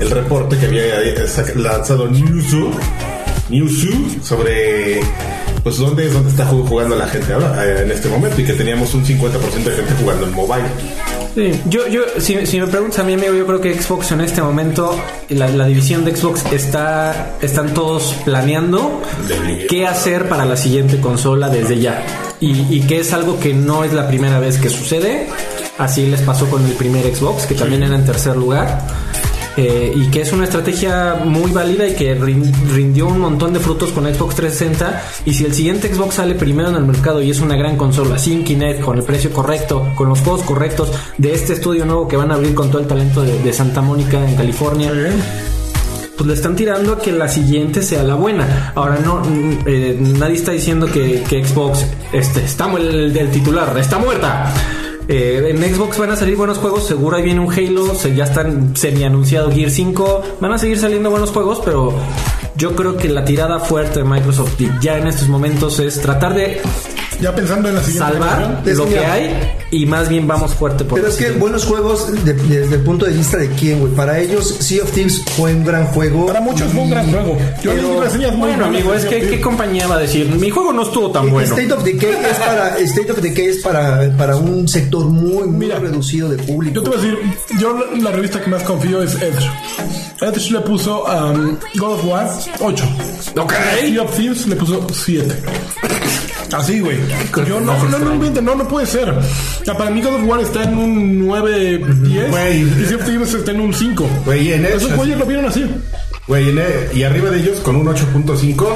el 0.00 0.10
reporte 0.10 0.56
que 0.58 0.66
había 0.66 1.00
eh, 1.02 1.14
lanzado 1.56 2.08
Newzoo, 2.08 2.70
Newzoo 3.50 4.16
sobre 4.22 5.00
pues 5.64 5.78
dónde 5.78 6.06
es 6.06 6.12
donde 6.12 6.30
está 6.30 6.48
jug- 6.48 6.68
jugando 6.68 6.94
la 6.94 7.06
gente 7.08 7.32
ahora 7.32 7.64
eh, 7.66 7.82
en 7.82 7.90
este 7.90 8.08
momento 8.08 8.40
y 8.40 8.44
que 8.44 8.52
teníamos 8.52 8.94
un 8.94 9.04
50% 9.04 9.10
de 9.64 9.70
gente 9.72 9.92
jugando 10.00 10.26
en 10.26 10.32
mobile. 10.32 10.64
Sí, 11.34 11.50
yo, 11.68 11.88
yo, 11.88 12.02
si, 12.18 12.46
si 12.46 12.60
me 12.60 12.66
preguntas 12.68 13.00
a 13.00 13.02
mí, 13.02 13.14
amigo, 13.14 13.34
yo 13.34 13.44
creo 13.44 13.60
que 13.60 13.74
Xbox 13.74 14.12
en 14.12 14.20
este 14.20 14.40
momento, 14.40 14.96
la, 15.30 15.48
la 15.48 15.66
división 15.66 16.04
de 16.04 16.14
Xbox 16.14 16.44
está, 16.52 17.32
están 17.42 17.74
todos 17.74 18.14
planeando 18.24 19.02
qué 19.68 19.84
hacer 19.86 20.28
para 20.28 20.44
la 20.44 20.56
siguiente 20.56 21.00
consola 21.00 21.48
desde 21.48 21.80
ya. 21.80 22.04
Y, 22.38 22.52
y 22.76 22.82
que 22.82 23.00
es 23.00 23.12
algo 23.12 23.40
que 23.40 23.52
no 23.52 23.82
es 23.82 23.92
la 23.92 24.06
primera 24.06 24.38
vez 24.38 24.58
que 24.58 24.68
sucede. 24.70 25.26
Así 25.76 26.06
les 26.06 26.20
pasó 26.20 26.46
con 26.48 26.64
el 26.64 26.72
primer 26.74 27.12
Xbox, 27.12 27.46
que 27.46 27.54
también 27.56 27.82
era 27.82 27.96
en 27.96 28.04
tercer 28.04 28.36
lugar. 28.36 28.80
Eh, 29.56 29.92
y 29.94 30.06
que 30.10 30.22
es 30.22 30.32
una 30.32 30.44
estrategia 30.44 31.14
muy 31.24 31.52
válida 31.52 31.86
y 31.86 31.94
que 31.94 32.14
rin- 32.16 32.52
rindió 32.74 33.06
un 33.06 33.20
montón 33.20 33.52
de 33.52 33.60
frutos 33.60 33.90
con 33.90 34.04
Xbox 34.12 34.34
360 34.34 35.02
y 35.26 35.34
si 35.34 35.44
el 35.44 35.54
siguiente 35.54 35.94
Xbox 35.94 36.16
sale 36.16 36.34
primero 36.34 36.70
en 36.70 36.74
el 36.74 36.84
mercado 36.84 37.22
y 37.22 37.30
es 37.30 37.38
una 37.40 37.54
gran 37.56 37.76
consola 37.76 38.18
sin 38.18 38.42
Kinect, 38.42 38.80
con 38.80 38.98
el 38.98 39.04
precio 39.04 39.30
correcto, 39.32 39.86
con 39.94 40.08
los 40.08 40.18
juegos 40.20 40.42
correctos 40.42 40.90
de 41.18 41.34
este 41.34 41.52
estudio 41.52 41.86
nuevo 41.86 42.08
que 42.08 42.16
van 42.16 42.32
a 42.32 42.34
abrir 42.34 42.52
con 42.54 42.68
todo 42.70 42.80
el 42.82 42.88
talento 42.88 43.22
de, 43.22 43.40
de 43.42 43.52
Santa 43.52 43.80
Mónica 43.80 44.28
en 44.28 44.34
California 44.34 44.90
pues 46.16 46.28
le 46.28 46.34
están 46.34 46.54
tirando 46.54 46.92
a 46.92 46.98
que 47.00 47.10
la 47.10 47.28
siguiente 47.28 47.82
sea 47.82 48.04
la 48.04 48.14
buena. 48.14 48.72
Ahora 48.76 48.98
no, 49.04 49.20
eh, 49.66 49.96
nadie 50.00 50.36
está 50.36 50.52
diciendo 50.52 50.86
que, 50.86 51.22
que 51.28 51.44
Xbox 51.44 51.84
este, 52.12 52.44
está 52.44 52.72
el 52.72 53.30
titular, 53.32 53.76
está 53.78 53.98
muerta. 53.98 54.52
Eh, 55.06 55.50
en 55.50 55.74
Xbox 55.74 55.98
van 55.98 56.10
a 56.10 56.16
salir 56.16 56.36
buenos 56.36 56.58
juegos, 56.58 56.86
seguro 56.86 57.16
ahí 57.16 57.22
viene 57.22 57.40
un 57.40 57.52
Halo, 57.52 57.94
se, 57.94 58.14
ya 58.14 58.24
están 58.24 58.74
semi 58.74 59.04
anunciado 59.04 59.52
Gear 59.52 59.70
5, 59.70 60.22
van 60.40 60.52
a 60.52 60.58
seguir 60.58 60.78
saliendo 60.78 61.10
buenos 61.10 61.30
juegos, 61.30 61.60
pero 61.62 61.92
yo 62.56 62.74
creo 62.74 62.96
que 62.96 63.08
la 63.08 63.24
tirada 63.24 63.60
fuerte 63.60 63.98
de 63.98 64.04
Microsoft 64.04 64.58
ya 64.80 64.96
en 64.96 65.06
estos 65.06 65.28
momentos 65.28 65.78
es 65.78 66.00
tratar 66.00 66.34
de 66.34 66.62
Ya 67.20 67.34
pensando 67.34 67.68
en 67.68 67.76
la 67.76 67.82
siguiente. 67.82 68.12
salvar 68.12 68.62
lo 68.64 68.88
que 68.88 68.98
hay 68.98 69.30
y 69.70 69.86
más 69.86 70.08
bien 70.08 70.26
vamos 70.26 70.54
fuerte 70.54 70.84
por 70.84 70.98
Pero 71.00 71.10
es 71.12 71.16
que 71.16 71.30
buenos 71.32 71.64
juegos 71.64 72.24
de- 72.24 72.32
desde 72.34 72.74
el 72.76 72.82
punto 72.82 73.06
de 73.06 73.12
vista 73.12 73.36
de 73.38 73.48
quién, 73.50 73.80
güey. 73.80 73.92
Para 73.92 74.18
ellos, 74.18 74.56
Sea 74.60 74.82
of 74.82 74.90
Thieves 74.92 75.22
fue 75.36 75.54
un 75.54 75.64
gran 75.64 75.86
juego. 75.86 76.26
Para 76.26 76.40
muchos 76.40 76.70
fue 76.72 76.82
un 76.82 76.90
gran 76.90 77.10
juego. 77.10 77.36
Yo 77.62 77.72
Pero- 77.72 77.88
leí 77.92 78.00
reseñas 78.00 78.32
muy 78.34 78.48
Bueno, 78.48 78.66
amigo, 78.66 78.94
es 78.94 79.04
que 79.06 79.20
of 79.22 79.30
¿qué 79.30 79.40
compañía 79.40 79.86
va 79.86 79.96
a 79.96 80.00
decir? 80.00 80.28
Mi 80.28 80.50
juego 80.50 80.72
no 80.72 80.82
estuvo 80.82 81.10
tan 81.10 81.28
Eh, 81.28 81.30
bueno. 81.30 81.48
State 81.56 81.72
of 81.72 81.82
Decay 81.84 82.10
es 82.30 82.36
para 82.38 82.78
State 82.78 83.12
of 83.12 83.18
Decay 83.20 83.46
es 83.46 83.62
para, 83.62 84.16
para 84.16 84.36
un 84.36 84.68
sector 84.68 85.06
muy 85.06 85.46
muy 85.48 85.64
Mira, 85.64 85.78
reducido 85.78 86.28
de 86.28 86.36
público. 86.42 86.74
Yo 86.76 86.82
te 86.82 86.90
voy 86.90 86.98
a 86.98 87.02
decir, 87.02 87.18
yo 87.58 87.72
la, 87.78 88.02
la 88.02 88.10
revista 88.10 88.40
que 88.42 88.50
más 88.50 88.62
confío 88.64 89.02
es 89.02 89.14
Edge. 89.14 89.48
Edge 90.20 90.50
le 90.50 90.60
puso 90.60 91.04
um, 91.04 91.56
God 91.76 91.92
of 91.94 92.04
War 92.04 92.30
8. 92.60 92.84
Ok. 93.40 93.52
Sea 93.80 93.98
of 94.02 94.14
Thieves 94.16 94.46
le 94.46 94.56
puso 94.56 94.86
7. 94.92 95.34
Así, 96.56 96.80
güey. 96.80 96.98
Yo 97.46 97.60
no, 97.60 97.76
no, 97.88 97.98
no, 97.98 98.14
invente, 98.14 98.40
no, 98.42 98.54
no 98.54 98.66
puede 98.68 98.86
ser. 98.86 99.10
O 99.10 99.64
sea, 99.64 99.76
para 99.76 99.90
mí 99.90 100.00
God 100.02 100.14
of 100.14 100.22
War 100.24 100.40
está 100.40 100.62
en 100.64 100.76
un 100.78 101.26
9, 101.26 101.80
10 102.02 102.30
Güey. 102.30 102.62
y 102.62 102.84
Sea 102.86 102.96
of 102.96 103.04
Thieves 103.04 103.34
está 103.34 103.50
en 103.50 103.60
un 103.60 103.74
5. 103.74 104.08
Güey, 104.24 104.52
en 104.52 104.64
Esos 104.66 104.94
güeyes 104.94 105.18
lo 105.18 105.26
vieron 105.26 105.46
así. 105.46 105.64
Güey, 106.26 106.48
en 106.48 106.58
e- 106.58 106.62
y 106.94 107.02
arriba 107.02 107.28
de 107.28 107.38
ellos 107.40 107.58
con 107.60 107.76
un 107.76 107.86
8.5, 107.86 108.66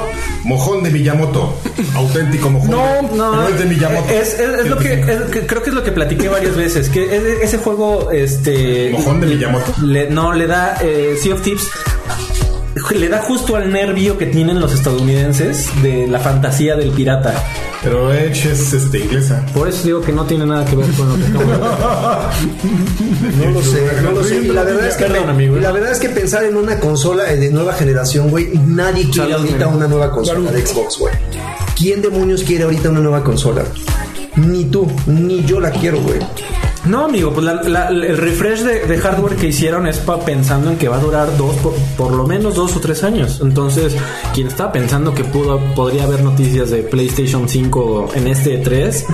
mojón 0.43 0.83
de 0.83 0.91
Miyamoto. 0.91 1.59
Auténtico 1.95 2.49
mojón. 2.51 2.69
No, 2.69 3.01
No, 3.01 3.31
pero 3.31 3.47
es 3.55 3.59
de 3.59 3.65
Miyamoto. 3.65 4.09
Es, 4.13 4.33
es- 4.39 4.59
es 4.59 4.67
lo 4.67 4.77
que, 4.77 4.93
es- 4.93 5.21
que- 5.31 5.47
creo 5.47 5.63
que 5.63 5.69
es 5.69 5.75
lo 5.75 5.83
que 5.83 5.91
platiqué 5.91 6.27
varias 6.29 6.55
veces. 6.55 6.89
Que 6.89 7.05
ese, 7.05 7.43
ese 7.43 7.57
juego, 7.57 8.11
este. 8.11 8.89
Mojón 8.91 9.19
de 9.21 9.27
Miyamoto. 9.27 9.73
le- 9.83 10.09
no, 10.11 10.31
le 10.33 10.45
da. 10.45 10.77
Eh, 10.81 11.17
sea 11.19 11.33
of 11.33 11.41
Thieves. 11.41 11.67
Le 12.95 13.09
da 13.09 13.19
justo 13.21 13.55
al 13.55 13.71
nervio 13.71 14.17
que 14.17 14.25
tienen 14.25 14.59
los 14.59 14.73
estadounidenses 14.73 15.69
de 15.81 16.07
la 16.07 16.19
fantasía 16.19 16.75
del 16.75 16.91
pirata. 16.91 17.33
Pero 17.83 18.13
Edge 18.13 18.51
es 18.51 18.73
este, 18.73 18.99
inglesa. 18.99 19.45
Por 19.53 19.69
eso 19.69 19.83
digo 19.85 20.01
que 20.01 20.11
no 20.11 20.25
tiene 20.25 20.45
nada 20.45 20.65
que 20.65 20.75
ver 20.75 20.89
con 20.91 21.07
lo 21.09 21.15
que 21.15 21.21
de 21.21 21.37
No 23.45 23.51
lo 23.51 23.61
sé, 23.61 23.87
no 24.01 24.11
lo 24.11 24.23
sé. 24.23 24.41
La 24.43 24.63
verdad 24.63 24.87
es 24.87 24.95
que, 24.95 25.05
Perdón, 25.05 25.29
amigo. 25.29 25.57
y 25.57 25.61
la 25.61 25.71
verdad 25.71 25.91
es 25.91 25.99
que 25.99 26.09
pensar 26.09 26.43
en 26.43 26.57
una 26.57 26.79
consola 26.79 27.31
eh, 27.31 27.37
de 27.37 27.51
nueva 27.51 27.73
generación, 27.73 28.29
güey, 28.29 28.49
nadie 28.65 29.09
quiere 29.09 29.31
Salud, 29.31 29.45
ahorita 29.47 29.67
una 29.67 29.87
nueva 29.87 30.11
consola 30.11 30.51
de 30.51 30.65
Xbox, 30.65 30.97
güey. 30.99 31.13
¿Quién 31.77 32.01
demonios 32.01 32.43
quiere 32.43 32.65
ahorita 32.65 32.89
una 32.89 32.99
nueva 32.99 33.23
consola? 33.23 33.63
Ni 34.35 34.65
tú, 34.65 34.87
ni 35.07 35.43
yo 35.45 35.59
la 35.59 35.71
quiero, 35.71 36.01
güey. 36.01 36.19
No, 36.85 37.05
amigo, 37.05 37.31
pues 37.33 37.45
la- 37.45 37.61
la- 37.63 37.87
el 37.89 38.17
refresh 38.17 38.61
de, 38.61 38.85
de 38.85 38.97
hardware 38.97 39.35
que 39.35 39.47
hicieron 39.47 39.85
es 39.87 39.97
pa- 39.97 40.19
pensando 40.19 40.69
en 40.71 40.77
que 40.77 40.87
va 40.87 40.95
a 40.97 40.99
durar 40.99 41.35
dos, 41.37 41.55
por, 41.57 41.73
por 41.97 42.11
lo 42.13 42.25
menos 42.25 42.55
dos 42.55 42.75
o 42.75 42.79
tres 42.79 43.03
años. 43.03 43.39
Entonces, 43.41 43.95
quien 44.33 44.47
estaba 44.47 44.71
pensando 44.71 45.13
que 45.13 45.23
pudo, 45.23 45.59
podría 45.75 46.03
haber 46.03 46.23
noticias 46.23 46.69
de 46.69 46.77
PlayStation 46.83 47.49
5 47.49 48.09
en 48.15 48.27
este 48.27 48.57
3, 48.59 49.05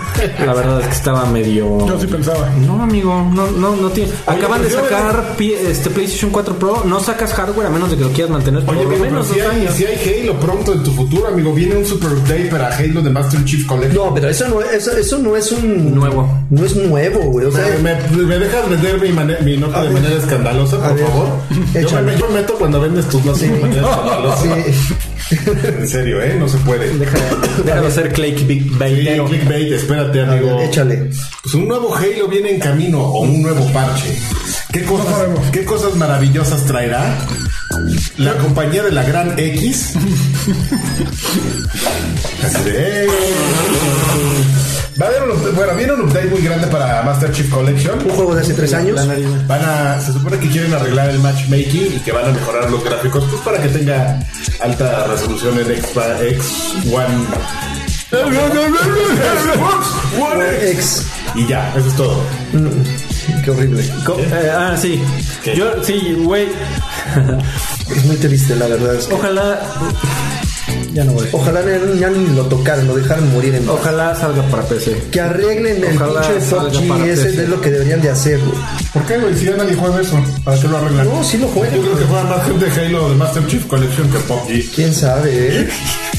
la 0.45 0.53
verdad 0.53 0.81
es 0.81 0.87
que 0.87 0.93
estaba 0.93 1.25
medio. 1.25 1.85
Yo 1.87 1.99
sí 1.99 2.07
pensaba. 2.07 2.49
No, 2.65 2.81
amigo, 2.83 3.27
no, 3.33 3.49
no, 3.51 3.75
no 3.75 3.89
tiene. 3.89 4.11
Acaban 4.27 4.61
de 4.61 4.69
yo- 4.69 4.79
sacar 4.81 5.35
este 5.39 5.89
PlayStation 5.89 6.31
4 6.31 6.55
Pro, 6.59 6.83
no 6.85 6.99
sacas 6.99 7.33
hardware 7.33 7.67
a 7.67 7.69
menos 7.71 7.89
de 7.89 7.97
que 7.97 8.03
lo 8.03 8.09
quieras 8.11 8.31
mantener 8.31 8.63
por 8.63 8.75
Oye, 8.75 8.83
lo 8.83 8.97
menos 8.97 9.27
si 9.27 9.39
dos 9.39 9.49
hay, 9.51 9.61
años. 9.61 9.73
si 9.73 9.85
hay 9.85 10.21
Halo 10.23 10.39
pronto 10.39 10.73
en 10.73 10.83
tu 10.83 10.91
futuro, 10.91 11.27
amigo, 11.27 11.51
viene 11.53 11.75
un 11.77 11.85
Super 11.85 12.11
Update 12.13 12.45
para 12.51 12.75
Halo 12.75 13.01
de 13.01 13.09
Master 13.09 13.43
Chief 13.45 13.65
Collection. 13.65 13.95
No, 14.07 14.13
pero 14.13 14.29
eso 14.29 14.47
no, 14.47 14.61
eso, 14.61 14.91
eso 14.95 15.17
no 15.17 15.35
es 15.35 15.51
un 15.51 15.95
Nuevo. 15.95 16.27
No 16.49 16.63
es 16.65 16.75
nuevo, 16.75 17.19
güey. 17.31 17.47
Sea, 17.55 17.77
¿Me, 17.79 18.37
dejas 18.39 18.69
vender 18.69 19.01
mi, 19.01 19.09
mane- 19.09 19.39
mi 19.41 19.57
nota 19.57 19.81
de 19.81 19.89
ver. 19.89 20.01
manera 20.01 20.19
escandalosa, 20.21 20.77
por 20.81 20.95
ver. 20.95 21.05
favor? 21.07 21.27
Yo 21.73 22.01
me, 22.01 22.17
yo 22.17 22.27
me 22.27 22.33
meto 22.41 22.53
cuando 22.55 22.79
vendes 22.81 23.07
tus 23.09 23.23
notas 23.25 23.41
de 23.41 23.49
manera 23.59 23.81
escandalosa. 23.89 24.43
sí. 24.43 24.49
En 25.79 25.87
serio, 25.87 26.21
¿eh? 26.21 26.35
No 26.39 26.47
se 26.47 26.57
puede. 26.59 26.87
Deja, 26.99 27.17
déjalo 27.65 27.89
ser 27.89 28.13
Clay 28.13 28.33
Big 28.45 28.61
Sí, 28.61 28.69
clickbait, 29.27 29.71
espérate, 29.73 30.21
amigo. 30.21 30.57
ver, 30.57 30.67
échale. 30.69 31.09
Pues 31.41 31.55
un 31.55 31.67
nuevo 31.67 31.95
Halo 31.95 32.27
viene 32.27 32.51
en 32.51 32.59
camino 32.59 32.99
o 33.01 33.21
un 33.21 33.41
nuevo 33.41 33.65
parche. 33.73 34.15
¿Qué 34.71 34.83
cosas, 34.83 35.07
sabemos. 35.15 35.39
¿qué 35.51 35.65
cosas 35.65 35.95
maravillosas 35.95 36.63
traerá? 36.65 37.17
La 38.17 38.37
compañía 38.37 38.83
de 38.83 38.91
la 38.91 39.01
Gran 39.03 39.33
X. 39.39 39.93
Así 42.43 42.63
de. 42.69 43.07
Va 45.01 45.05
a 45.07 45.09
haber 45.09 45.23
un 45.23 45.31
update- 45.31 45.53
bueno, 45.55 45.75
viene 45.75 45.93
un 45.93 46.01
update 46.01 46.27
muy 46.27 46.41
grande 46.41 46.67
para 46.67 47.01
Master 47.03 47.31
Chief 47.31 47.49
Collection. 47.49 47.99
Un 48.03 48.09
juego 48.11 48.33
de 48.35 48.41
hace 48.41 48.53
tres 48.53 48.73
años. 48.73 48.99
Van 49.47 49.61
a, 49.61 49.99
se 49.99 50.13
supone 50.13 50.39
que 50.39 50.49
quieren 50.49 50.73
arreglar 50.73 51.09
el 51.09 51.19
matchmaking 51.19 51.95
y 51.97 51.99
que 51.99 52.11
van 52.13 52.25
a 52.25 52.31
mejorar 52.31 52.69
los 52.71 52.81
gráficos 52.83 53.23
pues 53.29 53.41
para 53.41 53.61
que 53.61 53.67
tenga 53.69 54.19
alta 54.61 55.05
resolución 55.07 55.59
en 55.59 55.71
X, 55.71 55.85
X 56.21 56.45
One. 56.93 57.25
Xbox 58.11 59.87
One 60.17 60.45
X. 60.71 60.77
Ex. 60.77 61.05
Y 61.35 61.47
ya, 61.47 61.73
eso 61.75 61.87
es 61.89 61.95
todo. 61.95 62.21
Qué 63.43 63.51
horrible. 63.51 63.83
Eh, 63.83 64.51
ah, 64.55 64.77
sí. 64.81 65.01
¿Qué? 65.43 65.55
Yo, 65.55 65.83
sí, 65.83 66.15
güey. 66.23 66.47
Es 67.95 68.03
muy 68.05 68.15
triste, 68.15 68.55
la 68.55 68.65
verdad. 68.67 68.95
Ojalá. 69.11 69.59
Ya 70.95 71.03
no 71.03 71.11
voy. 71.11 71.27
Ojalá 71.33 71.59
ya 71.99 72.09
ni 72.09 72.33
lo 72.33 72.45
tocaran, 72.45 72.87
lo 72.87 72.95
dejaran 72.95 73.29
morir 73.33 73.53
en 73.53 73.65
paz. 73.65 73.75
Ojalá 73.81 74.15
salga 74.15 74.41
para 74.43 74.63
PC. 74.63 74.95
Que 75.11 75.19
arreglen 75.19 75.83
el 75.83 75.97
pinche 75.97 76.39
PUBG, 76.49 77.05
ese 77.05 77.25
PC. 77.25 77.43
es 77.43 77.49
lo 77.49 77.59
que 77.59 77.69
deberían 77.69 78.01
de 78.01 78.11
hacer, 78.11 78.39
güey. 78.39 78.57
¿Por 78.93 79.05
qué, 79.05 79.17
güey? 79.17 79.35
Si 79.35 79.43
ya 79.43 79.57
nadie 79.57 79.75
juega 79.75 79.99
eso, 79.99 80.17
¿para 80.45 80.57
qué 80.57 80.69
lo 80.69 80.77
arreglan? 80.77 81.09
No, 81.09 81.21
sí 81.21 81.37
lo 81.37 81.49
juegan. 81.49 81.75
Yo 81.75 81.81
creo 81.81 81.97
que 81.97 82.05
juega 82.05 82.23
más 82.23 82.47
gente 82.47 82.65
Halo 82.79 83.09
de 83.09 83.15
Master 83.15 83.45
Chief 83.45 83.65
Collection 83.65 84.09
que 84.09 84.19
PUBG. 84.19 84.71
¿Quién 84.73 84.93
sabe, 84.93 85.31
eh? 85.33 85.69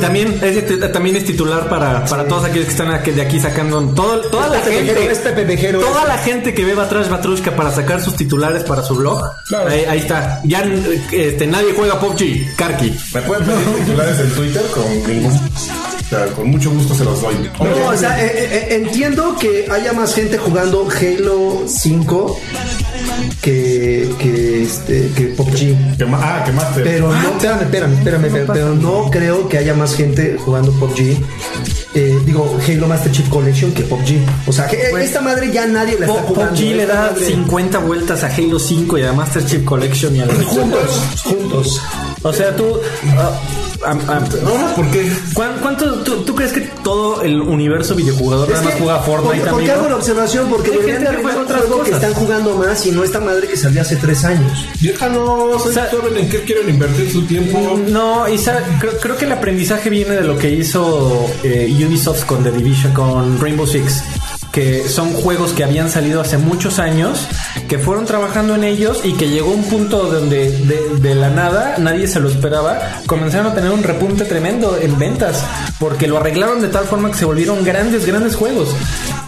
También 0.00 0.38
es, 0.42 0.92
también 0.92 1.16
es 1.16 1.24
titular 1.24 1.68
para, 1.68 2.04
para 2.06 2.26
todos 2.26 2.44
aquellos 2.44 2.66
que 2.66 2.70
están 2.72 2.90
aquí- 2.90 3.10
de 3.10 3.22
aquí 3.22 3.38
sacando 3.38 3.80
todo, 3.94 4.20
toda 4.30 4.48
la 4.48 4.56
Es 4.58 4.62
Pepe 4.64 4.76
gente 4.76 4.94
Vejero, 4.94 5.12
es 5.12 5.18
Pepe 5.18 5.44
Vejero, 5.44 5.80
toda 5.80 6.02
es. 6.02 6.08
la 6.08 6.18
gente 6.18 6.54
que 6.54 6.64
ve 6.64 6.74
Batrash 6.74 7.08
Batrushka 7.08 7.54
para 7.54 7.70
sacar 7.70 8.02
sus 8.02 8.16
titulares 8.16 8.62
para 8.64 8.82
su 8.82 8.94
blog 8.96 9.20
Claro. 9.48 9.68
ahí, 9.70 9.84
ahí 9.88 9.98
está 9.98 10.40
ya 10.44 10.64
este, 11.12 11.46
nadie 11.46 11.72
juega 11.76 12.00
PUBG 12.00 12.56
Karki 12.56 12.94
¿Me 13.14 13.22
pueden 13.22 13.44
pedir 13.44 13.84
titulares 13.84 14.20
en 14.20 14.30
Twitter? 14.30 14.62
Con 14.74 15.06
ningún. 15.06 15.32
O 15.32 16.08
sea, 16.08 16.26
con 16.28 16.48
mucho 16.48 16.70
gusto 16.70 16.94
se 16.94 17.04
los 17.04 17.20
doy. 17.20 17.34
No, 17.58 17.88
o 17.88 17.96
sea, 17.96 18.22
eh, 18.24 18.30
eh, 18.32 18.48
eh, 18.52 18.74
entiendo 18.76 19.36
que 19.40 19.66
haya 19.68 19.92
más 19.92 20.14
gente 20.14 20.38
jugando 20.38 20.88
Halo 20.88 21.64
5 21.66 22.40
que, 23.42 24.08
que, 24.18 24.62
este, 24.62 25.10
que 25.16 25.25
PUBG. 25.64 25.96
Que 25.98 26.04
ma- 26.04 26.20
ah, 26.22 26.44
que 26.44 26.52
Master. 26.52 26.84
Pero 26.84 27.08
no, 27.12 27.28
espérame, 27.30 27.62
espérame, 27.62 27.92
espérame, 27.94 28.24
espérame, 28.26 28.46
pero 28.52 28.74
no 28.74 29.10
creo 29.10 29.48
que 29.48 29.58
haya 29.58 29.74
más 29.74 29.94
gente 29.94 30.36
jugando 30.38 30.72
PUBG 30.72 31.16
eh, 31.94 32.18
digo, 32.26 32.58
Halo 32.68 32.86
Master 32.88 33.10
Chief 33.10 33.26
Collection 33.30 33.72
que 33.72 33.82
PUBG. 33.82 34.18
O 34.46 34.52
sea, 34.52 34.66
que 34.66 34.76
Pues, 34.90 35.04
esta 35.06 35.20
madre 35.22 35.50
ya 35.50 35.66
nadie 35.66 35.98
la 35.98 36.04
está 36.06 36.22
jugando. 36.24 36.50
PUBG 36.54 36.76
le 36.76 36.86
da 36.86 37.10
madre- 37.12 37.24
50 37.26 37.78
vueltas 37.78 38.22
a 38.22 38.26
Halo 38.26 38.58
5 38.58 38.98
y 38.98 39.02
a 39.02 39.12
Master 39.14 39.46
Chief 39.46 39.64
Collection 39.64 40.14
y 40.14 40.20
a 40.20 40.26
la 40.26 40.34
Juntos, 40.34 41.00
juntos. 41.24 41.80
O 42.22 42.32
sea, 42.32 42.54
tú. 42.54 42.64
Ahora, 43.90 44.74
¿por 44.74 44.90
qué? 44.90 45.10
¿cuán- 45.34 45.56
¿Cuánto 45.62 45.94
tú, 46.02 46.22
tú 46.24 46.34
crees 46.34 46.52
que 46.52 46.60
todo 46.82 47.22
el 47.22 47.40
universo 47.40 47.94
videojugador 47.94 48.48
nada 48.48 48.62
más 48.62 48.74
que, 48.74 48.80
juega 48.80 48.98
Fortnite, 49.00 49.36
porque, 49.36 49.50
porque 49.50 49.64
amigo? 49.70 49.74
hago 49.80 49.88
la 49.90 49.96
observación, 49.96 50.48
porque 50.48 50.70
Hay 50.70 50.76
deberían 50.78 50.98
gente 51.02 51.10
de 51.12 51.16
que 51.16 51.22
juega 51.22 51.40
arreglar 51.40 51.56
otras 51.58 51.70
algo 51.72 51.84
que 51.84 51.90
están 51.90 52.14
jugando 52.14 52.54
más 52.56 52.86
y 52.86 52.90
no 52.92 53.04
esta 53.04 53.20
madre 53.20 53.48
que 53.48 53.56
salió 53.56 53.80
hace 53.82 53.96
tres 53.96 54.24
años. 54.24 54.66
Déjanos, 54.80 55.66
O 55.66 55.72
sea- 55.72 55.90
saben 55.90 56.16
en 56.18 56.28
qué 56.28 56.42
quieren 56.42 56.68
invertir 56.68 57.10
su 57.10 57.22
tiempo. 57.26 57.78
No, 57.88 58.24
creo, 58.80 58.92
creo 59.00 59.16
que 59.16 59.24
el 59.24 59.32
aprendizaje 59.32 59.90
viene 59.90 60.14
de 60.16 60.22
lo 60.24 60.36
que 60.38 60.50
hizo 60.50 61.26
eh, 61.42 61.72
Ubisoft 61.86 62.24
con 62.24 62.42
The 62.42 62.50
Division, 62.52 62.92
con 62.92 63.38
Rainbow 63.40 63.66
Six. 63.66 64.02
Que 64.56 64.88
son 64.88 65.12
juegos 65.12 65.52
que 65.52 65.64
habían 65.64 65.90
salido 65.90 66.22
hace 66.22 66.38
muchos 66.38 66.78
años, 66.78 67.26
que 67.68 67.78
fueron 67.78 68.06
trabajando 68.06 68.54
en 68.54 68.64
ellos 68.64 69.00
y 69.04 69.12
que 69.12 69.28
llegó 69.28 69.50
un 69.52 69.62
punto 69.64 70.04
donde 70.04 70.50
de, 70.50 71.14
la 71.14 71.28
nada, 71.28 71.74
nadie 71.76 72.08
se 72.08 72.20
lo 72.20 72.30
esperaba, 72.30 72.78
comenzaron 73.04 73.48
a 73.48 73.54
tener 73.54 73.70
un 73.70 73.82
repunte 73.82 74.24
tremendo 74.24 74.78
en 74.80 74.98
ventas, 74.98 75.44
porque 75.78 76.06
lo 76.06 76.16
arreglaron 76.16 76.62
de 76.62 76.68
tal 76.68 76.86
forma 76.86 77.10
que 77.10 77.18
se 77.18 77.26
volvieron 77.26 77.62
grandes, 77.64 78.06
grandes 78.06 78.34
juegos. 78.34 78.70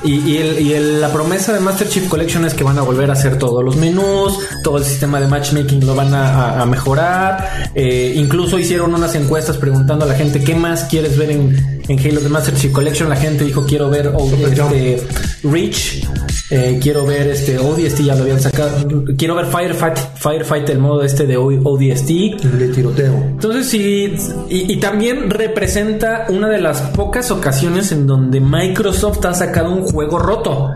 Y, 0.03 0.39
el- 0.39 0.61
y 0.61 0.73
el- 0.73 1.01
la 1.03 1.13
promesa 1.13 1.53
de 1.53 1.61
Master 1.61 1.91
Chief 1.91 2.09
Collection 2.09 2.47
es 2.47 2.55
que 2.55 2.65
van 2.65 2.79
a 2.79 2.83
volver 2.83 3.11
a 3.11 3.13
hacer 3.13 3.37
todos 3.37 3.63
los 3.63 3.77
menús, 3.77 4.39
todo 4.65 4.79
el 4.79 4.85
sistema 4.85 5.21
de 5.21 5.27
matchmaking 5.27 5.85
lo 5.85 5.95
van 5.95 6.15
a 6.15 6.65
mejorar. 6.65 7.71
Eh, 7.75 8.15
incluso 8.17 8.59
hicieron 8.59 8.95
unas 8.95 9.15
encuestas 9.15 9.59
preguntando 9.59 10.07
a 10.07 10.09
la 10.09 10.15
gente 10.15 10.43
qué 10.43 10.55
más 10.55 10.85
quieres 10.85 11.19
ver 11.19 11.33
en, 11.33 11.78
en 11.89 11.99
Halo 11.99 12.21
de 12.21 12.29
Master 12.29 12.55
Chief 12.55 12.73
Collection. 12.73 13.09
La 13.09 13.17
gente 13.17 13.45
dijo 13.45 13.65
quiero 13.67 13.91
ver 13.91 14.13
este, 14.41 15.03
Reach, 15.43 16.05
eh, 16.51 16.79
quiero 16.81 17.05
ver 17.05 17.29
este 17.29 17.59
ODST, 17.59 18.01
ya 18.01 18.15
lo 18.15 18.23
habían 18.23 18.41
sacado. 18.41 19.05
Quiero 19.17 19.35
ver 19.35 19.47
Firefight, 19.47 19.99
Firefight, 20.17 20.69
el 20.71 20.79
modo 20.79 21.03
este 21.03 21.27
de 21.27 21.37
ODST. 21.37 22.09
De 22.43 22.69
tiroteo. 22.69 23.15
Entonces 23.15 23.69
sí, 23.69 24.15
y, 24.49 24.73
y 24.73 24.77
también 24.77 25.31
representa 25.31 26.27
una 26.29 26.49
de 26.49 26.61
las 26.61 26.81
pocas 26.91 27.31
ocasiones 27.31 27.93
en 27.93 28.07
donde 28.07 28.41
Microsoft 28.41 29.25
ha 29.25 29.35
sacado 29.35 29.73
un 29.73 29.83
juego 29.83 30.19
roto. 30.19 30.71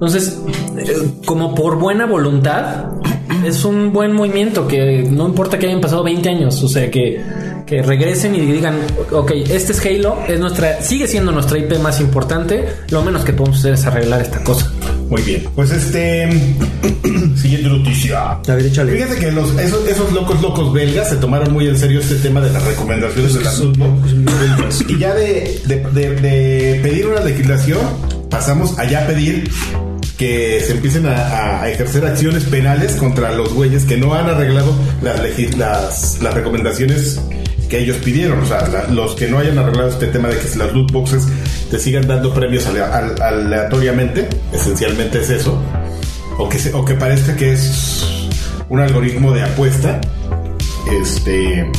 Entonces, 0.00 0.40
eh, 0.76 0.94
como 1.26 1.56
por 1.56 1.76
buena 1.76 2.06
voluntad, 2.06 2.92
es 3.44 3.64
un 3.64 3.92
buen 3.92 4.12
movimiento 4.12 4.68
que 4.68 5.02
no 5.02 5.26
importa 5.26 5.58
que 5.58 5.66
hayan 5.66 5.80
pasado 5.80 6.04
20 6.04 6.28
años, 6.28 6.62
o 6.62 6.68
sea 6.68 6.88
que, 6.90 7.20
que 7.68 7.82
regresen 7.82 8.34
y 8.34 8.40
digan, 8.40 8.78
ok, 9.12 9.30
este 9.50 9.72
es 9.72 9.84
Halo, 9.84 10.18
es 10.26 10.40
nuestra, 10.40 10.82
sigue 10.82 11.06
siendo 11.06 11.32
nuestra 11.32 11.58
IP 11.58 11.78
más 11.80 12.00
importante, 12.00 12.66
lo 12.90 13.02
menos 13.02 13.24
que 13.24 13.32
podemos 13.34 13.58
hacer 13.58 13.74
es 13.74 13.84
arreglar 13.84 14.22
esta 14.22 14.42
cosa. 14.42 14.72
Muy 15.08 15.22
bien. 15.22 15.44
Pues 15.54 15.70
este. 15.70 16.28
siguiente 17.36 17.68
noticia. 17.68 18.32
A 18.32 18.42
ver, 18.54 18.66
échale. 18.66 18.92
Fíjate 18.92 19.16
que 19.16 19.32
los, 19.32 19.56
esos, 19.58 19.86
esos 19.88 20.12
locos 20.12 20.40
locos 20.42 20.72
belgas 20.72 21.08
se 21.10 21.16
tomaron 21.16 21.52
muy 21.52 21.66
en 21.66 21.78
serio 21.78 22.00
este 22.00 22.16
tema 22.16 22.40
de 22.40 22.50
las 22.52 22.62
recomendaciones 22.64 23.34
de 23.34 23.40
las 23.42 23.54
Xbox. 23.56 24.84
Y 24.88 24.98
ya 24.98 25.14
de, 25.14 25.60
de, 25.66 25.76
de- 25.92 26.14
de 26.16 26.80
pedir 26.82 27.06
una 27.06 27.20
legislación, 27.20 27.78
pasamos 28.30 28.78
a 28.78 28.84
ya 28.88 29.06
pedir 29.06 29.50
que 30.18 30.60
se 30.66 30.72
empiecen 30.72 31.06
a, 31.06 31.62
a 31.62 31.70
ejercer 31.70 32.04
acciones 32.04 32.44
penales 32.44 32.96
contra 32.96 33.32
los 33.32 33.52
güeyes 33.54 33.84
que 33.84 33.96
no 33.96 34.14
han 34.14 34.26
arreglado 34.28 34.74
las, 35.02 35.20
las, 35.56 36.18
las 36.22 36.34
recomendaciones 36.34 37.20
que 37.68 37.78
ellos 37.80 37.96
pidieron. 37.98 38.40
O 38.40 38.46
sea, 38.46 38.66
la- 38.68 38.88
los 38.88 39.14
que 39.14 39.28
no 39.28 39.38
hayan 39.38 39.58
arreglado 39.58 39.88
este 39.90 40.06
tema 40.08 40.28
de 40.28 40.36
que 40.38 40.56
las 40.56 40.72
loot 40.72 40.90
boxes 40.92 41.26
te 41.70 41.78
sigan 41.78 42.06
dando 42.08 42.32
premios 42.32 42.66
alea- 42.66 42.96
al- 42.96 43.20
aleatoriamente, 43.20 44.28
esencialmente 44.52 45.20
es 45.20 45.30
eso. 45.30 45.62
O 46.38 46.48
que, 46.48 46.58
se- 46.58 46.72
o 46.74 46.84
que 46.84 46.94
parezca 46.94 47.34
que 47.36 47.52
es 47.52 48.04
un 48.68 48.80
algoritmo 48.80 49.32
de 49.32 49.42
apuesta. 49.42 50.00
Este. 51.02 51.70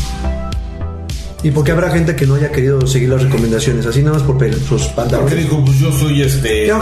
¿Y 1.42 1.52
por 1.52 1.64
qué 1.64 1.72
habrá 1.72 1.90
gente 1.90 2.18
que 2.18 2.26
no 2.28 2.36
haya 2.36 2.52
querido 2.52 2.86
seguir 2.86 3.08
las 3.10 3.24
recomendaciones? 3.24 3.86
Así 3.86 4.02
nada 4.02 4.18
más 4.18 4.24
por 4.24 4.38
sus 4.54 4.82
Porque 4.84 4.96
pantalones. 4.96 5.38
digo, 5.38 5.64
pues 5.64 5.80
yo 5.80 5.90
soy 5.94 6.22
este. 6.22 6.66
Que, 6.66 6.74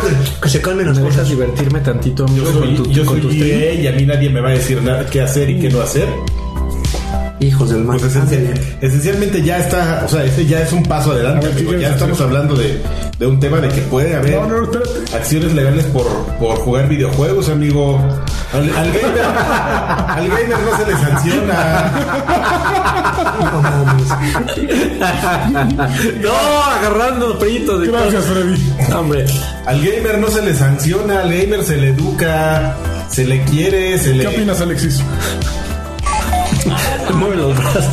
que 0.42 0.50
se 0.50 0.62
calmen 0.62 0.88
las 0.88 0.98
¿Me 0.98 1.04
dejas 1.04 1.18
cosas. 1.18 1.30
divertirme 1.30 1.80
tantito, 1.82 2.26
Yo 2.36 2.52
soy, 2.52 2.76
con 2.76 2.84
tu- 2.84 2.92
yo 2.92 3.06
con 3.06 3.22
soy 3.22 3.22
tu 3.22 3.32
y 3.76 3.86
a 3.88 3.92
mí 3.92 4.06
nadie 4.08 4.30
me 4.32 4.42
va 4.42 4.50
a 4.50 4.54
decir 4.54 4.82
nada 4.82 5.06
qué 5.06 5.22
hacer 5.22 5.50
y 5.52 5.60
qué 5.60 5.70
no 5.70 5.80
hacer. 5.82 6.08
Hijos 7.40 7.70
del 7.70 7.84
mal. 7.84 8.00
Pues 8.00 8.16
esencial- 8.16 8.48
Ándale. 8.48 8.78
esencialmente 8.82 9.44
ya 9.44 9.60
está, 9.60 10.04
o 10.06 10.08
sea, 10.10 10.24
este 10.26 10.46
ya 10.48 10.62
es 10.62 10.72
un 10.74 10.84
paso 10.84 11.12
adelante. 11.12 11.46
Ver, 11.48 11.56
¿qué 11.56 11.62
amigo. 11.62 11.70
quieres 11.72 11.88
Ya 11.90 11.94
estamos 11.96 12.20
hablando 12.22 12.56
de, 12.56 12.82
de 13.20 13.28
un 13.28 13.40
tema 13.40 13.58
de 13.58 13.70
que 13.70 13.82
puede 13.82 14.16
haber 14.16 14.40
No, 14.42 14.48
no, 14.48 14.64
espérate. 14.64 15.16
acciones 15.16 15.54
legales 15.54 15.86
por, 15.86 16.08
por 16.40 16.58
jugar 16.58 16.88
videojuegos, 16.90 17.50
amigo. 17.50 18.00
Al, 18.54 18.62
al 18.76 18.88
gamer, 18.92 19.22
al 20.08 20.28
gamer 20.30 20.58
no 20.60 20.78
se 20.78 20.86
le 20.88 20.98
sanciona. 20.98 21.92
No 26.22 26.64
agarrando 26.64 27.38
peritos 27.40 27.82
de 27.82 27.88
Gracias, 27.88 28.26
Freddy. 28.26 28.74
Hombre, 28.96 29.26
Al 29.66 29.82
gamer 29.82 30.18
no 30.20 30.28
se 30.30 30.42
le 30.42 30.54
sanciona, 30.56 31.22
al 31.22 31.32
gamer 31.34 31.64
se 31.64 31.78
le 31.78 31.90
educa, 31.90 32.76
se 33.10 33.26
le 33.26 33.42
quiere, 33.44 33.98
se 33.98 34.14
le. 34.14 34.24
¿Qué 34.26 34.36
opinas, 34.36 34.62
Alexis? 34.62 35.02
Mueve 37.16 37.36
los 37.38 37.56
brazos. 37.58 37.86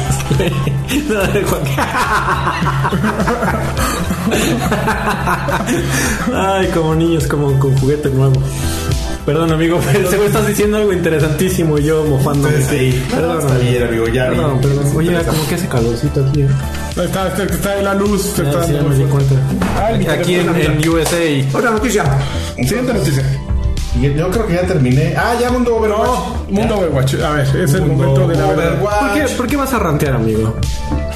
No, 1.09 1.20
Juan. 1.49 1.62
Ay, 6.35 6.66
como 6.68 6.95
niños, 6.95 7.27
como 7.27 7.59
con 7.59 7.77
juguete 7.79 8.11
nuevo. 8.11 8.41
Perdón, 9.27 9.53
amigo, 9.53 9.81
pero 9.93 10.11
seguro 10.11 10.29
estás 10.29 10.47
diciendo 10.47 10.77
algo 10.77 10.93
interesantísimo 10.93 11.79
y 11.79 11.85
yo 11.85 12.05
mofándome. 12.05 12.57
Ahí. 12.70 13.07
Perdón, 13.11 13.41
Está 13.41 13.59
bien, 13.59 13.83
amigo, 13.83 14.07
ya. 14.09 14.29
Perdón, 14.29 14.61
perdón. 14.61 14.97
Oye, 14.97 15.18
como 15.25 15.47
que 15.49 15.55
hace 15.55 15.68
calorcito 15.68 16.27
aquí. 16.27 16.43
¿eh? 16.43 16.49
Está, 16.91 17.29
está, 17.29 17.45
está 17.45 17.77
la 17.83 17.95
luz. 17.95 18.22
se 18.22 18.43
Ya, 18.43 18.51
está 18.51 18.64
sí, 18.64 18.72
ya 18.72 18.77
dando 18.79 18.91
me 18.91 18.97
di 18.97 19.03
muy 19.05 19.11
cuenta. 19.12 19.35
Ay, 19.83 19.99
mi 19.99 20.07
Aquí 20.07 20.35
en, 20.35 20.55
en 20.55 20.89
USA. 20.89 21.57
Otra 21.59 21.70
noticia. 21.70 22.05
Siguiente 22.57 22.93
noticia. 22.93 23.25
Yo 24.01 24.31
creo 24.31 24.47
que 24.47 24.55
ya 24.55 24.67
terminé. 24.67 25.15
Ah, 25.17 25.35
ya 25.41 25.51
Mundo 25.51 25.77
Overwatch. 25.77 26.01
No, 26.01 26.61
Mundo 26.61 26.79
Overwatch. 26.79 27.15
A 27.15 27.31
ver, 27.31 27.57
es 27.57 27.75
el 27.75 27.83
Mundo 27.83 28.07
momento 28.07 28.29
de 28.29 28.37
la 28.37 28.47
verdad. 28.49 28.81
¿Por 28.81 28.89
qué, 28.91 29.05
Overwatch. 29.05 29.37
¿Por 29.37 29.47
qué 29.47 29.57
vas 29.57 29.73
a 29.73 29.79
rantear, 29.79 30.15
amigo? 30.15 30.55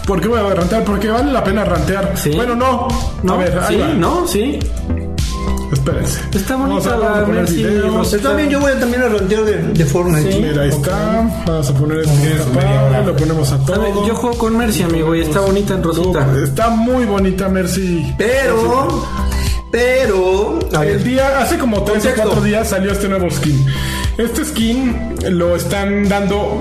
¿Por 0.07 0.21
qué 0.21 0.29
voy 0.29 0.41
a 0.41 0.55
rantear? 0.55 0.85
Porque 0.85 1.09
vale 1.11 1.33
la 1.33 1.45
pena 1.45 1.65
rantear. 1.65 2.13
Sí. 2.17 2.31
Bueno, 2.35 2.55
no. 2.55 2.89
¿No? 3.23 3.35
A 3.35 3.37
ver, 3.37 3.59
ahí 3.59 3.77
¿Sí? 3.77 3.81
va. 3.81 3.89
¿No? 3.89 4.27
¿Sí? 4.27 4.59
Espérense. 5.73 6.21
Está 6.33 6.57
bonita 6.57 6.95
a, 6.95 6.97
vamos 6.97 7.11
a 7.11 7.21
la 7.21 7.27
poner 7.27 7.43
Mercy. 7.43 8.19
También 8.23 8.49
yo 8.49 8.61
voy 8.61 8.73
a 8.73 8.81
también 8.81 9.03
a 9.03 9.09
rantear 9.09 9.45
de, 9.45 9.63
de 9.63 9.85
Fortnite. 9.85 10.33
Sí. 10.33 10.41
Mira, 10.41 10.63
ahí 10.63 10.71
está. 10.71 11.31
Vamos 11.47 11.69
a 11.71 11.75
poner 11.75 11.99
hora. 11.99 12.09
parte, 12.55 13.07
Lo 13.07 13.17
ponemos 13.17 13.53
a 13.53 13.55
A 13.57 13.59
ver, 13.59 13.93
todo. 13.93 14.07
Yo 14.07 14.15
juego 14.15 14.39
con 14.39 14.57
Mercy, 14.57 14.83
amigo, 14.85 15.15
y 15.15 15.21
está 15.21 15.41
bonita 15.41 15.75
en 15.75 15.83
rosita. 15.83 16.27
Está 16.43 16.71
muy 16.71 17.05
bonita, 17.05 17.49
Mercy. 17.51 18.15
Pero, 18.17 19.05
pero, 19.71 20.59
a 20.75 20.85
El 20.85 21.05
día, 21.05 21.39
hace 21.41 21.59
como 21.59 21.83
3 21.83 22.07
o. 22.07 22.09
4 22.17 22.41
días 22.43 22.69
salió 22.69 22.93
este 22.93 23.09
nuevo 23.09 23.31
skin. 23.31 23.67
Este 24.17 24.45
skin 24.45 25.15
lo 25.31 25.55
están 25.57 26.09
dando. 26.09 26.59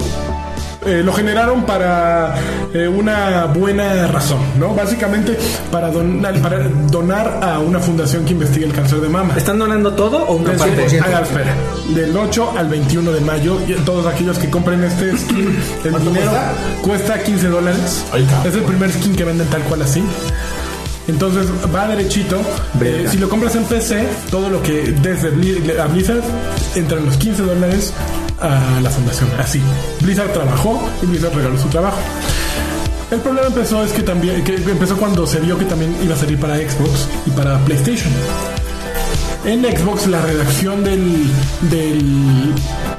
eh, 0.85 1.01
lo 1.03 1.11
generaron 1.11 1.63
para 1.65 2.35
eh, 2.73 2.87
una 2.87 3.45
buena 3.45 4.07
razón, 4.07 4.39
¿no? 4.59 4.73
Básicamente 4.73 5.37
para 5.71 5.89
donar, 5.91 6.35
para 6.41 6.59
donar 6.91 7.39
a 7.41 7.59
una 7.59 7.79
fundación 7.79 8.23
que 8.25 8.31
investiga 8.33 8.67
el 8.67 8.73
cáncer 8.73 8.99
de 9.01 9.09
mama. 9.09 9.33
¿Están 9.35 9.57
donando 9.59 9.93
todo 9.93 10.19
o 10.25 10.35
una 10.35 10.53
parte? 10.53 10.87
100%. 10.87 11.01
Haga, 11.03 11.21
espera. 11.21 11.55
Del 11.95 12.15
8 12.15 12.53
al 12.57 12.69
21 12.69 13.11
de 13.11 13.21
mayo, 13.21 13.59
y 13.67 13.73
todos 13.85 14.05
aquellos 14.05 14.37
que 14.37 14.49
compren 14.49 14.83
este 14.83 15.17
skin, 15.17 15.57
el 15.85 15.91
¿Cuánto 15.91 16.09
dinero 16.11 16.31
cuesta? 16.31 16.53
cuesta 16.83 17.23
15 17.23 17.47
dólares. 17.47 18.05
Ahí 18.13 18.23
está. 18.23 18.47
Es 18.47 18.55
el 18.55 18.63
primer 18.63 18.91
skin 18.91 19.15
que 19.15 19.23
venden 19.25 19.47
tal 19.47 19.63
cual 19.63 19.81
así. 19.81 20.03
Entonces 21.07 21.47
va 21.73 21.87
derechito. 21.87 22.41
Eh, 22.81 23.05
si 23.09 23.17
lo 23.17 23.29
compras 23.29 23.55
en 23.55 23.63
PC, 23.63 24.05
todo 24.29 24.49
lo 24.49 24.61
que 24.61 24.93
desde 25.01 25.31
Bli- 25.31 25.79
a 25.79 25.87
Blizzard 25.87 26.21
entran 26.75 27.05
los 27.05 27.15
15 27.17 27.43
dólares 27.43 27.93
a 28.41 28.79
la 28.81 28.89
fundación. 28.89 29.29
Así. 29.39 29.61
Blizzard 30.01 30.33
trabajó 30.33 30.81
y 31.01 31.05
Blizzard 31.05 31.33
regaló 31.33 31.57
su 31.57 31.67
trabajo. 31.69 31.97
El 33.09 33.19
problema 33.21 33.47
empezó 33.47 33.83
es 33.85 33.93
que 33.93 34.03
también 34.03 34.43
que 34.43 34.55
empezó 34.55 34.97
cuando 34.97 35.25
se 35.25 35.39
vio 35.39 35.57
que 35.57 35.63
también 35.63 35.95
iba 36.03 36.13
a 36.13 36.17
salir 36.17 36.37
para 36.37 36.57
Xbox 36.57 37.07
y 37.25 37.29
para 37.31 37.57
PlayStation. 37.59 38.11
En 39.45 39.63
Xbox 39.63 40.07
la 40.07 40.21
redacción 40.21 40.83
del, 40.83 41.23
del 41.71 42.53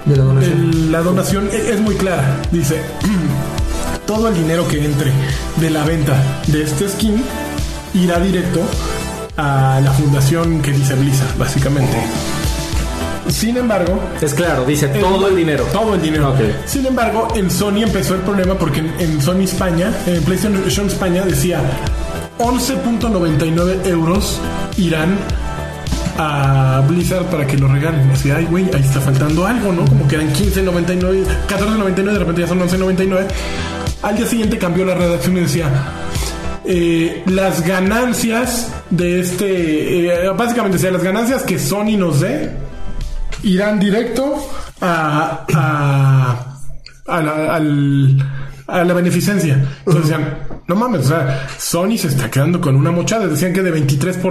de 0.06 0.16
la 0.16 0.24
donación. 0.24 0.92
la 0.92 1.00
donación 1.02 1.50
e- 1.52 1.72
es 1.74 1.80
muy 1.80 1.94
clara. 1.96 2.40
Dice, 2.50 2.80
todo 4.06 4.28
el 4.28 4.34
dinero 4.34 4.66
que 4.66 4.82
entre 4.82 5.12
de 5.56 5.68
la 5.70 5.84
venta 5.84 6.16
de 6.46 6.62
este 6.62 6.88
skin 6.88 7.22
irá 7.98 8.18
directo 8.20 8.60
a 9.36 9.80
la 9.82 9.90
fundación 9.92 10.60
que 10.62 10.72
dice 10.72 10.94
Blizzard, 10.94 11.36
básicamente. 11.38 11.96
Sin 13.28 13.56
embargo, 13.58 14.00
Es 14.22 14.32
claro, 14.32 14.64
dice 14.64 14.88
todo 14.88 15.28
el 15.28 15.36
dinero. 15.36 15.64
todo 15.72 15.94
el 15.94 16.00
dinero. 16.02 16.30
Ok. 16.30 16.40
Sin 16.66 16.86
embargo, 16.86 17.28
en 17.34 17.50
Sony 17.50 17.82
empezó 17.82 18.14
el 18.14 18.22
problema 18.22 18.54
porque 18.54 18.80
en, 18.80 18.94
en 18.98 19.20
Sony 19.20 19.42
España, 19.42 19.92
en 20.06 20.22
PlayStation 20.24 20.86
España 20.86 21.22
decía 21.26 21.60
11.99 22.38 23.86
euros 23.86 24.40
irán 24.78 25.16
a 26.16 26.82
Blizzard 26.88 27.26
para 27.26 27.46
que 27.46 27.56
lo 27.58 27.68
regalen. 27.68 28.10
Así, 28.10 28.30
ay, 28.30 28.46
güey, 28.46 28.64
ahí 28.74 28.80
está 28.82 29.00
faltando 29.00 29.46
algo, 29.46 29.72
¿no? 29.72 29.84
Como 29.84 30.08
que 30.08 30.14
eran 30.16 30.32
15.99, 30.32 31.24
14.99, 31.48 31.94
de 32.12 32.18
repente 32.18 32.40
ya 32.40 32.48
son 32.48 32.60
11.99. 32.60 33.26
Al 34.02 34.16
día 34.16 34.26
siguiente 34.26 34.58
cambió 34.58 34.84
la 34.84 34.94
redacción 34.94 35.36
y 35.36 35.40
decía, 35.40 35.68
eh, 36.70 37.22
las 37.26 37.66
ganancias 37.66 38.70
de 38.90 39.20
este, 39.20 40.06
eh, 40.26 40.28
básicamente 40.36 40.76
decía, 40.76 40.90
las 40.90 41.02
ganancias 41.02 41.42
que 41.42 41.58
Sony 41.58 41.96
nos 41.96 42.20
dé 42.20 42.50
irán 43.42 43.80
directo 43.80 44.36
a, 44.80 45.46
a, 45.54 46.56
a 47.06 47.22
la, 47.22 47.54
al- 47.56 48.18
a 48.66 48.84
la 48.84 48.92
beneficencia. 48.92 49.54
Entonces 49.78 50.08
decían, 50.10 50.38
no 50.66 50.76
mames, 50.76 51.06
o 51.06 51.08
sea, 51.08 51.48
Sony 51.58 51.96
se 51.96 52.08
está 52.08 52.30
quedando 52.30 52.60
con 52.60 52.76
una 52.76 52.90
mochada. 52.90 53.26
Decían 53.26 53.54
que 53.54 53.62
de 53.62 53.72
23%. 53.74 54.30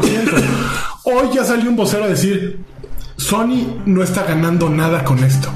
Hoy 1.05 1.29
ya 1.33 1.43
salió 1.43 1.69
un 1.71 1.75
vocero 1.75 2.03
a 2.03 2.07
decir, 2.07 2.59
Sony 3.15 3.81
no 3.87 4.03
está 4.03 4.23
ganando 4.25 4.69
nada 4.69 5.03
con 5.03 5.23
esto. 5.23 5.49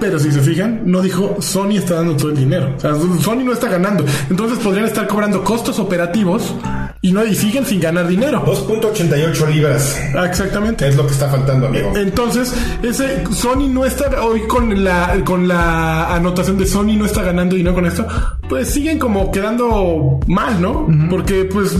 Pero 0.00 0.18
si 0.18 0.30
se 0.30 0.40
fijan, 0.40 0.82
no 0.84 1.00
dijo 1.02 1.36
Sony 1.40 1.76
está 1.76 1.94
dando 1.96 2.16
todo 2.16 2.30
el 2.30 2.36
dinero. 2.36 2.74
O 2.76 2.80
sea, 2.80 2.94
Sony 2.94 3.44
no 3.44 3.52
está 3.52 3.68
ganando. 3.68 4.04
Entonces 4.30 4.58
podrían 4.58 4.86
estar 4.86 5.06
cobrando 5.06 5.42
costos 5.44 5.78
operativos 5.78 6.54
y 7.00 7.12
no 7.12 7.24
y 7.24 7.34
siguen 7.34 7.64
sin 7.64 7.80
ganar 7.80 8.06
dinero. 8.06 8.44
2.88 8.44 9.54
libras. 9.54 10.00
Ah, 10.16 10.26
exactamente. 10.26 10.88
Es 10.88 10.96
lo 10.96 11.06
que 11.06 11.12
está 11.12 11.28
faltando, 11.28 11.66
amigo. 11.66 11.92
Entonces, 11.96 12.54
ese 12.82 13.24
Sony 13.32 13.68
no 13.68 13.84
está 13.84 14.22
hoy 14.22 14.42
con 14.46 14.84
la 14.84 15.22
con 15.24 15.48
la 15.48 16.14
anotación 16.14 16.58
de 16.58 16.66
Sony 16.66 16.96
no 16.96 17.06
está 17.06 17.22
ganando 17.22 17.56
dinero 17.56 17.74
con 17.74 17.86
esto, 17.86 18.06
pues 18.48 18.68
siguen 18.68 18.98
como 18.98 19.30
quedando 19.30 20.20
mal, 20.26 20.60
¿no? 20.60 20.86
Porque 21.10 21.44
pues 21.44 21.76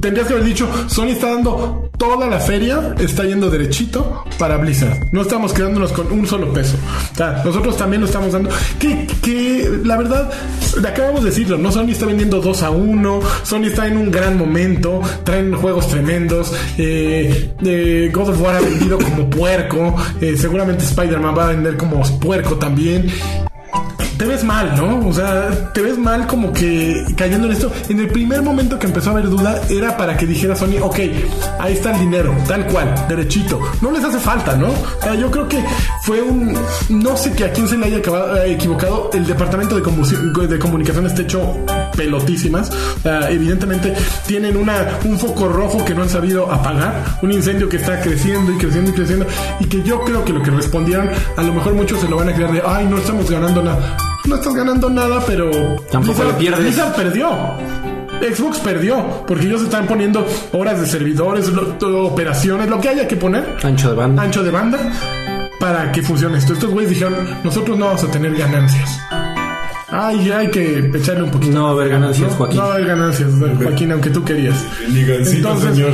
tendrías 0.00 0.26
que 0.26 0.34
haber 0.34 0.44
dicho, 0.44 0.68
Sony 0.88 1.08
está 1.08 1.30
dando 1.30 1.89
toda 2.00 2.26
la 2.28 2.40
feria, 2.40 2.94
está 2.98 3.24
yendo 3.24 3.50
derechito 3.50 4.24
para 4.38 4.56
Blizzard. 4.56 5.12
No 5.12 5.20
estamos 5.20 5.52
quedándonos 5.52 5.92
con 5.92 6.10
un 6.10 6.26
solo 6.26 6.50
peso. 6.50 6.78
Nosotros 7.44 7.76
también 7.76 8.00
lo 8.00 8.06
estamos 8.06 8.32
dando. 8.32 8.48
Que, 8.78 9.06
que 9.22 9.70
la 9.84 9.98
verdad, 9.98 10.30
acabamos 10.78 11.22
de 11.22 11.28
decirlo, 11.28 11.58
¿no? 11.58 11.70
Sony 11.70 11.90
está 11.90 12.06
vendiendo 12.06 12.40
2 12.40 12.62
a 12.62 12.70
1, 12.70 13.20
Sony 13.42 13.64
está 13.64 13.86
en 13.86 13.98
un 13.98 14.10
gran 14.10 14.38
momento, 14.38 15.02
traen 15.24 15.54
juegos 15.54 15.88
tremendos, 15.88 16.54
eh, 16.78 17.52
eh, 17.62 18.10
God 18.14 18.30
of 18.30 18.40
War 18.40 18.56
ha 18.56 18.60
vendido 18.60 18.96
como 18.96 19.28
puerco, 19.28 19.94
eh, 20.22 20.38
seguramente 20.38 20.84
Spider-Man 20.84 21.36
va 21.36 21.48
a 21.48 21.52
vender 21.52 21.76
como 21.76 22.00
puerco 22.18 22.56
también. 22.56 23.10
Te 24.20 24.26
ves 24.26 24.44
mal, 24.44 24.74
¿no? 24.76 25.08
O 25.08 25.14
sea, 25.14 25.72
te 25.72 25.80
ves 25.80 25.96
mal 25.96 26.26
como 26.26 26.52
que 26.52 27.06
cayendo 27.16 27.46
en 27.46 27.54
esto. 27.54 27.72
En 27.88 28.00
el 28.00 28.08
primer 28.08 28.42
momento 28.42 28.78
que 28.78 28.86
empezó 28.86 29.08
a 29.08 29.12
haber 29.14 29.30
duda 29.30 29.62
era 29.70 29.96
para 29.96 30.14
que 30.14 30.26
dijera 30.26 30.54
Sony, 30.54 30.76
ok, 30.78 30.98
ahí 31.58 31.72
está 31.72 31.92
el 31.94 32.00
dinero, 32.00 32.36
tal 32.46 32.66
cual, 32.66 32.94
derechito. 33.08 33.58
No 33.80 33.90
les 33.90 34.04
hace 34.04 34.18
falta, 34.18 34.56
¿no? 34.56 34.68
O 34.68 35.02
sea, 35.02 35.14
yo 35.14 35.30
creo 35.30 35.48
que 35.48 35.64
fue 36.02 36.20
un... 36.20 36.54
No 36.90 37.16
sé 37.16 37.32
que 37.32 37.46
a 37.46 37.52
quién 37.54 37.66
se 37.66 37.78
le 37.78 37.86
haya 37.86 37.96
eh, 37.96 38.52
equivocado. 38.52 39.08
El 39.14 39.26
departamento 39.26 39.80
de, 39.80 40.46
de 40.48 40.58
comunicación 40.58 41.06
está 41.06 41.22
hecho 41.22 41.56
pelotísimas. 41.96 42.70
Sea, 43.02 43.30
evidentemente 43.30 43.94
tienen 44.26 44.58
una, 44.58 44.98
un 45.02 45.18
foco 45.18 45.48
rojo 45.48 45.82
que 45.82 45.94
no 45.94 46.02
han 46.02 46.10
sabido 46.10 46.52
apagar. 46.52 47.16
Un 47.22 47.32
incendio 47.32 47.70
que 47.70 47.78
está 47.78 48.02
creciendo 48.02 48.52
y 48.52 48.58
creciendo 48.58 48.90
y 48.90 48.94
creciendo. 48.94 49.26
Y 49.60 49.64
que 49.64 49.82
yo 49.82 50.02
creo 50.02 50.26
que 50.26 50.34
lo 50.34 50.42
que 50.42 50.50
respondieron, 50.50 51.08
a 51.38 51.42
lo 51.42 51.54
mejor 51.54 51.72
muchos 51.72 52.00
se 52.00 52.06
lo 52.06 52.16
van 52.16 52.28
a 52.28 52.34
creer 52.34 52.52
de, 52.52 52.62
ay, 52.66 52.84
no 52.84 52.98
estamos 52.98 53.30
ganando 53.30 53.62
nada. 53.62 54.09
No 54.26 54.36
estás 54.36 54.54
ganando 54.54 54.88
nada, 54.90 55.22
pero... 55.26 55.50
Tampoco 55.90 56.24
le 56.24 56.32
pierdes. 56.34 56.60
Blizzard 56.60 56.94
perdió. 56.94 57.30
Xbox 58.20 58.58
perdió 58.58 59.24
porque 59.26 59.46
ellos 59.46 59.62
están 59.62 59.86
poniendo 59.86 60.26
horas 60.52 60.78
de 60.80 60.86
servidores, 60.86 61.48
lo- 61.48 61.62
todo, 61.78 62.04
operaciones, 62.04 62.68
lo 62.68 62.78
que 62.80 62.90
haya 62.90 63.08
que 63.08 63.16
poner, 63.16 63.56
Ancho 63.62 63.88
de 63.90 63.94
banda. 63.96 64.22
ancho 64.22 64.42
de 64.42 64.50
banda, 64.50 64.78
para 65.58 65.90
que 65.90 66.02
funcione 66.02 66.36
esto. 66.36 66.52
Estos 66.52 66.70
güeyes 66.70 66.90
dijeron, 66.90 67.14
nosotros 67.42 67.78
no 67.78 67.86
vamos 67.86 68.04
a 68.04 68.10
tener 68.10 68.36
ganancias. 68.36 68.98
Ay, 69.88 70.30
hay 70.30 70.50
que 70.50 70.90
echarle 70.94 71.22
un 71.24 71.30
poquito. 71.30 71.52
No 71.52 71.62
va 71.64 71.68
a 71.70 71.72
haber 71.72 71.88
ganancias, 71.88 72.32
Joaquín. 72.34 72.58
No 72.58 72.62
va 72.64 72.72
a 72.72 72.74
haber 72.74 72.86
ganancias, 72.88 73.30
Joaquín, 73.58 73.92
aunque 73.92 74.10
tú 74.10 74.22
querías. 74.24 74.54
Entonces, 74.86 75.74
señor. 75.74 75.92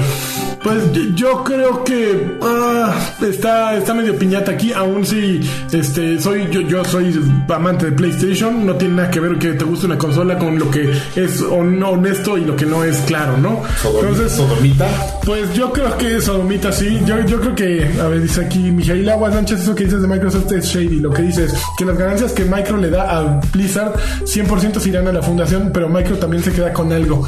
Pues 0.67 1.14
yo- 1.14 1.45
creo 1.45 1.85
que 1.85 2.39
ah, 2.43 2.93
está, 3.23 3.77
está 3.77 3.95
medio 3.95 4.19
piñata 4.19 4.51
aquí, 4.51 4.73
aún 4.73 5.07
si 5.07 5.41
este 5.73 6.21
soy 6.21 6.49
yo, 6.51 6.61
yo 6.62 6.85
soy 6.85 7.14
amante 7.49 7.87
de 7.87 7.93
PlayStation, 7.93 8.67
no 8.67 8.75
tiene 8.75 8.95
nada 8.95 9.11
que 9.12 9.21
ver 9.21 9.39
que 9.39 9.53
te 9.53 9.64
guste 9.64 9.87
una 9.87 9.97
consola 9.97 10.37
con 10.39 10.59
lo 10.59 10.69
que 10.71 10.91
es 11.14 11.41
hon- 11.43 11.81
honesto 11.85 12.37
y 12.37 12.45
lo 12.45 12.57
que 12.57 12.67
no 12.67 12.83
es 12.83 12.97
claro, 13.03 13.37
¿no? 13.39 13.62
Entonces, 13.85 14.33
sodomita. 14.33 14.89
Pues 15.25 15.55
yo 15.55 15.73
creo 15.73 15.97
que 15.99 16.21
Sodomita 16.21 16.73
sí. 16.73 17.01
Yo, 17.07 17.21
yo 17.27 17.41
creo 17.41 17.55
que, 17.55 17.89
a 18.01 18.09
ver, 18.09 18.23
dice 18.23 18.45
aquí 18.45 18.59
Mijail 18.73 19.09
Agua 19.09 19.31
Sánchez, 19.31 19.61
eso 19.61 19.75
que 19.75 19.85
dices 19.85 20.03
de 20.03 20.09
Microsoft 20.09 20.51
es 20.51 20.64
shady. 20.64 20.99
Lo 20.99 21.11
que 21.12 21.23
dices, 21.23 21.55
que 21.79 21.85
las 21.85 21.97
ganancias 21.97 22.33
que 22.33 22.45
Micro 22.45 22.77
le 22.77 22.91
da 22.91 23.19
a 23.19 23.41
Blizzard 23.53 23.95
100% 24.25 24.81
se 24.81 24.89
irán 24.89 25.07
a 25.07 25.12
la 25.12 25.23
fundación, 25.23 25.71
pero 25.73 25.89
Micro 25.89 26.17
también 26.17 26.43
se 26.43 26.51
queda 26.53 26.73
con 26.73 26.93
algo. 26.93 27.25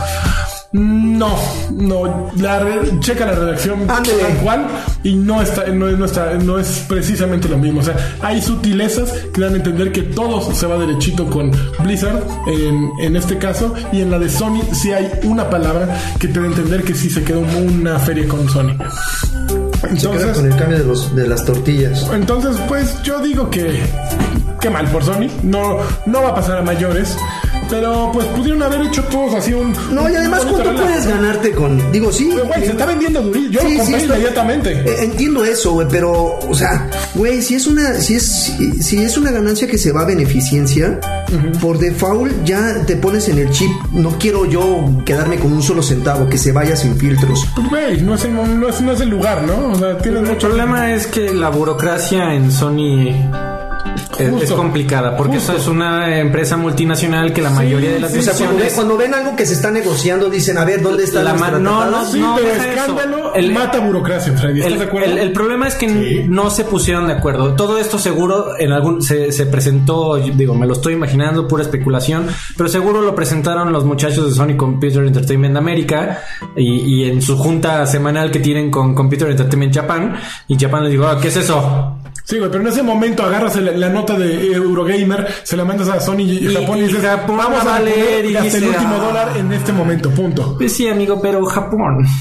No, 0.71 1.35
no, 1.73 2.31
la 2.37 2.59
re- 2.61 3.01
checa 3.01 3.25
la 3.25 3.33
redacción 3.33 3.87
tal 3.87 4.03
cual 4.43 4.67
y 5.03 5.15
no 5.15 5.41
está, 5.41 5.65
no, 5.69 5.89
es- 5.89 5.97
no 5.99 6.05
está, 6.05 6.35
no 6.35 6.59
es 6.59 6.85
precisamente 6.87 7.49
lo 7.49 7.57
mismo. 7.57 7.81
O 7.81 7.83
sea, 7.83 7.97
hay 8.21 8.43
sutilezas 8.43 9.11
que 9.33 9.41
dan 9.41 9.55
a 9.55 9.57
entender 9.57 9.93
que 9.93 10.03
todo 10.03 10.53
se 10.53 10.67
va 10.67 10.77
derechito 10.79 11.25
con 11.31 11.51
Blizzard 11.83 12.23
en, 12.49 12.91
en 13.01 13.17
este 13.17 13.39
caso 13.39 13.73
y 13.93 14.03
en 14.03 14.11
la 14.11 14.19
de 14.19 14.29
Sony 14.29 14.61
sí 14.73 14.93
hay 14.93 15.11
una 15.23 15.49
palabra 15.49 15.89
que 16.19 16.29
te 16.29 16.39
da 16.39 16.45
a 16.45 16.49
entender 16.49 16.83
que 16.85 16.95
sí 16.95 17.09
se 17.09 17.25
quedó 17.25 17.41
una 17.41 17.99
feria 17.99 18.29
con 18.29 18.47
Sony. 18.49 18.77
Entonces, 19.89 20.37
con 20.37 20.45
el 20.51 20.57
cambio 20.57 20.79
de, 20.79 20.85
los, 20.85 21.15
de 21.17 21.27
las 21.29 21.45
tortillas. 21.47 22.07
entonces, 22.13 22.57
pues 22.69 23.01
yo 23.05 23.21
digo 23.23 23.49
que 23.49 23.81
qué 24.61 24.69
mal 24.69 24.87
por 24.89 25.03
Sony, 25.05 25.29
no, 25.45 25.79
no 26.05 26.23
va 26.23 26.31
a 26.31 26.35
pasar 26.35 26.59
a 26.59 26.63
mayores, 26.63 27.17
pero 27.71 28.11
pues 28.13 28.27
pudieron 28.29 28.63
haber 28.63 28.83
hecho 28.83 29.03
todos 29.05 29.35
así 29.35 29.53
un 29.53 29.73
No, 29.93 30.09
y 30.11 30.15
además, 30.15 30.45
¿cuánto 30.45 30.75
puedes 30.75 31.07
ganarte 31.07 31.53
con.? 31.53 31.93
Digo, 31.93 32.13
sí. 32.13 32.31
Pero, 32.35 32.47
güey, 32.47 32.61
se 32.65 32.71
está 32.71 32.87
vendiendo 32.87 33.23
durísimo. 33.23 33.53
Yo 33.53 33.61
Sí, 33.61 33.77
lo 33.77 33.83
compré 33.85 34.05
inmediatamente. 34.05 34.73
Eh, 34.73 35.05
Entiendo 35.05 35.45
eso, 35.45 35.73
güey, 35.73 35.87
pero, 35.91 36.39
o 36.39 36.55
sea, 36.55 36.89
güey, 37.15 37.43
si 37.43 37.55
es 37.55 37.67
una, 37.67 37.95
si 37.95 38.15
es, 38.15 38.27
si, 38.27 38.83
si 38.83 39.03
es 39.03 39.17
una 39.17 39.31
ganancia 39.31 39.67
que 39.67 39.79
se 39.79 39.93
va 39.93 40.03
a 40.03 40.05
beneficencia, 40.05 41.01
por 41.61 41.79
default 41.79 42.45
ya 42.45 42.85
te 42.87 42.97
pones 42.97 43.29
en 43.29 43.39
el 43.39 43.51
chip. 43.51 43.71
No 43.93 44.19
quiero 44.19 44.45
yo 44.45 44.85
quedarme 45.05 45.39
con 45.39 45.53
un 45.53 45.63
solo 45.63 45.83
centavo, 45.83 46.29
que 46.29 46.39
se 46.39 46.53
vaya 46.53 46.77
sin 46.77 46.97
filtros. 46.97 47.47
Pues, 47.55 47.69
güey, 47.69 48.01
no 48.03 48.15
es, 48.15 48.25
el, 48.25 48.35
no, 48.35 48.69
es, 48.69 48.81
no 48.81 48.93
es 48.93 49.01
el 49.01 49.09
lugar, 49.09 49.43
¿no? 49.43 49.73
O 49.73 49.75
sea, 49.75 49.99
tienes 49.99 50.23
El 50.23 50.29
mucho 50.29 50.49
problema 50.49 50.95
es 50.95 51.07
que 51.07 51.33
la 51.33 51.49
burocracia 51.51 52.35
en 52.35 52.51
Sony 52.53 53.13
es, 54.19 54.51
complicada 54.53 55.17
porque 55.17 55.37
Justo. 55.37 55.53
eso 55.53 55.61
es 55.63 55.69
una 55.69 56.19
empresa 56.19 56.57
multinacional 56.57 57.33
que 57.33 57.43
la 57.43 57.51
mayoría 57.51 57.93
de 57.93 58.01
las 58.01 58.13
sí, 58.13 58.19
O 58.19 58.23
sea, 58.23 58.33
cuando, 58.35 58.55
decisiones 58.55 58.75
cuando 58.75 58.97
ven 58.97 59.15
algo 59.15 59.37
que 59.37 59.47
se 59.47 59.55
está 59.55 59.71
negociando, 59.71 60.29
dicen, 60.31 60.59
a 60.59 60.65
ver, 60.65 60.83
¿dónde 60.83 61.05
está 61.05 61.23
La 61.23 61.33
nuestra 61.33 61.53
ma- 61.53 61.59
no, 61.59 61.91
no, 61.91 62.05
Sí, 62.07 62.23
pero 62.37 62.49
deja 62.49 62.73
eso. 62.73 62.81
escándalo 62.81 63.35
El- 63.35 63.53
mata 63.53 63.81
burocracia, 63.81 64.33
Freddy. 64.35 64.61
¿Estás 64.61 64.73
El, 64.73 64.79
de 64.79 64.85
acuerdo? 64.85 65.11
el- 65.13 65.19
el 65.19 65.33
problema 65.33 65.69
es 65.69 65.75
que 65.75 66.27
no 66.29 66.51
se 66.51 66.65
pusieron 66.65 67.07
de 67.07 67.15
acuerdo. 67.15 67.55
Todo 67.55 67.79
esto 67.79 67.99
seguro 67.99 68.59
en 68.59 68.73
algún 68.73 69.03
se, 69.03 69.33
se 69.33 69.47
presentó, 69.47 70.17
digo, 70.17 70.55
me 70.55 70.67
lo 70.67 70.73
estoy 70.75 70.95
imaginando, 70.95 71.47
pura 71.49 71.63
especulación, 71.63 72.27
pero 72.57 72.69
seguro 72.69 73.01
lo 73.03 73.15
presentaron 73.15 73.73
los 73.73 73.85
muchachos 73.85 74.29
de 74.29 74.35
Sony 74.35 74.57
Computer 74.57 75.05
Entertainment 75.05 75.57
América 75.57 76.23
y, 76.57 76.81
y 77.05 77.11
en 77.11 77.23
su 77.23 77.37
junta 77.37 77.87
semanal 77.87 78.31
que 78.31 78.41
tienen 78.41 78.71
con 78.71 78.95
Computer 78.95 79.29
Entertainment 79.31 79.75
Japan 79.75 80.15
y 80.49 80.57
Japan 80.59 80.83
les 80.85 80.93
dijo, 80.93 81.07
"Ah, 81.07 81.19
¿qué 81.21 81.29
es 81.29 81.37
eso? 81.37 81.98
Sí, 82.29 82.37
güey, 82.39 82.51
pero 82.51 82.63
en 82.63 82.69
ese 82.69 82.83
momento 82.83 83.23
agarras 83.23 83.57
la, 83.57 83.73
la 83.73 83.89
nota 83.89 84.19
de 84.19 84.53
Eurogamer, 84.53 85.27
se 85.45 85.57
la 85.57 85.65
mandas 85.65 85.89
a 85.89 85.99
Sony 85.99 86.17
y, 86.21 86.47
Y- 86.47 86.55
Japón 86.55 86.77
y, 86.79 86.83
dices, 86.83 87.01
Japón 87.03 87.39
vamos 87.39 87.67
va 87.67 87.73
a 87.73 87.77
a 87.77 87.81
leer 87.81 88.27
y 88.27 88.37
hasta 88.37 88.59
el 88.59 88.65
dice, 88.65 88.69
último 88.69 88.97
"Ah". 89.01 89.05
dólar 89.07 89.37
en 89.39 89.51
este 89.53 89.73
momento, 89.73 90.11
punto. 90.11 90.57
Pues 90.59 90.75
sí, 90.75 90.87
amigo, 90.89 91.23
pero 91.23 91.43
Japón. 91.47 92.07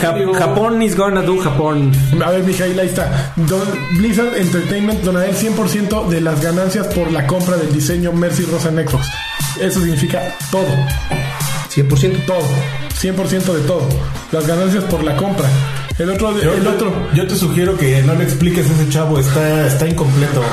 Ja- 0.00 0.14
Japón 0.38 0.80
is 0.82 0.94
gonna 0.96 1.22
do 1.22 1.38
Japón. 1.38 1.90
A 2.24 2.30
ver, 2.30 2.44
Mijail, 2.44 2.78
ahí 2.78 2.86
está. 2.86 3.32
Don- 3.36 3.60
Blizzard 3.98 4.36
Entertainment 4.36 5.02
donará 5.02 5.26
el 5.26 5.34
100% 5.36 6.06
de 6.08 6.20
las 6.20 6.40
ganancias 6.40 6.86
por 6.88 7.10
la 7.10 7.26
compra 7.26 7.56
del 7.56 7.72
diseño 7.72 8.12
Mercy 8.12 8.44
Rosa 8.44 8.68
en 8.68 8.86
Xbox. 8.86 9.08
Eso 9.60 9.80
significa 9.80 10.20
todo. 10.52 10.66
100%. 11.74 12.26
todo, 12.26 12.42
100% 13.00 13.54
de 13.54 13.60
todo, 13.62 13.88
las 14.30 14.46
ganancias 14.46 14.84
por 14.84 15.02
la 15.02 15.16
compra. 15.16 15.48
El 16.02 16.10
otro, 16.10 16.40
Yo, 16.40 16.52
el 16.54 16.66
otro. 16.66 16.92
yo 17.14 17.26
te 17.26 17.36
sugiero 17.36 17.76
que 17.76 18.02
no 18.02 18.14
le 18.14 18.24
expliques 18.24 18.68
a 18.68 18.72
ese 18.72 18.88
chavo, 18.88 19.18
está, 19.20 19.66
está 19.66 19.86
incompleto. 19.88 20.42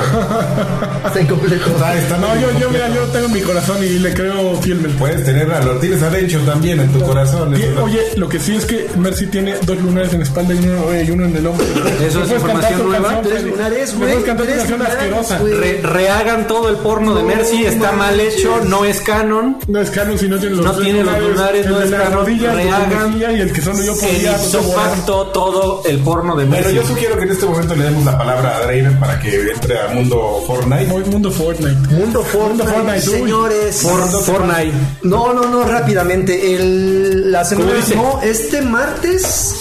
Está 1.06 1.22
incompleto. 1.22 1.66
Está, 1.72 1.97
está 1.97 2.18
No, 2.18 2.36
yo, 2.39 2.60
yo, 2.60 2.70
mira, 2.70 2.89
yo 2.89 3.02
tengo 3.06 3.30
mi 3.30 3.39
corazón 3.41 3.78
y 3.84 3.97
le 4.00 4.14
creo 4.14 4.56
fielmente. 4.62 4.97
Puedes 5.00 5.24
tener, 5.26 5.50
a- 5.52 5.62
lo 5.64 5.78
tienes 5.78 6.02
a 6.04 6.10
Dencho 6.10 6.39
también 6.41 6.80
en 6.82 6.89
tu 6.91 7.00
corazón. 7.02 7.54
Oye, 7.82 8.02
lo 8.18 8.28
que 8.30 8.38
sí 8.39 8.56
es 8.56 8.66
que 8.66 8.88
Mercy 8.97 9.28
tiene 9.28 9.56
dos 9.66 9.80
lunares 9.82 10.12
en 10.14 10.20
la 10.20 10.26
espalda 10.26 10.54
y 10.54 10.58
uno, 10.58 10.91
eh, 10.91 11.06
y 11.08 11.12
uno 11.12 11.26
en 11.26 11.36
el 11.38 11.47
hombro. 11.47 11.66
Eso 11.66 11.80
es 12.06 12.14
¿Me 12.16 12.20
puedes 12.22 12.34
información 12.36 12.88
nueva? 12.89 13.08
canción, 13.14 13.34
Tres 13.34 13.43
lunares, 13.45 13.91
¿Me 13.93 13.97
güey. 14.00 14.12
puedes 14.12 14.26
cantar 14.26 14.45
tu 14.45 14.52
Tres 14.52 14.58
canción 14.60 14.80
lunares, 14.80 15.00
asquerosa? 15.00 15.38
güey. 15.39 15.54
Re- 15.54 15.82
rehagan 15.84 16.47
todo 16.47 16.70
el 16.70 16.76
porno 16.76 17.16
de 17.16 17.22
No 17.24 17.28
Mercy, 17.28 17.66
está 17.66 17.91
mal 17.93 18.20
hecho, 18.20 18.60
no 18.66 18.86
es 18.86 19.00
canon. 19.02 19.58
No 19.68 19.80
es 19.82 19.89
canon 19.89 20.18
si 20.20 20.28
no 20.28 20.38
tiene 20.38 20.56
los 20.58 20.66
No 20.66 20.74
tiene 20.74 21.04
los 21.04 21.20
lunares, 21.20 21.66
el 21.66 21.72
no 21.72 21.80
de 21.80 21.86
es 21.86 21.91
canon. 21.91 22.14
rodilla, 22.14 22.52
el 22.52 22.58
de 22.58 22.66
la 22.66 22.80
Rehagan 22.86 23.22
y 23.38 23.41
el 23.41 23.54
que 23.54 23.62
solo 23.62 23.82
yo 23.82 23.93
el 23.93 24.00
podía 24.00 24.34
facto 24.34 25.28
todo 25.40 25.82
el 25.86 26.00
porno 26.00 26.36
de 26.36 26.44
Bueno, 26.46 26.62
Mercy. 26.64 26.76
yo 26.76 26.84
sugiero 26.86 27.18
que 27.18 27.24
en 27.24 27.32
este 27.32 27.46
momento 27.46 27.74
le 27.76 27.86
demos 27.86 28.04
la 28.04 28.18
palabra 28.18 28.58
a 28.58 28.60
Draven 28.62 29.00
para 29.00 29.20
que 29.22 29.52
entre 29.52 29.78
al 29.80 29.96
mundo 29.96 30.44
Fortnite. 30.46 30.92
Hoy 30.92 31.04
mundo 31.06 31.32
Fortnite. 31.32 31.96
Mundo 31.96 32.24
Fortnite, 32.24 32.70
Fortnite, 32.70 33.10
uy. 33.10 33.16
señores. 33.20 33.82
For- 33.82 34.08
Fortnite. 34.24 34.74
No, 35.04 35.34
no, 35.34 35.46
no, 35.48 35.64
rápidamente. 35.64 36.56
El, 36.56 37.32
la 37.32 37.46
semana, 37.46 37.72
no, 37.96 38.22
este 38.22 38.62
martes, 38.62 39.56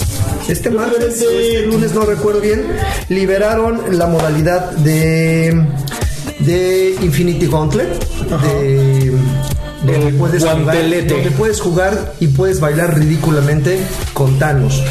este 0.49 0.70
martes, 0.70 1.22
o 1.22 1.31
este 1.31 1.66
lunes, 1.66 1.93
no 1.95 2.01
recuerdo 2.03 2.41
bien, 2.41 2.66
liberaron 3.09 3.97
la 3.99 4.07
modalidad 4.09 4.70
de, 4.72 5.64
de 6.41 6.97
Infinity 7.03 7.47
Gauntlet, 7.47 7.89
de, 8.18 9.12
donde 9.85 10.12
puedes, 10.18 10.43
jugar, 10.45 10.76
donde 11.07 11.31
puedes 11.37 11.61
jugar 11.61 12.14
y 12.18 12.26
puedes 12.29 12.59
bailar 12.59 12.99
ridículamente 12.99 13.79
con 14.12 14.37
Thanos. 14.39 14.83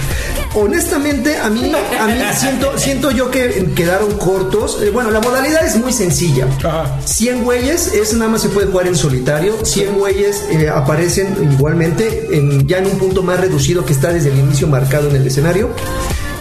Honestamente, 0.60 1.38
a 1.38 1.50
mí, 1.50 1.72
a 2.00 2.08
mí 2.08 2.14
siento, 2.36 2.78
siento 2.78 3.12
yo 3.12 3.30
que 3.30 3.72
quedaron 3.76 4.18
cortos. 4.18 4.80
Eh, 4.82 4.90
bueno, 4.90 5.12
la 5.12 5.20
modalidad 5.22 5.64
es 5.66 5.76
muy 5.78 5.94
sencilla. 5.94 6.48
Ajá. 6.64 7.00
100 7.06 7.44
güeyes, 7.44 7.94
es 7.94 8.14
nada 8.14 8.32
más 8.32 8.42
se 8.42 8.50
puede 8.50 8.68
jugar 8.68 8.88
en 8.88 8.96
solitario. 8.96 9.64
100 9.64 9.94
güeyes 10.00 10.44
eh, 10.50 10.68
aparecen 10.70 11.36
igualmente 11.54 12.28
en, 12.32 12.68
ya 12.68 12.80
en 12.80 12.88
un 12.88 12.98
punto 12.98 13.22
más 13.22 13.40
reducido 13.40 13.86
que 13.86 13.94
está 13.94 14.12
desde 14.12 14.30
el 14.32 14.40
inicio 14.40 14.68
marcado 14.68 15.10
en 15.10 15.16
el 15.18 15.28
escenario. 15.28 15.70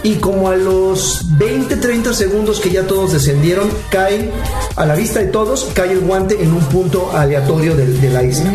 Y 0.03 0.15
como 0.15 0.49
a 0.49 0.55
los 0.55 1.25
20-30 1.37 2.13
segundos 2.13 2.59
que 2.59 2.69
ya 2.71 2.83
todos 2.87 3.13
descendieron, 3.13 3.69
cae 3.89 4.31
a 4.75 4.85
la 4.85 4.95
vista 4.95 5.19
de 5.19 5.25
todos, 5.25 5.69
cae 5.73 5.91
el 5.91 5.99
guante 5.99 6.41
en 6.41 6.53
un 6.53 6.61
punto 6.65 7.11
aleatorio 7.15 7.75
del- 7.75 7.99
de 7.99 8.09
la 8.09 8.23
isla. 8.23 8.51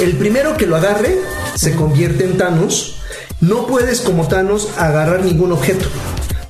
El 0.00 0.16
primero 0.16 0.56
que 0.56 0.66
lo 0.66 0.76
agarre 0.76 1.18
se 1.54 1.74
convierte 1.74 2.24
en 2.24 2.38
Thanos. 2.38 2.98
No 3.42 3.66
puedes 3.66 4.00
como 4.02 4.28
Thanos 4.28 4.68
agarrar 4.78 5.24
ningún 5.24 5.50
objeto. 5.50 5.86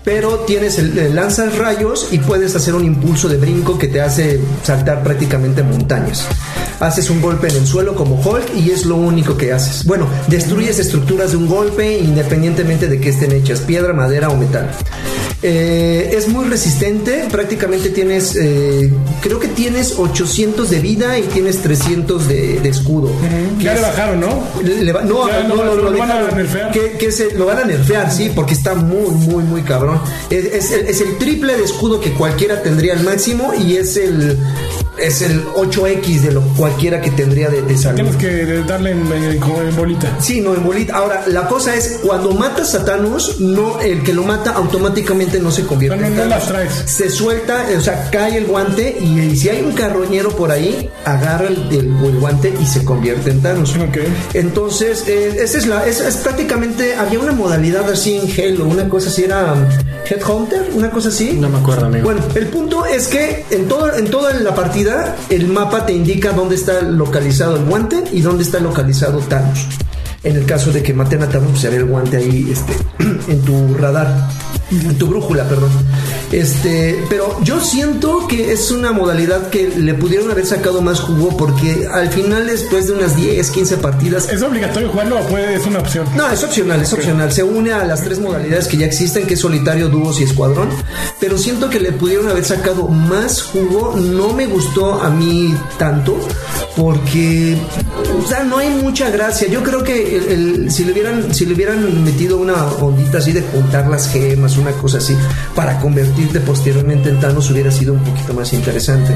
Pero 0.04 0.40
tienes 0.40 0.78
lanzas 1.14 1.56
rayos 1.56 2.08
y 2.10 2.18
puedes 2.18 2.54
hacer 2.54 2.74
un 2.74 2.84
impulso 2.84 3.30
de 3.30 3.38
brinco 3.38 3.78
que 3.78 3.88
te 3.88 4.02
hace 4.02 4.38
saltar 4.62 5.02
prácticamente 5.02 5.62
montañas. 5.62 6.26
Haces 6.80 7.08
un 7.08 7.22
golpe 7.22 7.48
en 7.48 7.56
el 7.56 7.66
suelo 7.66 7.94
como 7.94 8.16
Hulk 8.16 8.54
y 8.56 8.72
es 8.72 8.84
lo 8.84 8.96
único 8.96 9.38
que 9.38 9.54
haces. 9.54 9.86
Bueno, 9.86 10.06
destruyes 10.28 10.78
estructuras 10.80 11.30
de 11.30 11.38
un 11.38 11.46
golpe 11.46 11.98
independientemente 11.98 12.88
de 12.88 13.00
que 13.00 13.08
estén 13.08 13.32
hechas, 13.32 13.60
piedra, 13.60 13.94
madera 13.94 14.28
o 14.28 14.36
metal. 14.36 14.70
Eh, 15.44 16.14
es 16.16 16.28
muy 16.28 16.44
resistente, 16.44 17.24
prácticamente 17.30 17.88
tienes, 17.90 18.36
eh, 18.36 18.92
creo 19.20 19.40
que 19.40 19.48
tienes 19.48 19.94
800 19.98 20.70
de 20.70 20.78
vida 20.78 21.18
y 21.18 21.22
tienes 21.22 21.58
300 21.62 22.28
de, 22.28 22.60
de 22.60 22.68
escudo. 22.68 23.10
Ya 23.58 23.74
le 23.74 23.80
bajaron, 23.80 24.20
¿no? 24.20 24.44
le- 24.62 24.82
le 24.84 24.92
va- 24.92 25.02
no, 25.02 25.26
Ya 25.28 25.42
no, 25.42 25.56
lo- 25.56 25.64
no, 25.64 25.74
lo 25.74 25.90
lo 25.90 25.98
van 25.98 26.10
a 26.12 26.20
nerfear. 26.30 26.70
Que, 26.70 26.92
que 26.92 27.10
se, 27.10 27.34
lo 27.34 27.46
van 27.46 27.58
a 27.58 27.64
nerfear, 27.64 28.12
sí, 28.12 28.30
porque 28.34 28.54
está 28.54 28.74
muy, 28.74 29.10
muy, 29.10 29.42
muy 29.42 29.62
cabrón. 29.62 30.00
Es, 30.30 30.70
es 30.70 31.00
el 31.00 31.18
triple 31.18 31.56
de 31.56 31.64
escudo 31.64 32.00
que 32.00 32.12
cualquiera 32.12 32.62
tendría 32.62 32.92
al 32.94 33.02
máximo 33.02 33.52
y 33.54 33.76
es 33.76 33.96
el 33.96 34.38
es 34.98 35.22
el 35.22 35.44
8X 35.46 36.20
de 36.20 36.32
lo 36.32 36.42
cualquiera 36.56 37.00
que 37.00 37.10
tendría 37.10 37.48
de, 37.48 37.62
de 37.62 37.78
salud. 37.78 37.96
Tienes 37.96 38.16
que 38.16 38.62
darle 38.66 38.90
en, 38.92 39.10
en- 39.12 39.38
como 39.40 39.60
en 39.62 39.74
bolita. 39.76 40.16
Sí, 40.20 40.40
no, 40.40 40.54
en 40.54 40.62
bolita. 40.64 40.94
Ahora, 40.96 41.24
la 41.28 41.48
cosa 41.48 41.74
es, 41.74 42.00
cuando 42.02 42.32
matas 42.32 42.74
a 42.74 42.84
Thanos, 42.84 43.40
no, 43.40 43.80
el 43.80 44.02
que 44.02 44.12
lo 44.12 44.22
mata 44.22 44.50
automáticamente 44.52 45.38
no 45.40 45.50
se 45.50 45.64
convierte 45.64 45.96
en 46.06 46.14
no 46.14 46.22
Thanos. 46.22 46.28
las 46.28 46.46
traes. 46.48 46.72
Se 46.86 47.08
suelta, 47.10 47.66
o 47.76 47.80
sea, 47.80 48.08
cae 48.10 48.36
el 48.36 48.46
guante 48.46 48.96
y, 49.00 49.34
si 49.36 49.48
hay 49.48 49.62
un 49.62 49.72
carroñero 49.72 50.30
por 50.36 50.50
ahí, 50.50 50.90
agarra 51.04 51.46
el, 51.48 51.56
el- 51.70 52.04
el 52.04 52.18
guante 52.20 52.52
y 52.60 52.66
se 52.66 52.84
convierte 52.84 53.30
en 53.30 53.40
Thanos. 53.40 53.74
Ok. 53.76 53.98
Entonces, 54.34 55.04
eh, 55.06 55.36
esa 55.40 55.58
es 55.58 55.66
la, 55.66 55.86
esa 55.86 56.08
es 56.08 56.16
prácticamente, 56.16 56.94
había 56.96 57.20
una 57.20 57.32
modalidad 57.32 57.88
así 57.90 58.16
en 58.16 58.30
Halo, 58.56 58.64
una 58.66 58.88
cosa 58.88 59.08
así 59.08 59.24
era 59.24 59.52
um, 59.54 59.64
Headhunter, 60.08 60.70
una 60.74 60.90
cosa 60.90 61.08
así. 61.08 61.32
No 61.32 61.48
me 61.48 61.58
acuerdo, 61.58 61.86
amigo. 61.86 62.04
Bueno, 62.04 62.20
el 62.34 62.46
punto 62.48 62.84
es 62.84 63.06
que 63.08 63.44
en, 63.50 63.68
todo, 63.68 63.94
en 63.94 64.10
toda 64.10 64.32
la 64.34 64.54
partida 64.54 64.81
el 65.30 65.48
mapa 65.48 65.86
te 65.86 65.92
indica 65.92 66.32
dónde 66.32 66.56
está 66.56 66.82
localizado 66.82 67.56
el 67.56 67.64
guante 67.64 68.02
y 68.12 68.20
dónde 68.20 68.42
está 68.42 68.58
localizado 68.58 69.18
Thanos. 69.20 69.66
En 70.24 70.36
el 70.36 70.44
caso 70.44 70.72
de 70.72 70.82
que 70.82 70.92
maten 70.92 71.22
a 71.22 71.28
Thanos, 71.28 71.50
pues 71.50 71.60
se 71.60 71.70
ve 71.70 71.76
el 71.76 71.84
guante 71.84 72.16
ahí 72.16 72.48
este, 72.50 72.72
en 73.32 73.42
tu 73.42 73.74
radar, 73.74 74.28
en 74.70 74.98
tu 74.98 75.06
brújula, 75.06 75.44
perdón. 75.44 75.70
Este, 76.32 77.04
pero 77.10 77.38
yo 77.44 77.60
siento 77.60 78.26
que 78.26 78.52
es 78.52 78.70
una 78.70 78.92
modalidad 78.92 79.50
que 79.50 79.68
le 79.68 79.94
pudieron 79.94 80.30
haber 80.30 80.46
sacado 80.46 80.80
más 80.80 80.98
jugo 81.00 81.36
porque 81.36 81.86
al 81.92 82.08
final, 82.10 82.46
después 82.46 82.86
de 82.86 82.94
unas 82.94 83.14
10, 83.16 83.50
15 83.50 83.76
partidas, 83.76 84.28
¿Es 84.30 84.42
obligatorio 84.42 84.88
jugarlo 84.88 85.20
o 85.20 85.22
puede, 85.26 85.54
es 85.54 85.66
una 85.66 85.80
opción? 85.80 86.06
no, 86.16 86.30
es 86.30 86.42
opcional, 86.42 86.80
es 86.80 86.92
opcional. 86.92 87.30
Se 87.32 87.42
une 87.42 87.72
a 87.72 87.84
las 87.84 88.02
tres 88.02 88.18
modalidades 88.18 88.66
que 88.66 88.78
ya 88.78 88.86
existen, 88.86 89.26
que 89.26 89.34
es 89.34 89.40
solitario, 89.40 89.88
dúos 89.88 90.20
y 90.20 90.24
escuadrón. 90.24 90.68
Pero 91.20 91.36
siento 91.38 91.68
que 91.68 91.78
le 91.80 91.92
pudieron 91.92 92.28
haber 92.28 92.44
sacado 92.44 92.88
más 92.88 93.42
jugo. 93.42 93.94
No 93.96 94.32
me 94.32 94.46
gustó 94.46 95.02
a 95.02 95.10
mí 95.10 95.54
tanto, 95.78 96.16
porque, 96.76 97.56
o 98.24 98.26
sea, 98.28 98.42
no 98.44 98.58
hay 98.58 98.70
mucha 98.70 99.10
gracia. 99.10 99.48
Yo 99.48 99.62
creo 99.62 99.82
que 99.84 100.16
el- 100.16 100.28
el- 100.28 100.70
si, 100.70 100.84
le 100.84 100.92
hubieran, 100.92 101.34
si 101.34 101.44
le 101.46 101.54
hubieran 101.54 102.04
metido 102.04 102.38
una 102.38 102.54
ondita 102.80 103.18
así 103.18 103.32
de 103.32 103.42
juntar 103.42 103.86
las 103.88 104.08
gemas, 104.08 104.56
una 104.56 104.72
cosa 104.72 104.98
así, 104.98 105.14
para 105.54 105.78
posteriormente 106.40 107.08
en 107.08 107.20
Thanos, 107.20 107.50
hubiera 107.50 107.70
sido 107.70 107.94
un 107.94 108.00
poquito 108.00 108.34
más 108.34 108.52
interesante. 108.52 109.12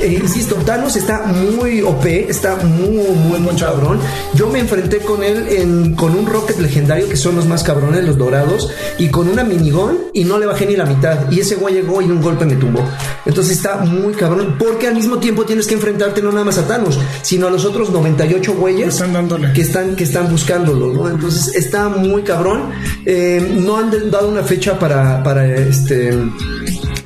Eh, 0.00 0.18
insisto, 0.22 0.56
Thanos 0.56 0.96
está 0.96 1.22
muy 1.26 1.82
OP, 1.82 2.04
está 2.06 2.56
muy, 2.56 3.06
muy, 3.16 3.38
muy 3.38 3.54
cabrón. 3.56 3.98
Yo 4.34 4.48
me 4.48 4.58
enfrenté 4.58 4.98
con 4.98 5.22
él 5.22 5.46
en, 5.48 5.94
con 5.94 6.14
un 6.14 6.26
Rocket 6.26 6.58
legendario, 6.58 7.08
que 7.08 7.16
son 7.16 7.36
los 7.36 7.46
más 7.46 7.62
cabrones, 7.62 8.04
los 8.04 8.16
dorados, 8.16 8.70
y 8.98 9.08
con 9.08 9.28
una 9.28 9.44
minigón, 9.44 9.98
y 10.12 10.24
no 10.24 10.38
le 10.38 10.46
bajé 10.46 10.66
ni 10.66 10.76
la 10.76 10.86
mitad. 10.86 11.30
Y 11.30 11.40
ese 11.40 11.56
güey 11.56 11.74
llegó 11.74 12.00
y 12.02 12.06
un 12.06 12.20
golpe 12.22 12.44
me 12.44 12.56
tumbó. 12.56 12.82
Entonces 13.24 13.56
está 13.56 13.76
muy 13.76 14.14
cabrón, 14.14 14.56
porque 14.58 14.88
al 14.88 14.94
mismo 14.94 15.18
tiempo 15.18 15.44
tienes 15.44 15.66
que 15.66 15.74
enfrentarte 15.74 16.22
no 16.22 16.32
nada 16.32 16.44
más 16.44 16.58
a 16.58 16.66
Thanos, 16.66 16.98
sino 17.22 17.46
a 17.46 17.50
los 17.50 17.64
otros 17.64 17.90
98 17.90 18.54
güeyes 18.54 18.88
Están 18.88 19.12
dándole. 19.12 19.52
que 19.52 19.62
están, 19.62 19.96
que 19.96 20.04
están 20.04 20.30
buscándolo, 20.30 20.92
¿no? 20.92 21.08
Entonces 21.08 21.54
está 21.54 21.88
muy 21.88 22.22
cabrón. 22.22 22.70
Eh, 23.04 23.56
no 23.60 23.78
han 23.78 24.10
dado 24.10 24.28
una 24.28 24.42
fecha 24.42 24.78
para, 24.78 25.22
para 25.22 25.46
este 25.46 26.12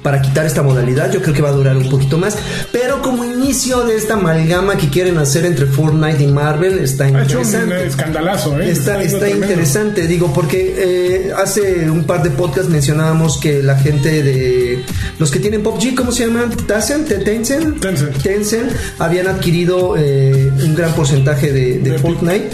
para 0.03 0.23
quitar 0.23 0.47
esta 0.47 0.63
modalidad. 0.63 1.11
Yo 1.13 1.21
creo 1.21 1.35
que 1.35 1.43
va 1.43 1.49
a 1.49 1.53
durar 1.53 1.77
un 1.77 1.89
poquito 1.91 2.17
más. 2.17 2.37
Pero 2.71 3.03
como 3.03 3.25
inicio 3.25 3.83
de 3.85 3.97
esta 3.97 4.15
amalgama 4.15 4.77
que 4.77 4.89
quieren 4.89 5.19
hacer 5.19 5.45
entre 5.45 5.67
Fortnite 5.67 6.23
y 6.23 6.29
Marvel, 6.29 6.79
está 6.79 7.05
Ha 7.07 7.09
hecho 7.25 7.41
un 7.41 7.45
interesante. 7.45 7.75
eh, 7.83 7.87
escandalazo, 7.87 8.61
¿eh? 8.61 8.71
Está, 8.71 9.03
está 9.03 9.29
interesante, 9.29 10.07
digo, 10.07 10.33
porque 10.33 10.75
eh, 10.79 11.33
hace 11.37 11.91
un 11.91 12.05
par 12.05 12.23
de 12.23 12.31
podcasts 12.31 12.71
mencionábamos 12.71 13.39
que 13.39 13.63
la 13.65 13.77
gente 13.79 14.23
de 14.23 14.85
los 15.19 15.31
que 15.33 15.41
tienen 15.41 15.63
PUBG, 15.65 15.95
¿cómo 15.97 16.13
se 16.13 16.27
llaman? 16.27 16.51
Tencent, 16.51 17.09
Tencent, 17.25 17.81
Tencent. 17.81 18.17
Tencent 18.23 18.73
habían 19.01 19.27
adquirido 19.27 19.97
eh, 19.99 20.53
un 20.65 20.75
gran 20.77 20.93
porcentaje 20.95 21.51
de, 21.53 21.79
de 21.81 21.91
De 21.91 21.99
Fortnite 21.99 22.51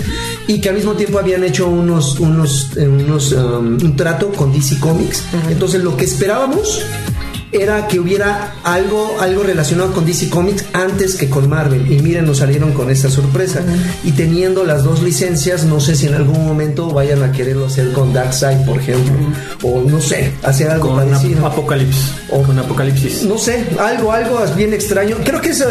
y 0.47 0.61
que 0.61 0.68
al 0.68 0.76
mismo 0.76 0.93
tiempo 0.93 1.18
habían 1.18 1.45
hecho 1.45 1.68
unos, 1.68 2.18
unos, 2.20 2.76
eh, 2.76 2.88
unos 2.88 3.32
um, 3.32 3.74
un 3.74 3.97
trato 3.97 4.30
con 4.32 4.53
DC 4.53 4.78
Comics. 4.80 5.24
Entonces 5.51 5.82
lo 5.82 5.97
que 5.97 6.05
esperábamos 6.05 6.82
era 7.53 7.87
que 7.87 8.01
hubiera 8.01 8.55
algo, 8.65 9.17
algo 9.21 9.43
relacionado 9.43 9.93
con 9.93 10.07
DC 10.07 10.31
Comics 10.31 10.65
antes 10.73 11.15
que 11.17 11.29
con 11.29 11.49
Marvel. 11.49 11.91
Y 11.93 12.01
miren, 12.01 12.27
nos 12.27 12.39
salieron 12.39 12.73
con 12.73 12.91
esta 12.91 13.11
sorpresa. 13.11 13.61
Y 14.05 14.13
teniendo 14.13 14.65
las 14.65 14.85
dos 14.85 15.03
licencias, 15.03 15.65
no 15.65 15.79
sé 15.81 15.95
si 15.97 16.07
en 16.07 16.15
algún 16.15 16.47
momento 16.47 16.89
vayan 16.91 17.23
a 17.23 17.31
quererlo 17.33 17.67
hacer 17.67 17.93
con 17.93 18.13
Darkseid, 18.13 18.65
por 18.65 18.79
ejemplo. 18.79 19.13
O 19.63 19.83
no 19.83 20.01
sé, 20.01 20.33
hacer 20.43 20.71
algo 20.71 20.89
Con 20.89 20.97
parecido. 21.11 21.47
ap- 21.47 21.53
apocalipsis. 21.53 22.13
O 22.31 22.43
con 22.43 22.59
apocalipsis. 22.59 23.23
No 23.25 23.37
sé, 23.39 23.65
algo, 23.79 24.13
algo 24.13 24.41
bien 24.57 24.73
extraño. 24.73 25.17
Creo 25.25 25.41
que 25.41 25.51
es, 25.51 25.61
eh, 25.61 25.65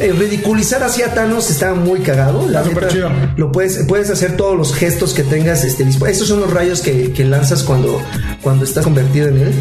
eh, 0.00 0.12
ridiculizar 0.18 0.82
así 0.82 1.02
a 1.02 1.14
Thanos 1.14 1.50
está 1.50 1.72
muy 1.74 2.00
cagado. 2.00 2.46
La 2.48 2.60
Está 2.60 2.70
súper 2.70 2.82
neta, 2.84 2.94
chido. 2.94 3.10
Lo 3.36 3.50
puedes, 3.52 3.80
puedes 3.88 4.10
hacer 4.10 4.36
todos 4.36 4.56
los 4.56 4.74
gestos 4.74 5.14
que 5.14 5.22
tengas. 5.22 5.64
Este, 5.64 5.82
Estos 5.88 6.28
son 6.28 6.40
los 6.40 6.52
rayos 6.52 6.80
que, 6.82 7.12
que 7.12 7.24
lanzas 7.24 7.62
cuando, 7.62 8.00
cuando 8.42 8.64
estás 8.64 8.84
convertido 8.84 9.28
en 9.28 9.38
él. 9.38 9.52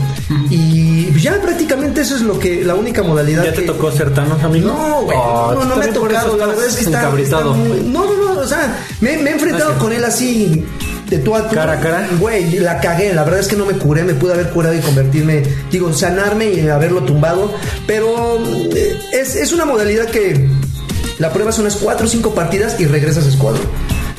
Y 0.49 0.80
ya 1.21 1.39
prácticamente 1.41 2.01
eso 2.01 2.15
es 2.15 2.21
lo 2.21 2.37
que, 2.39 2.63
la 2.65 2.75
única 2.75 3.03
modalidad 3.03 3.43
¿Ya 3.45 3.53
te 3.53 3.61
que- 3.61 3.67
tocó 3.67 3.91
ser 3.91 4.13
Thanos, 4.13 4.41
amigo? 4.43 4.67
no, 4.69 5.01
güey, 5.03 5.17
Oh, 5.19 5.51
no, 5.53 5.65
no 5.65 5.75
me 5.77 5.85
ha 5.85 5.93
tocado. 5.93 6.37
La 6.37 6.47
verdad 6.47 6.65
es 6.65 6.75
que 6.75 6.83
está, 6.85 7.11
está 7.17 7.39
muy- 7.41 7.81
No, 7.81 8.05
no, 8.05 8.33
no, 8.35 8.39
o 8.41 8.47
sea, 8.47 8.77
me, 9.01 9.17
me 9.17 9.29
he 9.29 9.33
enfrentado 9.33 9.77
con 9.77 9.93
él 9.93 10.03
así 10.03 10.65
de 11.09 11.17
tú 11.19 11.35
a 11.35 11.47
tú. 11.47 11.55
Cara 11.55 11.73
a 11.73 11.79
cara. 11.79 12.07
Güey, 12.19 12.59
la 12.59 12.79
cagué. 12.79 13.13
La 13.13 13.23
verdad 13.23 13.39
es 13.41 13.47
que 13.47 13.55
no 13.57 13.65
me 13.65 13.73
curé. 13.73 14.03
Me 14.03 14.13
pude 14.13 14.33
haber 14.33 14.49
curado 14.49 14.73
y 14.75 14.79
convertirme, 14.79 15.43
digo, 15.69 15.91
sanarme 15.93 16.49
y 16.53 16.67
haberlo 16.69 17.03
tumbado. 17.03 17.53
Pero 17.85 18.39
eh, 18.73 18.97
es, 19.13 19.35
es 19.35 19.51
una 19.51 19.65
modalidad 19.65 20.05
que 20.07 20.47
la 21.19 21.31
pruebas 21.33 21.59
unas 21.59 21.75
4 21.75 22.05
o 22.05 22.09
5 22.09 22.33
partidas 22.33 22.79
y 22.79 22.85
regresas 22.85 23.25
a 23.25 23.29
escuadrón. 23.29 23.65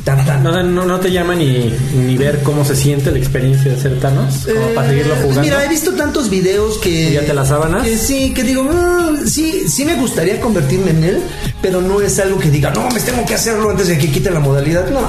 Tan, 0.03 0.25
tan. 0.25 0.43
No, 0.43 0.61
no, 0.61 0.85
no 0.85 0.99
te 0.99 1.09
llama 1.11 1.33
ni, 1.33 1.73
ni 1.95 2.17
ver 2.17 2.41
cómo 2.43 2.65
se 2.65 2.75
siente 2.75 3.09
la 3.09 3.17
experiencia 3.19 3.71
de 3.71 3.79
ser 3.79 3.99
Thanos, 4.01 4.45
como 4.53 4.67
para 4.75 4.89
seguirlo 4.89 5.13
Eh, 5.13 5.17
jugando. 5.21 5.41
Mira, 5.43 5.63
he 5.63 5.69
visto 5.69 5.93
tantos 5.93 6.29
videos 6.29 6.77
que. 6.79 6.89
¿Y 7.11 7.13
ya 7.13 7.21
te 7.25 7.33
las 7.33 7.47
sábanas? 7.47 7.83
Que 7.87 7.97
sí, 7.97 8.33
que 8.33 8.43
digo, 8.43 8.67
"Ah, 8.69 9.11
sí, 9.25 9.63
sí 9.69 9.85
me 9.85 9.95
gustaría 9.95 10.41
convertirme 10.41 10.91
en 10.91 11.03
él, 11.05 11.19
pero 11.61 11.79
no 11.79 12.01
es 12.01 12.19
algo 12.19 12.37
que 12.37 12.49
diga, 12.51 12.71
no, 12.71 12.89
me 12.89 12.99
tengo 12.99 13.25
que 13.25 13.35
hacerlo 13.35 13.69
antes 13.69 13.87
de 13.87 13.97
que 13.97 14.11
quite 14.11 14.29
la 14.29 14.41
modalidad. 14.41 14.89
No, 14.89 14.99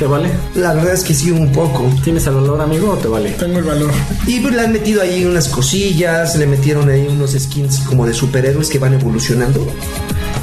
¿Te 0.00 0.06
vale? 0.06 0.28
la 0.56 0.74
verdad 0.74 0.94
es 0.94 1.04
que 1.04 1.14
sí, 1.14 1.30
un 1.30 1.52
poco. 1.52 1.88
¿Tienes 2.02 2.26
el 2.26 2.34
olor, 2.34 2.60
amigo, 2.60 2.90
o 2.90 2.96
te 2.96 3.06
vale? 3.06 3.30
Tengo 3.38 3.58
el 3.60 3.64
valor. 3.64 3.92
Y 4.26 4.40
pues 4.40 4.52
le 4.52 4.62
han 4.62 4.72
metido 4.72 5.00
ahí 5.00 5.24
unas 5.24 5.46
cosillas, 5.46 6.34
le 6.34 6.48
metieron 6.48 6.88
ahí 6.88 7.06
unos 7.08 7.32
skins 7.38 7.78
como 7.86 8.04
de 8.04 8.12
superhéroes 8.14 8.68
que 8.68 8.80
van 8.80 8.94
evolucionando. 8.94 9.64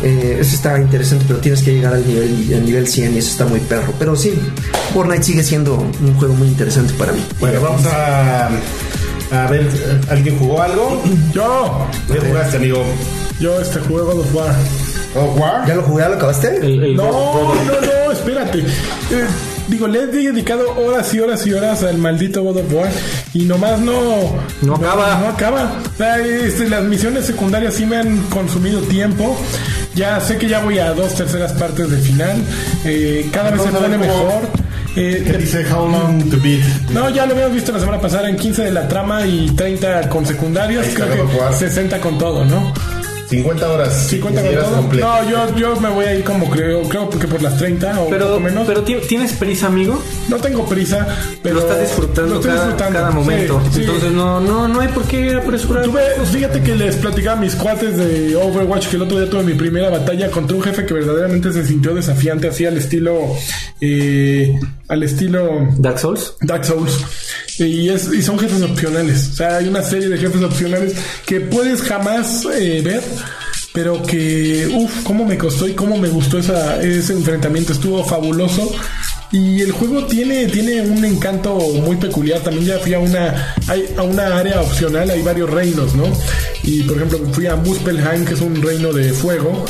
Eh, 0.04 0.38
eso 0.40 0.56
está 0.56 0.78
interesante, 0.80 1.26
pero 1.28 1.40
tienes 1.40 1.62
que 1.64 1.74
llegar 1.74 1.94
al 1.96 2.06
nivel, 2.08 2.54
al 2.54 2.66
nivel 2.66 2.88
100 2.88 3.16
y 3.16 3.18
eso 3.18 3.32
está 3.32 3.46
muy 3.46 3.60
perro. 3.62 3.94
Pero 3.98 4.16
sí, 4.16 4.34
Fortnite 4.94 5.24
sigue 5.24 5.44
siendo 5.44 5.76
un 5.76 6.14
juego 6.18 6.34
muy 6.36 6.48
interesante 6.48 6.94
para 6.94 7.14
mí. 7.14 7.24
Bueno, 7.40 7.62
vamos 7.62 7.86
a. 7.88 8.50
A 9.30 9.48
ver, 9.48 9.68
¿alguien 10.10 10.38
jugó 10.40 10.62
algo? 10.62 11.04
Yo, 11.34 11.86
¿Qué 12.12 12.20
jugaste, 12.20 12.58
amigo? 12.58 12.84
yo 13.42 13.60
este 13.60 13.80
juego 13.82 14.06
God 14.14 14.20
of 14.22 14.36
War. 14.36 14.56
¿Oh, 15.16 15.34
War? 15.38 15.68
¿Ya 15.68 15.76
lo 15.76 15.84
jugué? 15.84 16.04
¿Ya 16.04 16.10
lo 16.10 16.16
acabaste? 16.16 16.58
El, 16.58 16.84
el 16.84 16.96
No, 16.96 17.04
God- 17.12 17.56
no, 17.66 17.82
no, 18.06 18.12
espérate. 18.12 18.60
Eh, 18.60 19.26
digo, 19.68 19.88
le 19.88 20.04
he 20.04 20.08
dedicado 20.08 20.76
horas 20.78 21.14
y 21.14 21.20
horas 21.20 21.46
y 21.46 21.54
horas 21.54 21.84
al 21.84 21.98
maldito 21.98 22.44
God 22.44 22.58
of 22.58 22.74
War 22.74 22.90
y 23.34 23.44
nomás 23.44 23.80
no... 23.80 24.36
No 24.62 24.76
acaba. 24.76 25.20
No, 25.20 25.28
acaba. 25.28 25.72
Este, 26.24 26.70
las 26.70 26.84
misiones 26.84 27.26
secundarias 27.26 27.76
sí 27.76 27.86
me 27.86 27.98
han 27.98 28.22
consumido 28.24 28.82
tiempo. 28.82 29.38
Ya 29.96 30.20
sé 30.20 30.38
que 30.38 30.48
ya 30.48 30.60
voy 30.60 30.80
a 30.80 30.94
dos 30.94 31.16
terceras 31.16 31.54
partes 31.54 31.90
del 31.90 32.02
final. 32.02 32.38
Eh, 32.86 33.30
cada 33.32 33.52
vez 33.52 33.62
se 33.62 33.70
pone 33.70 33.98
mejor. 33.98 34.42
Eh, 34.96 35.24
¿Qué 35.26 35.38
dice 35.38 35.64
How 35.72 35.88
Long 35.88 36.30
to 36.32 36.38
Beat? 36.42 36.64
no, 36.92 37.10
ya 37.12 37.28
lo 37.28 37.34
habíamos 37.34 37.54
visto 37.54 37.72
la 37.72 37.80
semana 37.80 38.02
pasada 38.02 38.30
en 38.30 38.36
15 38.36 38.64
de 38.64 38.72
la 38.72 38.88
trama 38.88 39.28
y 39.28 39.52
30 39.52 40.10
con 40.10 40.24
está, 40.24 41.06
Creo 41.06 41.30
que 41.30 41.56
60 41.56 42.00
con 42.00 42.18
todo, 42.18 42.44
¿no? 42.46 42.74
50 43.30 43.70
horas. 43.72 44.08
50 44.08 44.42
Si 44.42 44.46
con 44.48 44.54
eras 44.54 44.66
todo. 44.70 44.78
completo. 44.78 45.08
No, 45.08 45.30
yo, 45.30 45.56
yo 45.58 45.76
me 45.82 45.90
voy 45.90 46.06
a 46.06 46.14
ir 46.16 46.24
como 46.24 46.50
creo, 46.50 46.82
creo 46.84 47.10
que 47.10 47.28
por 47.28 47.42
las 47.42 47.58
30 47.58 48.00
o 48.02 48.10
Pero, 48.10 48.28
poco 48.28 48.40
menos. 48.40 48.66
pero 48.68 48.84
ti- 48.84 48.98
tienes 49.08 49.34
prisa, 49.34 49.68
amigo. 49.68 50.02
No 50.30 50.38
tengo 50.38 50.66
prisa, 50.66 51.06
pero 51.44 51.56
Lo 51.56 51.62
estás 51.62 51.82
disfrutando, 51.82 52.30
lo 52.30 52.36
estoy 52.36 52.52
cada, 52.52 52.64
disfrutando. 52.66 53.00
cada 53.00 53.12
momento. 53.12 53.62
Sí, 53.66 53.70
sí. 53.74 53.82
Entonces 53.82 54.12
no, 54.14 54.40
no, 54.40 54.68
no 54.68 54.80
hay 54.80 54.88
por 54.90 55.04
qué 55.04 55.36
apresurar. 55.36 55.84
Tuve, 55.84 56.02
fíjate 56.32 56.62
que 56.62 56.76
les 56.76 56.96
platicaba 56.96 57.38
a 57.38 57.42
mis 57.42 57.56
cuates 57.56 57.98
de 57.98 58.36
Overwatch 58.36 58.88
que 58.88 58.96
el 58.96 59.02
otro 59.02 59.20
día 59.20 59.30
tuve 59.30 59.44
mi 59.44 59.54
primera 59.54 59.90
batalla 59.90 60.32
contra 60.32 60.56
un 60.56 60.64
jefe 60.64 60.86
que 60.86 60.94
verdaderamente 60.94 61.52
se 61.52 61.66
sintió 61.66 61.94
desafiante, 61.94 62.48
así 62.48 62.66
al 62.66 62.78
estilo, 62.78 63.20
eh, 63.82 64.58
al 64.88 65.04
estilo 65.04 65.68
Dark 65.78 66.00
Souls. 66.00 66.34
Dark 66.42 66.66
Souls. 66.66 66.98
Y, 67.60 67.90
es, 67.90 68.12
y 68.14 68.22
son 68.22 68.38
jefes 68.40 68.62
opcionales. 68.62 69.30
O 69.32 69.36
sea, 69.36 69.58
hay 69.58 69.68
una 69.68 69.84
serie 69.84 70.10
de 70.10 70.18
jefes 70.18 70.42
opcionales 70.42 70.96
que 71.26 71.42
puedes 71.42 71.82
jamás 71.82 72.46
eh, 72.54 72.82
ver. 72.84 73.04
Pero 73.74 74.02
que, 74.02 74.68
uff, 74.74 75.04
cómo 75.04 75.24
me 75.24 75.38
costó 75.38 75.68
y 75.68 75.74
cómo 75.74 75.98
me 75.98 76.10
gustó 76.10 76.40
esa, 76.40 76.82
ese 76.82 77.14
enfrentamiento. 77.14 77.74
Estuvo 77.74 78.04
fabuloso. 78.04 78.72
Y 79.32 79.62
el 79.62 79.72
juego 79.72 80.06
tiene, 80.06 80.46
tiene 80.46 80.82
un 80.82 81.04
encanto 81.04 81.56
muy 81.56 81.98
peculiar. 81.98 82.40
También 82.40 82.66
ya 82.66 82.80
fui 82.80 82.94
a 82.94 83.00
una, 83.00 83.56
a 83.98 84.02
una 84.02 84.38
área 84.38 84.62
opcional, 84.62 85.10
hay 85.10 85.22
varios 85.22 85.50
reinos, 85.50 85.96
¿no? 85.96 86.06
Y 86.64 86.84
por 86.84 86.98
ejemplo, 86.98 87.20
fui 87.34 87.46
a 87.48 87.56
Muspelheim, 87.56 88.26
que 88.26 88.34
es 88.34 88.42
un 88.42 88.62
reino 88.62 88.94
de 88.94 89.12
fuego. 89.12 89.66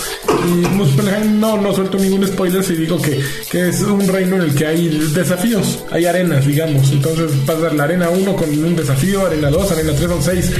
Y 0.45 0.68
Muspelheim 0.76 1.39
no, 1.39 1.60
no 1.60 1.74
suelto 1.74 1.97
ningún 1.97 2.28
spoiler 2.28 2.64
si 2.64 2.76
digo 2.76 3.01
que, 3.01 3.20
que 3.49 3.70
es 3.70 3.82
un 3.82 4.08
reino 4.08 4.36
en 4.36 4.43
el 4.43 4.55
que 4.55 4.68
hay 4.68 4.88
desafíos, 5.14 5.80
hay 5.91 6.05
arenas, 6.05 6.45
digamos. 6.45 6.91
Entonces 6.91 7.32
pasas 7.45 7.74
la 7.74 7.86
arena 7.86 8.10
1 8.10 8.36
con 8.36 8.49
un 8.49 8.76
desafío, 8.76 9.26
arena 9.26 9.49
2, 9.49 9.72
arena 9.72 9.93
3 9.95 10.10
son 10.10 10.24
6. 10.24 10.51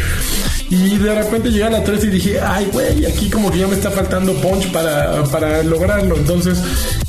Y 0.70 0.98
de 0.98 1.16
repente 1.16 1.50
llegué 1.50 1.64
a 1.64 1.70
la 1.70 1.84
3 1.84 2.04
y 2.04 2.08
dije, 2.08 2.40
ay, 2.42 2.68
güey, 2.74 3.06
aquí 3.06 3.30
como 3.30 3.50
que 3.50 3.60
ya 3.60 3.68
me 3.68 3.76
está 3.76 3.90
faltando 3.90 4.34
punch 4.34 4.70
para, 4.72 5.24
para 5.26 5.64
lograrlo. 5.64 6.18
Entonces, 6.18 6.58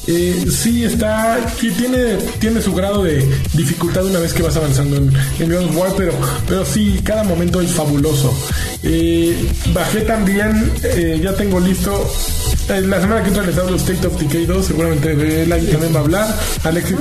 eh, 0.06 0.46
sí 0.50 0.84
está, 0.84 1.38
sí 1.58 1.70
tiene, 1.72 2.16
tiene 2.38 2.62
su 2.62 2.72
grado 2.72 3.02
de 3.02 3.28
dificultad 3.54 4.06
una 4.06 4.20
vez 4.20 4.32
que 4.32 4.42
vas 4.42 4.56
avanzando 4.56 4.96
en, 4.96 5.12
en 5.40 5.76
War, 5.76 5.92
pero, 5.96 6.12
pero 6.46 6.64
sí, 6.64 7.00
cada 7.02 7.24
momento 7.24 7.60
es 7.60 7.72
fabuloso. 7.72 8.32
Eh, 8.84 9.36
bajé 9.74 10.02
también, 10.02 10.72
eh, 10.84 11.20
ya 11.22 11.34
tengo 11.34 11.58
listo. 11.58 12.08
la 12.68 13.00
semana 13.00 13.22
que 13.22 13.28
entra 13.28 13.42
les 13.42 13.58
hablo 13.58 13.76
State 13.76 14.06
of 14.06 14.20
Decay 14.20 14.46
2, 14.46 14.66
seguramente 14.66 15.16
de 15.16 15.42
él 15.42 15.50
también 15.50 15.94
va 15.94 15.98
a 15.98 16.02
hablar. 16.02 16.36
Alexis. 16.62 16.96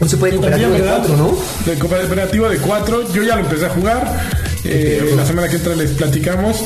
No 0.00 0.08
se 0.08 0.16
puede 0.16 0.34
cooperativo 0.34 0.70
de 0.70 0.80
¿verdad? 0.80 0.98
4, 0.98 1.16
¿no? 1.16 1.38
De 1.66 1.78
cooperativo 1.78 2.48
de 2.48 2.58
4, 2.58 3.12
yo 3.12 3.22
ya 3.24 3.34
lo 3.34 3.42
empecé 3.42 3.66
a 3.66 3.70
jugar. 3.70 4.37
Eh, 4.70 5.12
la 5.16 5.24
semana 5.26 5.48
que 5.48 5.56
entra 5.56 5.74
les 5.74 5.90
platicamos. 5.92 6.56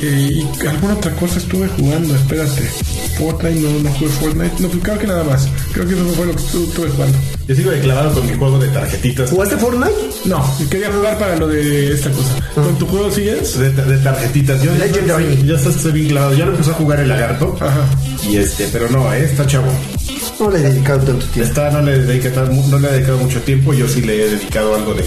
Eh, 0.00 0.42
y 0.62 0.66
alguna 0.66 0.94
otra 0.94 1.12
cosa 1.12 1.38
estuve 1.38 1.68
jugando, 1.68 2.14
espérate. 2.14 2.62
Fortnite, 3.18 3.60
no, 3.60 3.78
no 3.80 3.90
jugué 3.94 4.10
Fortnite. 4.10 4.54
No, 4.62 4.68
creo 4.68 4.98
que 4.98 5.06
nada 5.06 5.24
más. 5.24 5.48
Creo 5.72 5.86
que 5.86 5.94
eso 5.94 6.04
fue 6.16 6.26
lo 6.26 6.32
que 6.32 6.38
estu- 6.42 6.66
estuve 6.68 6.88
jugando. 6.90 7.18
Yo 7.46 7.54
sigo 7.54 7.70
de 7.70 7.80
clavado 7.80 8.12
con 8.14 8.26
mi 8.26 8.34
juego 8.36 8.58
de 8.58 8.68
tarjetitas. 8.68 9.30
¿Jugaste 9.30 9.56
Fortnite? 9.58 9.92
No, 10.24 10.56
quería 10.70 10.90
jugar 10.92 11.18
para 11.18 11.36
lo 11.36 11.48
de 11.48 11.92
esta 11.92 12.10
cosa. 12.10 12.30
¿Con 12.54 12.76
tu 12.78 12.86
juego 12.86 13.10
sigues? 13.10 13.58
De, 13.58 13.70
de 13.70 13.98
tarjetitas. 13.98 14.62
Yo, 14.62 14.72
Legendary. 14.74 15.42
yo 15.44 15.56
estoy 15.56 15.92
bien 15.92 16.08
clavado. 16.08 16.34
Ya 16.34 16.44
lo 16.46 16.52
empezó 16.52 16.70
a 16.72 16.74
jugar 16.74 17.00
el 17.00 17.08
lagarto. 17.08 17.56
Ajá. 17.60 17.84
Y 18.28 18.36
este, 18.36 18.68
pero 18.72 18.88
no, 18.90 19.12
eh, 19.12 19.24
está 19.24 19.46
chavo. 19.46 19.66
No 20.40 20.50
le 20.50 20.58
he 20.58 20.62
dedicado 20.62 20.98
tanto 21.00 21.26
tiempo. 21.26 21.48
Está, 21.48 21.70
no 21.70 21.82
le, 21.82 21.98
dedica 22.00 22.30
tan- 22.32 22.70
no 22.70 22.78
le 22.78 22.88
he 22.88 22.92
dedicado 22.92 23.18
mucho 23.18 23.40
tiempo. 23.42 23.72
Yo 23.74 23.86
sí 23.86 24.00
le 24.02 24.24
he 24.24 24.30
dedicado 24.30 24.74
algo 24.74 24.94
de. 24.94 25.04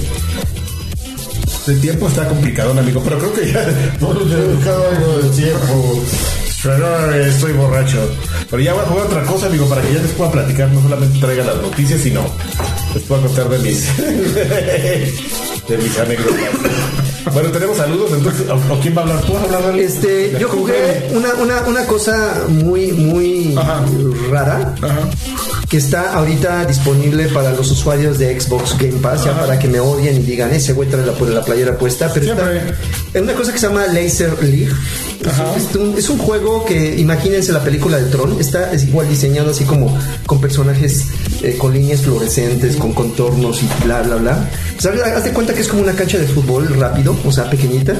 De 1.66 1.76
tiempo 1.78 2.08
está 2.08 2.28
complicado, 2.28 2.78
amigo. 2.80 3.02
Pero 3.04 3.18
creo 3.18 3.34
que 3.34 3.52
ya 3.52 3.66
no 4.00 4.14
le 4.14 4.34
he 4.34 4.38
dedicado 4.38 4.88
algo 4.88 5.18
de 5.18 5.30
tiempo. 5.30 6.04
Pero 6.62 7.14
estoy 7.14 7.54
borracho. 7.54 8.10
Pero 8.50 8.62
ya 8.62 8.74
voy 8.74 8.84
a 8.84 8.88
jugar 8.88 9.06
otra 9.08 9.24
cosa, 9.24 9.48
amigo, 9.48 9.68
para 9.68 9.82
que 9.82 9.94
ya 9.94 10.02
les 10.02 10.12
pueda 10.12 10.32
platicar. 10.32 10.70
No 10.70 10.82
solamente 10.82 11.20
traiga 11.20 11.44
las 11.44 11.58
noticias, 11.58 12.02
sino 12.02 12.22
les 12.94 13.04
pueda 13.04 13.22
contar 13.24 13.50
de 13.50 13.60
mis. 13.60 13.98
de 13.98 15.78
mis 15.78 15.98
anécdotas. 15.98 16.40
Bueno, 17.34 17.50
tenemos 17.50 17.78
saludos, 17.78 18.12
entonces, 18.14 18.46
¿o, 18.50 18.80
quién 18.80 18.96
va 18.96 19.02
a 19.02 19.04
hablar? 19.06 19.22
¿Tú 19.26 19.34
vas 19.34 19.52
a 19.52 19.58
hablar? 19.58 19.80
Este, 19.80 20.38
yo 20.40 20.48
jugué 20.48 21.10
una, 21.12 21.34
una, 21.34 21.62
una 21.64 21.86
cosa 21.88 22.44
muy, 22.48 22.92
muy 22.92 23.56
Ajá. 23.58 23.84
rara 24.30 24.76
Ajá. 24.82 25.00
Que 25.70 25.78
está 25.78 26.14
ahorita 26.14 26.66
disponible 26.66 27.28
para 27.30 27.52
los 27.52 27.72
usuarios 27.72 28.20
de 28.20 28.40
Xbox 28.40 28.78
Game 28.78 29.00
Pass, 29.02 29.26
ya 29.26 29.38
para 29.40 29.58
que 29.58 29.68
me 29.68 29.80
odien 29.80 30.16
y 30.18 30.20
digan, 30.20 30.52
ese 30.54 30.74
güey 30.74 30.88
trae 30.90 31.06
la, 31.06 31.14
la 31.14 31.44
playera 31.44 31.78
puesta, 31.78 32.12
pero 32.14 32.26
Siempre. 32.28 32.58
está 32.58 33.18
en 33.18 33.24
una 33.24 33.34
cosa 33.34 33.52
que 33.52 33.58
se 33.60 33.68
llama 33.68 33.86
Laser 33.88 34.44
League. 34.44 34.70
Es, 35.22 35.70
es 35.70 35.76
un, 35.76 35.98
es 35.98 36.10
un 36.10 36.18
juego 36.20 36.66
que, 36.66 36.96
imagínense 37.00 37.52
la 37.52 37.64
película 37.64 37.98
de 37.98 38.04
Tron, 38.12 38.40
está 38.40 38.72
es 38.74 38.84
igual 38.84 39.10
diseñado 39.10 39.52
así 39.52 39.64
como 39.64 39.98
con 40.28 40.40
personajes 40.40 41.06
eh, 41.42 41.56
con 41.58 41.74
líneas 41.74 42.02
fluorescentes, 42.02 42.76
con 42.76 42.94
contornos 42.94 43.64
y 43.64 43.70
bla, 43.86 44.02
bla, 44.04 44.18
bla. 44.18 44.50
O 44.78 44.82
sea, 44.82 44.92
haz 45.16 45.24
de 45.24 45.32
cuenta 45.32 45.54
que 45.54 45.62
es 45.62 45.68
como 45.68 45.82
una 45.82 45.94
cancha 45.94 46.18
de 46.20 46.28
fútbol 46.28 46.68
rápido, 46.80 47.18
o 47.26 47.32
sea, 47.32 47.50
pequeñita. 47.50 47.96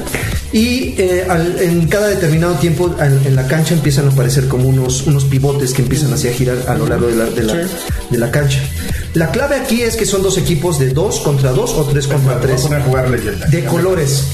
Y 0.52 0.94
eh, 0.98 1.26
al- 1.28 1.58
en 1.60 1.88
cada 1.88 2.08
determinado 2.10 2.54
tiempo 2.56 2.94
al- 3.00 3.26
en 3.26 3.36
la 3.36 3.48
cancha 3.48 3.74
empiezan 3.74 4.08
a 4.08 4.12
aparecer 4.12 4.48
como 4.48 4.68
unos, 4.70 5.08
unos 5.08 5.26
pivotes 5.26 5.74
que 5.74 5.82
empiezan 5.82 6.14
así 6.14 6.28
a 6.28 6.34
girar 6.34 6.58
a 6.68 6.76
lo 6.76 6.86
largo 6.86 7.08
de 7.08 7.16
la, 7.16 7.26
de 7.26 7.44
la, 7.44 7.54
Sí. 7.56 7.65
De 8.10 8.18
la 8.18 8.32
cancha. 8.32 8.60
La 9.14 9.32
clave 9.32 9.56
aquí 9.56 9.82
es 9.82 9.96
que 9.96 10.06
son 10.06 10.22
dos 10.24 10.38
equipos 10.38 10.78
de 10.78 10.90
dos 10.90 11.20
contra 11.22 11.52
dos 11.54 11.72
o 11.74 11.86
tres 11.86 12.06
contra 12.06 12.34
Voy 12.34 12.38
a 12.38 12.42
tres 12.42 12.62
poner 12.62 12.82
a 12.82 12.84
jugar 12.84 13.10
Legendary. 13.10 13.50
de 13.52 13.64
colores. 13.66 14.26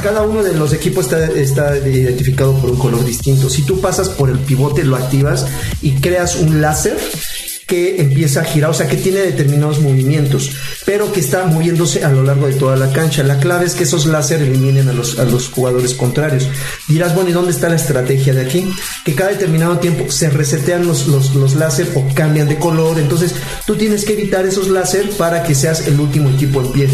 Cada 0.00 0.22
uno 0.22 0.44
de 0.44 0.52
los 0.54 0.72
equipos 0.72 1.06
está, 1.06 1.26
está 1.26 1.76
identificado 1.78 2.54
por 2.58 2.70
un 2.70 2.78
color 2.78 3.04
distinto. 3.04 3.50
Si 3.50 3.62
tú 3.62 3.80
pasas 3.80 4.08
por 4.08 4.30
el 4.30 4.38
pivote, 4.38 4.84
lo 4.84 4.94
activas 4.96 5.46
y 5.82 5.92
creas 5.94 6.36
un 6.36 6.60
láser 6.60 6.96
que 7.68 8.00
empieza 8.00 8.40
a 8.40 8.44
girar, 8.44 8.70
o 8.70 8.74
sea 8.74 8.88
que 8.88 8.96
tiene 8.96 9.20
determinados 9.20 9.80
movimientos, 9.80 10.50
pero 10.86 11.12
que 11.12 11.20
está 11.20 11.44
moviéndose 11.44 12.02
a 12.02 12.10
lo 12.10 12.22
largo 12.22 12.46
de 12.46 12.54
toda 12.54 12.76
la 12.76 12.90
cancha. 12.92 13.22
La 13.22 13.38
clave 13.38 13.66
es 13.66 13.74
que 13.74 13.84
esos 13.84 14.06
láser 14.06 14.40
eliminen 14.40 14.88
a 14.88 14.94
los, 14.94 15.18
a 15.18 15.24
los 15.24 15.50
jugadores 15.50 15.92
contrarios. 15.92 16.48
Dirás, 16.88 17.14
bueno, 17.14 17.28
¿y 17.28 17.34
dónde 17.34 17.52
está 17.52 17.68
la 17.68 17.76
estrategia 17.76 18.32
de 18.32 18.40
aquí? 18.40 18.72
Que 19.04 19.14
cada 19.14 19.30
determinado 19.30 19.78
tiempo 19.80 20.10
se 20.10 20.30
resetean 20.30 20.86
los, 20.86 21.08
los, 21.08 21.34
los 21.34 21.56
láser 21.56 21.92
o 21.94 22.06
cambian 22.14 22.48
de 22.48 22.56
color, 22.56 22.98
entonces 22.98 23.34
tú 23.66 23.76
tienes 23.76 24.06
que 24.06 24.14
evitar 24.14 24.46
esos 24.46 24.68
láser 24.68 25.10
para 25.10 25.42
que 25.42 25.54
seas 25.54 25.86
el 25.86 26.00
último 26.00 26.30
equipo 26.30 26.62
en 26.62 26.72
pie. 26.72 26.88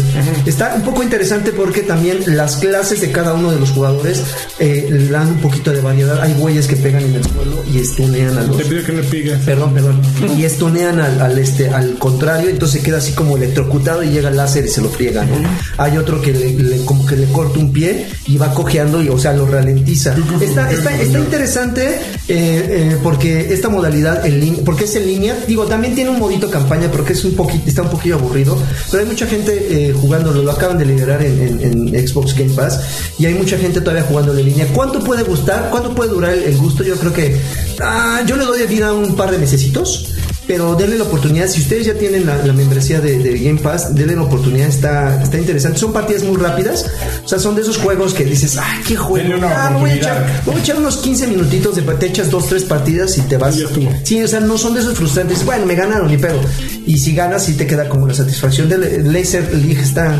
Está 0.45 0.73
un 0.75 0.81
poco 0.81 1.03
interesante 1.03 1.53
porque 1.53 1.83
también 1.83 2.19
las 2.35 2.57
clases 2.57 2.99
de 2.99 3.13
cada 3.13 3.33
uno 3.33 3.49
de 3.49 3.61
los 3.61 3.71
jugadores 3.71 4.23
eh, 4.59 4.89
le 4.91 5.07
dan 5.07 5.29
un 5.29 5.39
poquito 5.39 5.71
de 5.71 5.79
variedad. 5.79 6.21
Hay 6.21 6.33
güeyes 6.33 6.67
que 6.67 6.75
pegan 6.75 7.03
en 7.03 7.15
el 7.15 7.23
suelo 7.23 7.63
y 7.73 7.79
estunean 7.79 8.37
a 8.37 8.43
los, 8.43 8.57
Te 8.57 8.65
pido 8.65 8.83
que 8.83 8.91
le. 8.91 9.05
Perdón, 9.37 9.73
perdón. 9.73 10.01
Y 10.37 10.43
estunean 10.43 10.64
pistonean 10.65 10.99
al, 10.99 11.21
al, 11.21 11.37
este, 11.37 11.69
al 11.69 11.95
contrario, 11.97 12.49
entonces 12.49 12.81
queda 12.81 12.97
así 12.97 13.11
como 13.13 13.37
electrocutado 13.37 14.03
y 14.03 14.09
llega 14.09 14.29
el 14.29 14.37
láser 14.37 14.65
y 14.65 14.67
se 14.69 14.81
lo 14.81 14.89
friega, 14.89 15.23
¿no? 15.25 15.35
Hay 15.77 15.97
otro 15.97 16.21
que 16.21 16.31
le, 16.33 16.53
le- 16.53 16.85
como 16.85 17.05
que 17.05 17.15
le 17.15 17.25
corta 17.27 17.59
un 17.59 17.71
pie 17.71 18.07
y 18.27 18.37
va 18.37 18.53
cojeando 18.53 19.01
y, 19.01 19.09
o 19.09 19.17
sea, 19.19 19.33
lo 19.33 19.45
ralentiza. 19.45 20.15
Está, 20.45 20.71
está, 20.71 20.89
está 21.01 21.19
interesante 21.19 21.87
eh, 21.87 21.99
eh, 22.27 22.97
porque 23.03 23.53
esta 23.53 23.69
modalidad 23.69 24.25
en 24.25 24.39
línea, 24.39 24.61
porque 24.65 24.85
es 24.85 24.95
en 24.95 25.05
línea, 25.07 25.37
digo, 25.47 25.65
también 25.65 25.93
tiene 25.95 26.09
un 26.09 26.19
modito 26.19 26.49
campaña, 26.49 26.87
pero 26.91 27.05
que 27.05 27.13
es 27.13 27.23
un 27.25 27.35
poquito, 27.35 27.63
está 27.67 27.83
un 27.83 27.89
poquillo 27.89 28.15
aburrido, 28.15 28.57
pero 28.91 29.03
hay 29.03 29.09
mucha 29.09 29.27
gente 29.27 29.67
eh, 29.89 29.93
jugándolo, 29.93 30.41
lo 30.41 30.51
acaban 30.51 30.77
de 30.77 30.85
liberar 30.85 31.21
en, 31.23 31.59
en- 31.61 31.95
en 31.95 32.07
Xbox 32.07 32.33
Game 32.35 32.51
Pass 32.51 32.79
y 33.19 33.25
hay 33.27 33.33
mucha 33.35 33.57
gente 33.57 33.81
todavía 33.81 34.03
jugando 34.03 34.35
en 34.37 34.45
línea. 34.45 34.67
¿Cuánto 34.73 34.99
puede 35.03 35.23
gustar? 35.23 35.69
¿Cuánto 35.69 35.93
puede 35.93 36.09
durar 36.11 36.33
el, 36.33 36.43
el 36.43 36.57
gusto? 36.57 36.83
Yo 36.83 36.95
creo 36.95 37.13
que 37.13 37.37
ah, 37.81 38.21
yo 38.25 38.35
le 38.37 38.45
doy 38.45 38.65
vida 38.65 38.91
un 38.93 39.15
par 39.15 39.31
de 39.31 39.37
mesecitos. 39.37 40.07
Pero 40.47 40.75
denle 40.75 40.97
la 40.97 41.05
oportunidad, 41.05 41.47
si 41.47 41.61
ustedes 41.61 41.87
ya 41.87 41.93
tienen 41.95 42.25
la, 42.25 42.37
la 42.37 42.53
membresía 42.53 43.01
de, 43.01 43.17
de 43.17 43.39
Game 43.39 43.59
Pass, 43.59 43.95
denle 43.95 44.15
la 44.15 44.23
oportunidad, 44.23 44.67
está, 44.67 45.21
está 45.21 45.37
interesante. 45.37 45.79
Son 45.79 45.91
partidas 45.91 46.23
muy 46.23 46.37
rápidas, 46.37 46.85
o 47.23 47.27
sea, 47.27 47.39
son 47.39 47.55
de 47.55 47.61
esos 47.63 47.77
juegos 47.77 48.13
que 48.13 48.25
dices, 48.25 48.57
¡ay, 48.57 48.83
qué 48.87 48.95
juego! 48.95 49.35
Ah, 49.43 49.75
voy, 49.79 49.89
a 49.89 49.95
echar, 49.95 50.43
me 50.45 50.51
voy 50.51 50.55
a 50.59 50.63
echar 50.63 50.77
unos 50.77 50.97
15 50.97 51.27
minutitos 51.27 51.75
de 51.75 51.81
te 51.81 52.07
echas 52.07 52.29
dos, 52.29 52.47
tres 52.47 52.63
partidas 52.63 53.17
y 53.17 53.21
te 53.21 53.37
vas. 53.37 53.57
Estuvo. 53.57 53.91
Sí, 54.03 54.21
o 54.21 54.27
sea, 54.27 54.39
no 54.39 54.57
son 54.57 54.73
de 54.73 54.81
esos 54.81 54.95
frustrantes. 54.95 55.45
Bueno, 55.45 55.65
me 55.65 55.75
ganaron, 55.75 56.09
ni 56.09 56.17
pedo. 56.17 56.39
Y 56.85 56.97
si 56.97 57.15
ganas, 57.15 57.45
sí 57.45 57.53
te 57.53 57.65
queda 57.65 57.89
como 57.89 58.07
la 58.07 58.13
satisfacción 58.13 58.69
del 58.69 59.11
Laser 59.11 59.53
League, 59.53 59.81
está, 59.81 60.19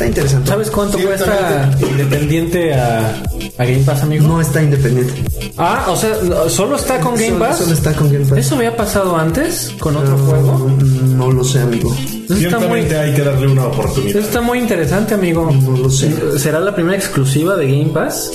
está 0.00 0.06
interesante. 0.06 0.48
¿Sabes 0.50 0.70
cuánto 0.70 0.96
Sí, 0.98 1.04
cuesta 1.04 1.70
independiente 1.90 2.74
a, 2.74 3.22
a 3.58 3.64
Game 3.64 3.80
Pass, 3.84 4.02
amigo? 4.02 4.26
No 4.26 4.40
está 4.40 4.62
independiente. 4.62 5.12
Ah, 5.58 5.86
o 5.90 5.96
sea, 5.96 6.14
solo 6.48 6.76
está 6.76 7.00
con 7.00 7.14
Game 7.16 7.28
Solo- 7.28 7.38
Pass. 7.40 7.58
Solo 7.58 7.72
está 7.74 7.92
con 7.92 8.10
Game 8.12 8.24
Pass. 8.24 8.38
¿Eso 8.38 8.54
había 8.56 8.74
pasado 8.76 9.16
antes 9.16 9.72
con 9.78 9.96
otro 9.96 10.16
No, 10.16 10.24
juego? 10.24 10.70
No 11.16 11.30
lo 11.32 11.44
sé, 11.44 11.60
amigo. 11.60 11.94
Está 11.94 12.30
muy, 12.34 12.38
Ciertamente 12.40 12.98
hay 12.98 13.14
que 13.14 13.22
darle 13.22 13.46
una 13.48 13.62
eso 13.62 13.70
oportunidad. 13.72 14.16
está 14.16 14.40
muy 14.40 14.58
interesante, 14.58 15.14
amigo. 15.14 15.50
No 15.50 15.76
lo 15.76 15.90
sé. 15.90 16.38
¿Será 16.38 16.60
la 16.60 16.74
primera 16.74 16.96
exclusiva 16.96 17.56
de 17.56 17.66
Game 17.66 17.90
Pass? 17.92 18.30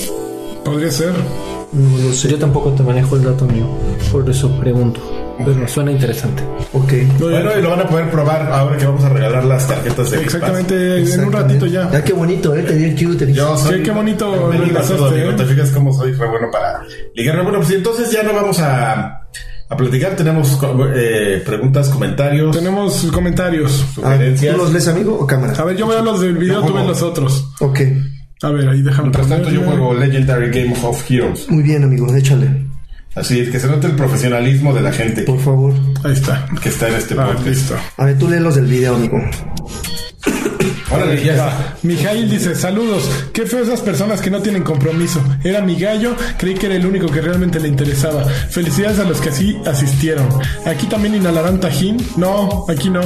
Podría 0.64 0.90
ser. 0.92 1.12
No 1.72 1.98
lo 2.08 2.12
sé. 2.14 2.28
Yo 2.28 2.38
tampoco 2.38 2.70
te 2.70 2.82
manejo 2.84 3.16
el 3.16 3.24
dato, 3.24 3.44
amigo. 3.44 3.76
Por 4.12 4.28
eso 4.30 4.48
pregunto. 4.60 5.00
Pero 5.44 5.68
suena 5.68 5.92
interesante. 5.92 6.42
Ok. 6.72 6.92
Bueno, 7.18 7.50
y 7.58 7.62
lo 7.62 7.70
van 7.70 7.80
a 7.80 7.88
poder 7.88 8.10
probar 8.10 8.50
ahora 8.50 8.76
que 8.76 8.86
vamos 8.86 9.04
a 9.04 9.08
regalar 9.10 9.44
las 9.44 9.66
tarjetas 9.68 10.10
de 10.10 10.16
Pass. 10.18 10.24
Exactamente, 10.26 10.74
en 10.74 10.92
un 10.92 10.98
Exactamente. 11.00 11.36
ratito 11.42 11.66
ya. 11.66 11.90
Ya 11.90 12.02
qué 12.04 12.12
bonito, 12.12 12.54
eh. 12.56 12.62
Te 12.62 12.74
di 12.74 12.84
el 12.84 12.94
cue, 13.06 13.16
te 13.16 13.26
di- 13.26 13.32
Yo 13.34 13.56
soy 13.56 13.76
Qué- 13.78 13.82
qué 13.84 13.90
bonito 13.90 14.26
todo. 14.26 14.52
¿eh? 15.14 15.34
Te 15.36 15.44
fijas 15.44 15.70
cómo 15.70 15.92
soy 15.92 16.12
re 16.12 16.28
bueno 16.28 16.48
para 16.50 16.80
ligarme. 17.14 17.42
Bueno, 17.42 17.58
pues 17.58 17.70
entonces 17.72 18.10
ya 18.10 18.22
no 18.22 18.32
vamos 18.32 18.58
a, 18.60 19.20
a 19.68 19.76
platicar. 19.76 20.16
Tenemos 20.16 20.58
eh, 20.94 21.42
preguntas, 21.44 21.88
comentarios, 21.90 22.56
Tenemos 22.56 23.06
comentarios. 23.12 23.84
Ah, 23.88 23.92
sugerencias. 23.94 24.54
¿Tú 24.56 24.62
los 24.62 24.72
lees, 24.72 24.88
amigo, 24.88 25.18
o 25.20 25.26
cámara? 25.26 25.52
A 25.58 25.64
ver, 25.64 25.76
yo 25.76 25.86
veo 25.86 26.02
los 26.02 26.20
del 26.20 26.36
video, 26.38 26.62
tú 26.64 26.72
ves 26.72 26.86
los 26.86 27.02
otros. 27.02 27.48
Ok. 27.60 27.80
A 28.42 28.50
ver, 28.50 28.68
ahí 28.68 28.82
déjame 28.82 29.04
Mientras 29.08 29.28
tanto, 29.28 29.50
yo 29.50 29.62
juego 29.62 29.94
Legendary 29.94 30.50
Game 30.50 30.74
of 30.82 31.10
Heroes. 31.10 31.48
Muy 31.50 31.62
bien, 31.62 31.84
amigo, 31.84 32.06
échale. 32.14 32.66
Así 33.16 33.40
es 33.40 33.48
que 33.48 33.58
se 33.58 33.66
note 33.66 33.86
el 33.86 33.94
profesionalismo 33.96 34.74
de 34.74 34.82
la 34.82 34.92
gente 34.92 35.22
Por 35.22 35.40
favor. 35.40 35.72
Ahí 36.04 36.12
está. 36.12 36.46
que 36.62 36.68
está 36.68 36.88
en 36.88 36.94
este 36.96 37.14
Ah, 37.18 37.26
podcast. 37.26 37.46
listo. 37.46 37.74
A 37.96 38.04
ver, 38.04 38.18
tú 38.18 38.28
lee 38.28 38.38
los 38.40 38.54
del 38.56 38.66
video, 38.66 38.94
amigo. 38.96 39.18
Órale, 40.90 41.22
ya 41.24 41.32
está. 41.32 41.76
Mijail 41.82 42.30
dice, 42.30 42.54
saludos, 42.54 43.08
qué 43.32 43.44
feo 43.46 43.62
esas 43.62 43.80
personas 43.80 44.20
que 44.20 44.30
no 44.30 44.40
tienen 44.40 44.62
compromiso. 44.62 45.20
Era 45.42 45.60
mi 45.60 45.78
gallo, 45.78 46.14
creí 46.38 46.54
que 46.54 46.66
era 46.66 46.76
el 46.76 46.86
único 46.86 47.08
que 47.08 47.20
realmente 47.20 47.58
le 47.58 47.68
interesaba. 47.68 48.24
Felicidades 48.24 48.98
a 49.00 49.04
los 49.04 49.20
que 49.20 49.30
así 49.30 49.56
asistieron. 49.66 50.28
Aquí 50.64 50.86
también 50.86 51.14
inhalarán 51.16 51.60
tajín. 51.60 51.96
No, 52.16 52.64
aquí 52.68 52.88
no. 52.90 53.00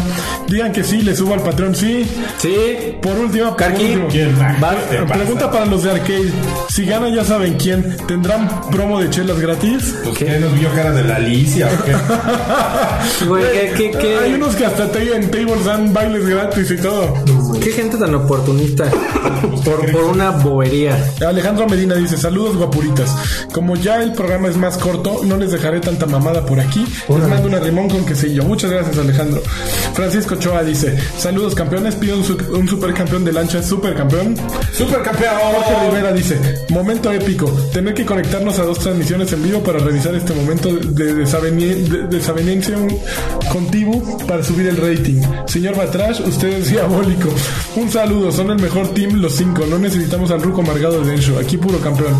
Digan 0.48 0.72
que 0.72 0.84
sí, 0.84 1.02
le 1.02 1.16
subo 1.16 1.34
al 1.34 1.40
patrón, 1.42 1.74
sí. 1.74 2.06
Sí. 2.38 2.96
Por 3.00 3.16
último, 3.18 3.48
por 3.48 3.56
Karki. 3.56 3.84
último. 3.84 4.08
¿Quién? 4.08 4.34
Va- 4.62 4.76
¿Qué 4.90 4.96
te 4.96 5.02
pasa? 5.02 5.14
Pregunta 5.14 5.50
para 5.50 5.66
los 5.66 5.82
de 5.82 5.90
arcade. 5.92 6.32
Si 6.68 6.84
gana 6.84 7.08
ya 7.08 7.24
saben 7.24 7.54
quién. 7.54 7.96
¿Tendrán 8.06 8.70
promo 8.70 9.00
de 9.00 9.08
chelas 9.10 9.38
gratis? 9.40 9.94
Pues, 10.04 10.18
¿qué 10.18 10.38
nos 10.38 10.52
vio 10.58 10.68
cara 10.74 10.92
de 10.92 11.04
la 11.04 11.16
Alicia 11.16 11.66
o 11.68 11.84
qué? 11.84 11.92
Güey, 13.26 13.44
¿qué, 13.52 13.72
qué, 13.76 13.98
qué- 13.98 14.16
Hay 14.18 14.34
unos 14.34 14.54
que 14.54 14.64
hasta 14.66 14.90
te 14.90 15.00
en 15.14 15.30
tables 15.30 15.64
dan 15.64 15.92
bailes 15.92 16.26
gratis 16.26 16.70
y 16.70 16.76
todo. 16.76 17.14
qué 17.62 17.69
gente 17.72 17.96
tan 17.96 18.14
oportunista 18.14 18.90
por, 19.64 19.90
por 19.92 20.04
una 20.04 20.30
bobería. 20.30 21.12
Alejandro 21.26 21.66
Medina 21.68 21.94
dice, 21.94 22.16
saludos 22.16 22.56
guapuritas. 22.56 23.14
Como 23.52 23.76
ya 23.76 24.02
el 24.02 24.12
programa 24.12 24.48
es 24.48 24.56
más 24.56 24.76
corto, 24.78 25.20
no 25.24 25.36
les 25.36 25.52
dejaré 25.52 25.80
tanta 25.80 26.06
mamada 26.06 26.44
por 26.46 26.60
aquí. 26.60 26.84
Les 27.08 27.28
mando 27.28 27.48
una 27.48 27.58
rimón 27.60 27.88
con 27.88 28.04
quesillo. 28.04 28.44
Muchas 28.44 28.70
gracias 28.70 28.96
Alejandro. 28.98 29.42
Francisco 29.94 30.36
Choa 30.36 30.62
dice, 30.62 30.96
saludos 31.18 31.54
campeones, 31.54 31.94
pido 31.96 32.16
un, 32.16 32.24
su- 32.24 32.38
un 32.54 32.68
supercampeón 32.68 33.24
de 33.24 33.32
lancha, 33.32 33.62
supercampeón. 33.62 34.36
¡Supercampeón! 34.76 35.34
Jorge 35.54 35.86
Rivera 35.90 36.12
dice, 36.12 36.38
momento 36.70 37.12
épico, 37.12 37.46
tener 37.72 37.94
que 37.94 38.04
conectarnos 38.06 38.58
a 38.58 38.64
dos 38.64 38.78
transmisiones 38.78 39.32
en 39.32 39.42
vivo 39.42 39.60
para 39.62 39.78
revisar 39.78 40.14
este 40.14 40.32
momento 40.34 40.68
de 40.74 41.14
desaveni- 41.24 41.84
de- 41.88 42.06
desaveniencia 42.06 42.76
contigo 43.52 44.18
para 44.26 44.42
subir 44.44 44.66
el 44.68 44.76
rating. 44.76 45.20
Señor 45.46 45.76
Batrash, 45.76 46.20
usted 46.20 46.48
es 46.48 46.70
diabólico. 46.70 47.28
Un 47.76 47.90
saludo, 47.90 48.32
son 48.32 48.50
el 48.50 48.58
mejor 48.60 48.88
team 48.94 49.20
los 49.20 49.34
cinco, 49.36 49.64
no 49.68 49.78
necesitamos 49.78 50.30
al 50.30 50.42
ruco 50.42 50.60
amargado 50.62 51.00
de 51.02 51.12
Densho, 51.12 51.38
aquí 51.38 51.56
puro 51.56 51.78
campeón. 51.78 52.14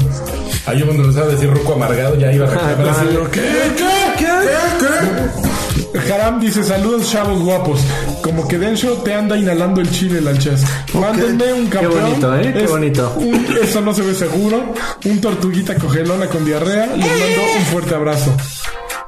Ahí 0.66 0.78
yo 0.78 0.84
cuando 0.86 1.03
empezaba 1.05 1.26
a 1.26 1.30
decir 1.30 1.51
Ruco 1.51 1.72
Amargado 1.72 2.16
ya 2.16 2.30
iba 2.32 2.47
a 2.47 2.51
reclamar 2.51 2.86
Ah, 2.86 2.91
así, 2.93 3.07
claro. 3.07 3.30
¿Qué? 3.30 3.41
¿Qué? 3.76 4.24
¿Qué? 4.26 4.26
¿Qué? 4.78 6.12
Haram 6.12 6.38
dice, 6.41 6.62
saludos 6.62 7.11
chavos 7.11 7.41
guapos. 7.43 7.80
Como 8.22 8.47
que 8.47 8.59
Densho 8.59 8.93
te 8.99 9.14
anda 9.14 9.36
inhalando 9.36 9.80
el 9.80 9.91
chile, 9.91 10.20
lanchas. 10.20 10.62
Mándenme 10.95 11.53
un 11.53 11.66
campeón. 11.68 12.01
bonito, 12.03 12.36
¿eh? 12.36 12.53
Qué 12.53 12.64
Es 12.64 12.70
bonito. 12.70 13.12
un- 13.16 13.47
eso 13.62 13.80
no 13.80 13.93
se 13.95 14.03
ve 14.03 14.14
seguro. 14.14 14.74
Un 15.05 15.20
tortuguita 15.20 15.74
cogelona 15.76 16.26
con 16.26 16.45
diarrea. 16.45 16.86
Les 16.86 17.07
mando 17.07 17.43
un 17.59 17.64
fuerte 17.72 17.95
abrazo. 17.95 18.32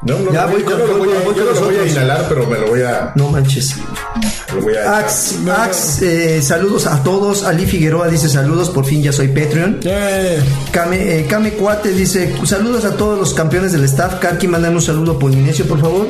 No, 0.02 0.18
no, 0.18 0.32
Ya 0.32 0.46
no, 0.46 0.52
voy 0.52 0.62
yo 0.62 0.66
con- 0.70 0.78
no 0.80 0.86
lo 0.86 0.98
voy 0.98 1.08
a, 1.12 1.14
voy 1.20 1.24
con 1.26 1.36
yo 1.36 1.44
no 1.44 1.52
lo 1.60 1.66
voy 1.66 1.76
a 1.76 1.86
inhalar, 1.86 2.26
pero 2.28 2.46
me 2.46 2.58
lo 2.58 2.66
voy 2.68 2.82
a... 2.82 3.12
No 3.14 3.28
manches. 3.28 3.76
Lo 4.54 4.60
voy 4.60 4.74
a 4.76 4.98
Ax, 4.98 5.36
Ax, 5.48 6.02
eh, 6.02 6.42
saludos 6.42 6.86
a 6.86 7.02
todos. 7.04 7.44
Ali 7.44 7.66
Figueroa 7.66 8.08
dice 8.08 8.28
saludos, 8.28 8.68
por 8.70 8.84
fin 8.84 9.00
ya 9.02 9.12
soy 9.12 9.28
Patreon. 9.28 9.80
Yeah. 9.80 10.42
Kame, 10.72 11.20
eh, 11.20 11.26
Kame 11.26 11.52
Cuate 11.52 11.90
dice 11.92 12.34
saludos 12.44 12.84
a 12.84 12.96
todos 12.96 13.18
los 13.18 13.32
campeones 13.32 13.72
del 13.72 13.84
staff. 13.84 14.16
Karki, 14.18 14.48
mándame 14.48 14.74
un 14.76 14.82
saludo 14.82 15.18
polinesio, 15.18 15.66
por 15.66 15.80
favor. 15.80 16.08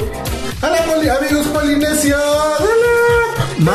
¡Hola, 0.63 0.85
poli- 0.87 1.09
amigos 1.09 1.47
Polinesio! 1.49 2.17
Ma- 3.59 3.73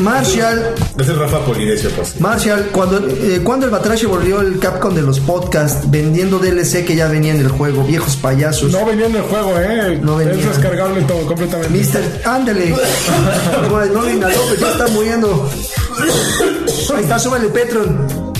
Marshall, 0.00 0.74
Es 0.98 1.08
el 1.08 1.18
Rafa 1.18 1.38
Polinesio, 1.44 1.90
pues. 1.90 2.20
Marshall, 2.20 2.68
cuando, 2.72 2.98
eh, 2.98 3.40
cuando 3.42 3.66
el 3.66 3.72
Batrache 3.72 4.06
volvió 4.06 4.40
el 4.40 4.58
Capcom 4.58 4.94
de 4.94 5.02
los 5.02 5.20
podcasts 5.20 5.90
vendiendo 5.90 6.38
DLC 6.38 6.84
que 6.84 6.96
ya 6.96 7.08
venía 7.08 7.34
en 7.34 7.40
el 7.40 7.48
juego, 7.48 7.84
viejos 7.84 8.16
payasos. 8.16 8.72
No 8.72 8.84
venía 8.84 9.06
en 9.06 9.16
el 9.16 9.22
juego, 9.22 9.58
eh. 9.58 9.98
No 10.02 10.16
venía. 10.16 10.34
Es 10.34 10.46
descargable 10.46 11.02
todo, 11.02 11.26
completamente. 11.26 11.70
Mister, 11.76 12.22
ándale. 12.24 12.74
no, 13.70 13.84
no 13.86 14.02
le 14.02 14.12
inhaló, 14.14 14.40
pues 14.48 14.60
ya 14.60 14.70
está 14.70 14.88
muriendo. 14.88 15.50
Ahí 16.94 17.02
está, 17.02 17.18
súbale 17.18 17.46
el 17.46 17.52
Petron. 17.52 18.30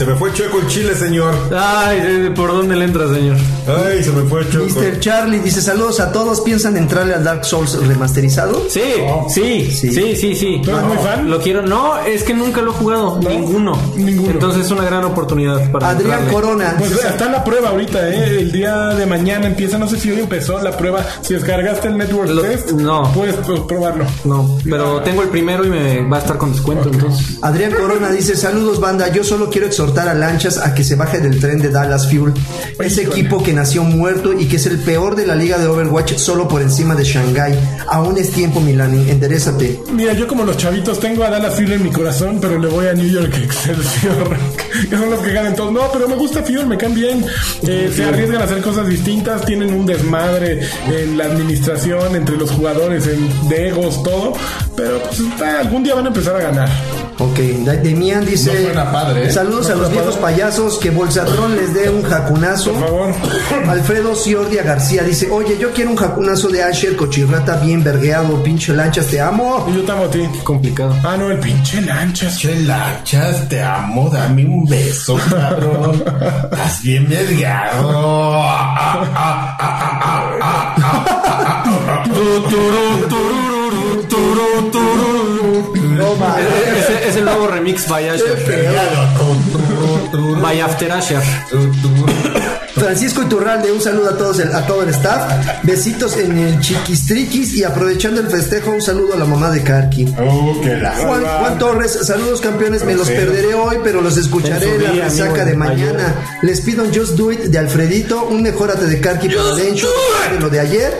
Se 0.00 0.06
me 0.06 0.14
fue 0.16 0.32
chueco 0.32 0.60
el 0.60 0.66
chile, 0.66 0.94
señor. 0.94 1.34
Ay, 1.54 1.98
eh, 2.02 2.30
¿por 2.34 2.48
dónde 2.50 2.74
le 2.74 2.86
entra, 2.86 3.06
señor? 3.06 3.36
Ay, 3.68 4.02
se 4.02 4.10
me 4.12 4.22
fue 4.22 4.48
chueco. 4.48 4.80
Mr. 4.80 4.98
Charlie 4.98 5.40
dice 5.40 5.60
saludos 5.60 6.00
a 6.00 6.10
todos. 6.10 6.40
¿Piensan 6.40 6.78
entrarle 6.78 7.12
al 7.12 7.22
Dark 7.22 7.44
Souls 7.44 7.74
remasterizado? 7.86 8.64
Sí, 8.70 8.80
sí, 9.28 9.70
Sí. 9.70 9.92
sí, 9.92 10.16
sí, 10.16 10.34
sí. 10.34 10.62
¿Tú 10.64 10.70
eres 10.70 10.84
muy 10.84 10.96
fan? 10.96 11.28
Lo 11.28 11.38
quiero. 11.38 11.60
No, 11.60 11.98
es 11.98 12.22
que 12.22 12.32
nunca 12.32 12.62
lo 12.62 12.70
he 12.70 12.74
jugado. 12.76 13.18
Ninguno. 13.18 13.78
Ninguno. 13.94 14.30
Entonces 14.30 14.64
es 14.64 14.70
una 14.72 14.84
gran 14.86 15.04
oportunidad 15.04 15.70
para 15.70 15.90
Adrián 15.90 16.20
entrarle. 16.20 16.32
Corona. 16.32 16.74
Pues 16.78 16.92
está 16.92 17.26
en 17.26 17.32
la 17.32 17.44
prueba 17.44 17.68
ahorita, 17.68 18.08
¿eh? 18.08 18.38
El 18.40 18.52
día 18.52 18.74
de 18.94 19.04
mañana 19.04 19.48
empieza, 19.48 19.76
no 19.76 19.86
sé 19.86 19.98
si 20.00 20.10
hoy 20.10 20.20
empezó 20.20 20.58
la 20.62 20.74
prueba. 20.78 21.04
Si 21.20 21.34
descargaste 21.34 21.88
el 21.88 21.98
Network 21.98 22.30
Lo- 22.30 22.40
Test, 22.40 22.70
no. 22.70 23.02
puedes 23.12 23.34
pues, 23.46 23.60
probarlo. 23.68 24.06
No, 24.24 24.56
pero 24.64 25.02
tengo 25.02 25.20
el 25.20 25.28
primero 25.28 25.62
y 25.62 25.68
me 25.68 26.08
va 26.08 26.16
a 26.16 26.20
estar 26.20 26.38
con 26.38 26.52
descuento, 26.52 26.88
entonces. 26.90 27.36
Adrián 27.42 27.72
Corona 27.72 28.08
dice 28.10 28.34
saludos 28.34 28.80
banda, 28.80 29.06
yo 29.12 29.22
solo 29.22 29.50
quiero 29.50 29.66
exhortar 29.66 29.89
a 29.98 30.14
Lanchas 30.14 30.58
a 30.58 30.74
que 30.74 30.84
se 30.84 30.94
baje 30.94 31.18
del 31.20 31.38
tren 31.40 31.58
de 31.60 31.68
Dallas 31.70 32.08
Fuel, 32.10 32.32
ese 32.78 33.02
equipo 33.02 33.42
que 33.42 33.52
nació 33.52 33.82
muerto 33.82 34.32
y 34.32 34.46
que 34.46 34.56
es 34.56 34.66
el 34.66 34.78
peor 34.78 35.16
de 35.16 35.26
la 35.26 35.34
liga 35.34 35.58
de 35.58 35.66
Overwatch 35.66 36.14
solo 36.16 36.48
por 36.48 36.62
encima 36.62 36.94
de 36.94 37.04
Shanghai. 37.04 37.58
Aún 37.88 38.16
es 38.18 38.30
tiempo 38.30 38.60
Milani, 38.60 39.10
enderezate. 39.10 39.80
Mira, 39.92 40.12
yo 40.12 40.26
como 40.26 40.44
los 40.44 40.56
chavitos 40.56 41.00
tengo 41.00 41.24
a 41.24 41.30
Dallas 41.30 41.54
Fuel 41.54 41.72
en 41.72 41.82
mi 41.82 41.90
corazón, 41.90 42.38
pero 42.40 42.58
le 42.58 42.68
voy 42.68 42.86
a 42.86 42.92
New 42.94 43.08
York 43.08 43.32
Excelsior. 43.42 44.36
que 44.90 44.96
son 44.96 45.10
los 45.10 45.20
que 45.20 45.32
ganan 45.32 45.54
todos. 45.56 45.72
No, 45.72 45.82
pero 45.92 46.08
me 46.08 46.16
gusta 46.16 46.42
Fuel, 46.42 46.66
me 46.66 46.76
caen 46.76 46.94
bien. 46.94 47.24
Eh, 47.62 47.92
se 47.94 48.04
arriesgan 48.04 48.40
a 48.42 48.44
hacer 48.44 48.60
cosas 48.62 48.86
distintas, 48.86 49.44
tienen 49.44 49.72
un 49.74 49.86
desmadre 49.86 50.60
en 50.88 51.18
la 51.18 51.24
administración, 51.24 52.14
entre 52.16 52.36
los 52.36 52.50
jugadores, 52.50 53.06
en 53.06 53.48
de 53.48 53.68
egos, 53.68 54.02
todo. 54.02 54.32
Pero 54.76 55.02
pues 55.02 55.20
está- 55.20 55.60
algún 55.60 55.82
día 55.82 55.94
van 55.94 56.04
a 56.06 56.08
empezar 56.08 56.36
a 56.36 56.40
ganar. 56.40 56.68
Ok, 57.20 57.38
Demian 57.82 58.24
dice: 58.24 58.52
No 58.52 58.60
suena 58.64 58.90
padre, 58.92 59.26
¿eh? 59.26 59.30
Saludos 59.30 59.68
No 59.68 59.74
a 59.74 59.76
los 59.76 59.90
viejos 59.90 60.16
padre. 60.16 60.36
payasos, 60.36 60.78
que 60.78 60.90
Bolsatrón 60.90 61.54
les 61.54 61.74
dé 61.74 61.90
un 61.90 62.02
jacunazo. 62.02 62.72
Por 62.72 62.80
favor. 62.80 63.14
Alfredo 63.68 64.14
Ciordia 64.16 64.62
García 64.62 65.02
dice: 65.02 65.30
Oye, 65.30 65.58
yo 65.58 65.70
quiero 65.72 65.90
un 65.90 65.96
jacunazo 65.96 66.48
de 66.48 66.62
Asher, 66.62 66.96
cochirrata 66.96 67.56
bien 67.56 67.84
vergueado, 67.84 68.42
pinche 68.42 68.72
lanchas, 68.72 69.06
te 69.06 69.20
amo. 69.20 69.66
Y 69.70 69.74
yo 69.74 69.82
te 69.82 69.92
amo 69.92 70.04
a 70.04 70.10
ti. 70.10 70.26
Complicado. 70.42 70.96
Ah, 71.04 71.16
no, 71.18 71.30
el 71.30 71.38
pinche 71.38 71.82
lanchas. 71.82 72.38
Che 72.38 72.54
lanchas, 72.62 73.48
te 73.48 73.62
amo, 73.62 74.08
dame 74.10 74.44
un 74.46 74.64
beso, 74.64 75.18
cabrón. 75.28 76.02
Estás 76.50 76.82
bien. 76.82 77.08
Ah, 77.46 77.70
ah, 79.14 79.56
ah, 80.40 80.80
No. 85.96 86.16
Ese 86.78 87.08
es 87.08 87.16
el 87.16 87.24
nuevo 87.24 87.46
remix 87.46 87.88
by 87.88 88.08
Asher. 88.08 88.36
By 90.40 90.60
After 90.60 90.90
Asher. 90.92 91.20
Francisco 92.74 93.22
Iturralde, 93.22 93.70
un 93.72 93.80
saludo 93.80 94.08
a 94.10 94.16
todos, 94.16 94.38
el- 94.38 94.54
a 94.54 94.66
todo 94.66 94.82
el 94.82 94.88
staff. 94.90 95.30
Besitos 95.64 96.16
en 96.16 96.38
el 96.38 96.60
chiquistriquis 96.60 97.52
y 97.54 97.64
aprovechando 97.64 98.20
el 98.22 98.28
festejo, 98.28 98.70
un 98.70 98.80
saludo 98.80 99.14
a 99.14 99.16
la 99.18 99.26
mamá 99.26 99.50
de 99.50 99.62
Karki. 99.62 100.06
Oh, 100.18 100.58
la- 100.64 100.92
Juan, 100.96 101.22
Juan 101.22 101.58
Torres, 101.58 101.98
saludos 102.06 102.40
campeones, 102.40 102.82
me 102.84 102.94
los 102.94 103.08
perderé 103.08 103.52
hoy, 103.54 103.76
pero 103.84 104.00
los 104.00 104.16
escucharé 104.16 104.76
En 104.76 104.82
la 104.82 104.90
día, 104.92 105.04
resaca 105.04 105.30
amigo, 105.42 105.44
de 105.46 105.54
mañana. 105.56 106.14
Les 106.42 106.60
pido 106.62 106.84
un 106.84 106.94
Just 106.94 107.16
Do 107.16 107.30
It 107.32 107.40
de 107.40 107.58
Alfredito, 107.58 108.24
un 108.24 108.42
mejorate 108.42 108.86
de 108.86 108.98
Karki 109.00 109.28
para 109.28 109.52
Lencho, 109.56 109.88
de 110.32 110.40
lo 110.40 110.48
de 110.48 110.60
ayer, 110.60 110.94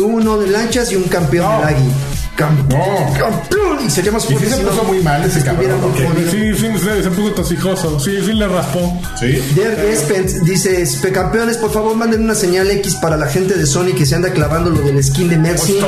uno 0.00 0.38
de 0.38 0.48
lanchas 0.48 0.90
y 0.92 0.96
un 0.96 1.04
campeón 1.04 1.46
de 1.58 1.64
Lagui. 1.72 1.90
Campeón, 2.36 2.80
campeón. 3.18 3.78
Y 3.86 3.90
sería 3.90 4.12
más 4.12 4.24
Y 4.24 4.28
sí 4.28 4.32
fuerte 4.34 4.50
se 4.50 4.56
si 4.56 4.62
no 4.62 4.70
puso 4.70 4.84
muy 4.84 5.00
mal 5.00 5.22
ese 5.24 5.42
cabrón, 5.44 5.78
muy 5.80 5.90
¿o 5.90 5.94
qué? 5.94 6.06
jodido. 6.06 6.30
Sí, 6.30 6.54
sí, 6.54 6.78
se, 6.82 7.02
se 7.02 7.10
puso 7.10 7.32
tosijoso. 7.34 8.00
Sí, 8.00 8.16
sí 8.24 8.32
le 8.32 8.48
raspó. 8.48 8.98
¿Sí? 9.18 9.42
Der 9.54 9.94
Spence 9.96 10.40
dice, 10.44 10.82
"Espe- 10.82 11.12
campeones, 11.12 11.58
por 11.58 11.70
favor 11.70 11.94
manden 11.96 12.22
una 12.22 12.34
señal 12.34 12.70
X 12.70 12.94
para 12.96 13.18
la 13.18 13.26
gente 13.26 13.54
de 13.56 13.66
Sony 13.66 13.92
que 13.96 14.06
se 14.06 14.14
anda 14.14 14.30
clavando 14.32 14.70
lo 14.70 14.80
del 14.80 15.02
skin 15.04 15.28
de 15.28 15.36
Mercy 15.36 15.80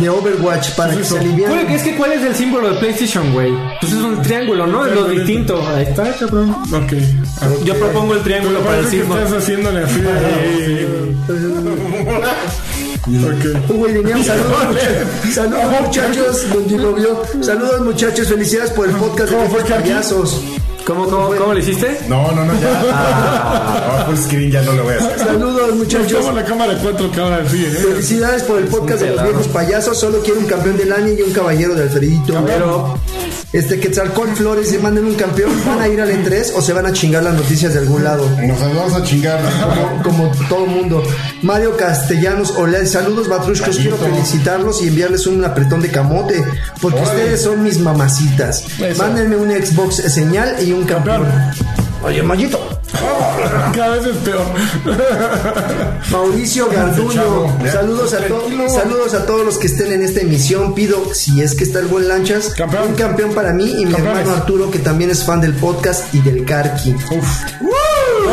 de 0.00 0.08
Overwatch 0.08 0.70
para 0.76 0.94
que 0.96 1.04
se 1.04 1.10
¿Cuál- 1.10 1.20
alivian. 1.26 1.52
es 1.70 1.82
que 1.82 1.94
cuál 1.96 2.12
es 2.12 2.22
el 2.22 2.34
símbolo 2.34 2.70
de 2.72 2.78
PlayStation, 2.80 3.30
güey? 3.34 3.52
Pues 3.80 3.92
es 3.92 3.98
un 3.98 4.22
triángulo, 4.22 4.66
¿no? 4.66 4.86
Es 4.86 4.94
lo 4.94 5.08
distinto. 5.08 5.62
Ahí 5.68 5.82
está, 5.84 6.10
cabrón. 6.16 6.56
Ok. 6.72 6.92
Yo 7.66 7.74
propongo 7.78 8.14
el 8.14 8.22
triángulo 8.22 8.60
para 8.60 8.78
el 8.78 8.86
sismo. 8.88 9.14
estás 9.18 9.42
haciéndole 9.42 9.84
así. 9.84 10.00
Ok. 13.08 13.70
Uy, 13.70 13.92
Lineam, 13.92 14.22
saludos, 14.22 14.76
saludos 15.34 15.80
muchachos, 15.80 16.46
don 16.52 16.68
Dilovio. 16.68 17.22
Saludos 17.40 17.80
muchachos, 17.80 18.28
felicidades 18.28 18.70
por 18.72 18.86
el 18.86 18.94
podcast 18.96 19.32
¿Cómo 19.32 19.48
fue 19.48 19.62
¿Cómo, 20.88 21.04
cómo, 21.04 21.28
cómo 21.36 21.52
le 21.52 21.60
hiciste? 21.60 22.00
No, 22.08 22.32
no, 22.32 22.46
no, 22.46 22.58
ya. 22.58 23.98
No, 23.98 24.06
full 24.06 24.16
screen 24.16 24.50
ya 24.50 24.62
no 24.62 24.72
lo 24.72 24.84
voy 24.84 24.94
a 24.94 24.96
hacer. 24.96 25.18
Saludos 25.18 25.76
muchachos. 25.76 26.24
Como 26.24 26.32
la 26.32 26.44
cámara 26.46 26.72
de 26.74 26.80
cuatro 26.80 27.12
que 27.12 27.20
ahora 27.20 27.46
sí, 27.46 27.62
¿eh? 27.62 27.68
Felicidades 27.68 28.42
por 28.44 28.58
el 28.58 28.68
podcast 28.68 29.02
de 29.02 29.10
los 29.10 29.22
viejos 29.22 29.48
payasos. 29.48 29.98
Solo 29.98 30.22
quiero 30.22 30.40
un 30.40 30.46
campeón 30.46 30.78
del 30.78 30.90
año 30.90 31.08
y 31.12 31.20
un 31.20 31.32
caballero 31.32 31.74
de 31.74 31.82
Alfredito. 31.82 32.42
Pero 32.46 32.98
Este 33.52 33.78
Quetzalcóatl 33.78 34.32
Flores, 34.32 34.70
se 34.70 34.78
manden 34.78 35.04
un 35.04 35.14
campeón. 35.14 35.50
¿Van 35.66 35.80
a 35.80 35.88
ir 35.88 36.00
al 36.00 36.10
E3 36.10 36.52
o 36.54 36.62
se 36.62 36.72
van 36.72 36.86
a 36.86 36.92
chingar 36.94 37.22
las 37.22 37.34
noticias 37.34 37.74
de 37.74 37.80
algún 37.80 38.04
lado? 38.04 38.26
Nos 38.46 38.58
vamos 38.58 38.94
a 38.94 39.02
chingar. 39.02 39.40
como, 40.02 40.02
como 40.02 40.32
todo 40.48 40.64
mundo. 40.66 41.02
Mario 41.42 41.76
Castellanos, 41.76 42.54
hola, 42.56 42.84
saludos 42.86 43.28
Batrushkos, 43.28 43.76
quiero 43.76 43.96
felicitarlos 43.96 44.82
y 44.82 44.88
enviarles 44.88 45.26
un 45.26 45.44
apretón 45.44 45.80
de 45.80 45.88
camote, 45.90 46.44
porque 46.80 47.00
ustedes 47.00 47.42
son 47.42 47.62
mis 47.62 47.78
mamacitas. 47.78 48.64
Eso. 48.80 49.02
Mándenme 49.02 49.36
un 49.36 49.50
Xbox 49.50 49.96
señal 49.96 50.56
y 50.66 50.72
un 50.72 50.77
campeón. 50.84 51.26
Oye, 52.02 52.22
Mayito. 52.22 52.58
Cada 53.74 53.96
vez 53.96 54.06
es 54.06 54.16
peor. 54.18 54.44
Mauricio 56.10 56.68
Garduño, 56.70 57.58
saludos 57.70 58.14
a, 58.14 58.18
to- 58.26 58.48
saludos 58.68 59.14
a 59.14 59.26
todos 59.26 59.44
los 59.44 59.58
que 59.58 59.66
estén 59.66 59.92
en 59.92 60.02
esta 60.02 60.20
emisión. 60.20 60.74
Pido, 60.74 61.12
si 61.12 61.42
es 61.42 61.54
que 61.54 61.64
está 61.64 61.80
el 61.80 61.86
buen 61.86 62.08
lanchas, 62.08 62.54
Campeón. 62.56 62.88
un 62.88 62.94
campeón 62.94 63.34
para 63.34 63.52
mí 63.52 63.64
y 63.80 63.84
mi 63.86 63.92
Campeones. 63.92 64.20
hermano 64.22 64.36
Arturo, 64.40 64.70
que 64.70 64.78
también 64.78 65.10
es 65.10 65.24
fan 65.24 65.40
del 65.40 65.54
podcast 65.54 66.12
y 66.14 66.20
del 66.20 66.44
Karki. 66.44 66.94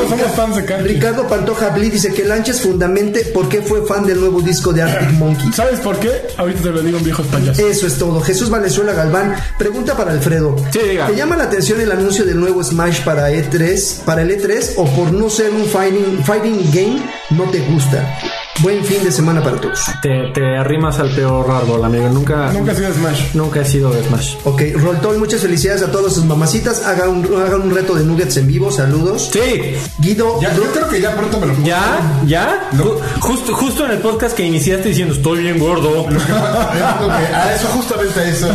Somos 0.09 0.31
fans 0.35 0.55
de 0.55 0.65
Karki. 0.65 0.87
Ricardo 0.87 1.27
Pantoja 1.27 1.69
Bli 1.69 1.89
dice 1.89 2.13
que 2.13 2.23
Lanchas 2.23 2.61
fundamente 2.61 3.21
por 3.25 3.49
qué 3.49 3.61
fue 3.61 3.85
fan 3.85 4.05
del 4.05 4.19
nuevo 4.19 4.41
disco 4.41 4.71
de 4.71 4.83
Arctic 4.83 5.11
Monkeys. 5.13 5.55
¿Sabes 5.55 5.79
por 5.79 5.99
qué? 5.99 6.11
Ahorita 6.37 6.61
te 6.61 6.69
lo 6.71 6.81
digo 6.81 6.97
en 6.97 7.03
viejos 7.03 7.25
payasos. 7.27 7.59
Eso 7.59 7.87
es 7.87 7.97
todo. 7.97 8.21
Jesús 8.21 8.49
Valenzuela 8.49 8.93
Galván, 8.93 9.35
pregunta 9.57 9.95
para 9.95 10.11
Alfredo. 10.11 10.55
Sí, 10.71 10.79
diga. 10.79 11.07
¿Te 11.07 11.15
llama 11.15 11.35
la 11.35 11.45
atención 11.45 11.81
el 11.81 11.91
anuncio 11.91 12.25
del 12.25 12.39
nuevo 12.39 12.63
Smash 12.63 13.03
para 13.03 13.31
E3, 13.31 14.03
para 14.03 14.21
el 14.21 14.29
E3 14.31 14.73
o 14.77 14.85
por 14.85 15.11
no 15.11 15.29
ser 15.29 15.51
un 15.51 15.65
fighting, 15.65 16.23
fighting 16.23 16.71
game 16.71 17.01
no 17.31 17.43
te 17.49 17.59
gusta? 17.59 18.17
Buen 18.61 18.83
fin 18.85 19.03
de 19.03 19.11
semana 19.11 19.43
para 19.43 19.57
todos. 19.57 19.79
te, 20.01 20.31
te 20.33 20.57
arrimas 20.57 20.97
al 20.99 21.09
peor 21.09 21.49
árbol, 21.51 21.83
amigo. 21.83 22.07
Nunca, 22.09 22.51
Nunca 22.53 22.71
ha 22.71 22.75
sido 22.75 22.93
Smash. 22.93 23.33
nunca 23.33 23.59
he 23.61 23.65
sido 23.65 23.91
de 23.91 24.01
Smash. 24.03 24.37
Ok, 24.45 24.61
Roltoy, 24.75 25.17
muchas 25.17 25.41
felicidades 25.41 25.83
a 25.83 25.91
todas 25.91 26.13
sus 26.13 26.23
mamacitas. 26.25 26.83
Hagan 26.85 27.09
un, 27.09 27.25
hagan 27.41 27.61
un 27.63 27.75
reto 27.75 27.95
de 27.95 28.03
nuggets 28.05 28.37
en 28.37 28.47
vivo. 28.47 28.71
Saludos. 28.71 29.29
Sí, 29.33 29.75
Guido, 29.99 30.39
Ya, 30.41 30.53
yo 30.55 30.63
creo 30.71 30.87
que 30.89 31.01
ya 31.01 31.13
pronto 31.15 31.39
me 31.41 31.47
lo 31.47 31.53
puedo 31.53 31.67
¿Ya? 31.67 32.21
¿Ya? 32.25 32.69
Ju- 32.73 32.97
Justo, 33.19 33.53
justo 33.53 33.85
en 33.85 33.91
el 33.91 33.97
podcast 33.99 34.35
que 34.35 34.43
iniciaste 34.45 34.89
diciendo 34.89 35.13
estoy 35.13 35.39
bien 35.43 35.59
gordo. 35.59 36.05
A 36.15 37.53
eso, 37.53 37.67
justamente 37.67 38.19
a 38.19 38.23
eso. 38.29 38.47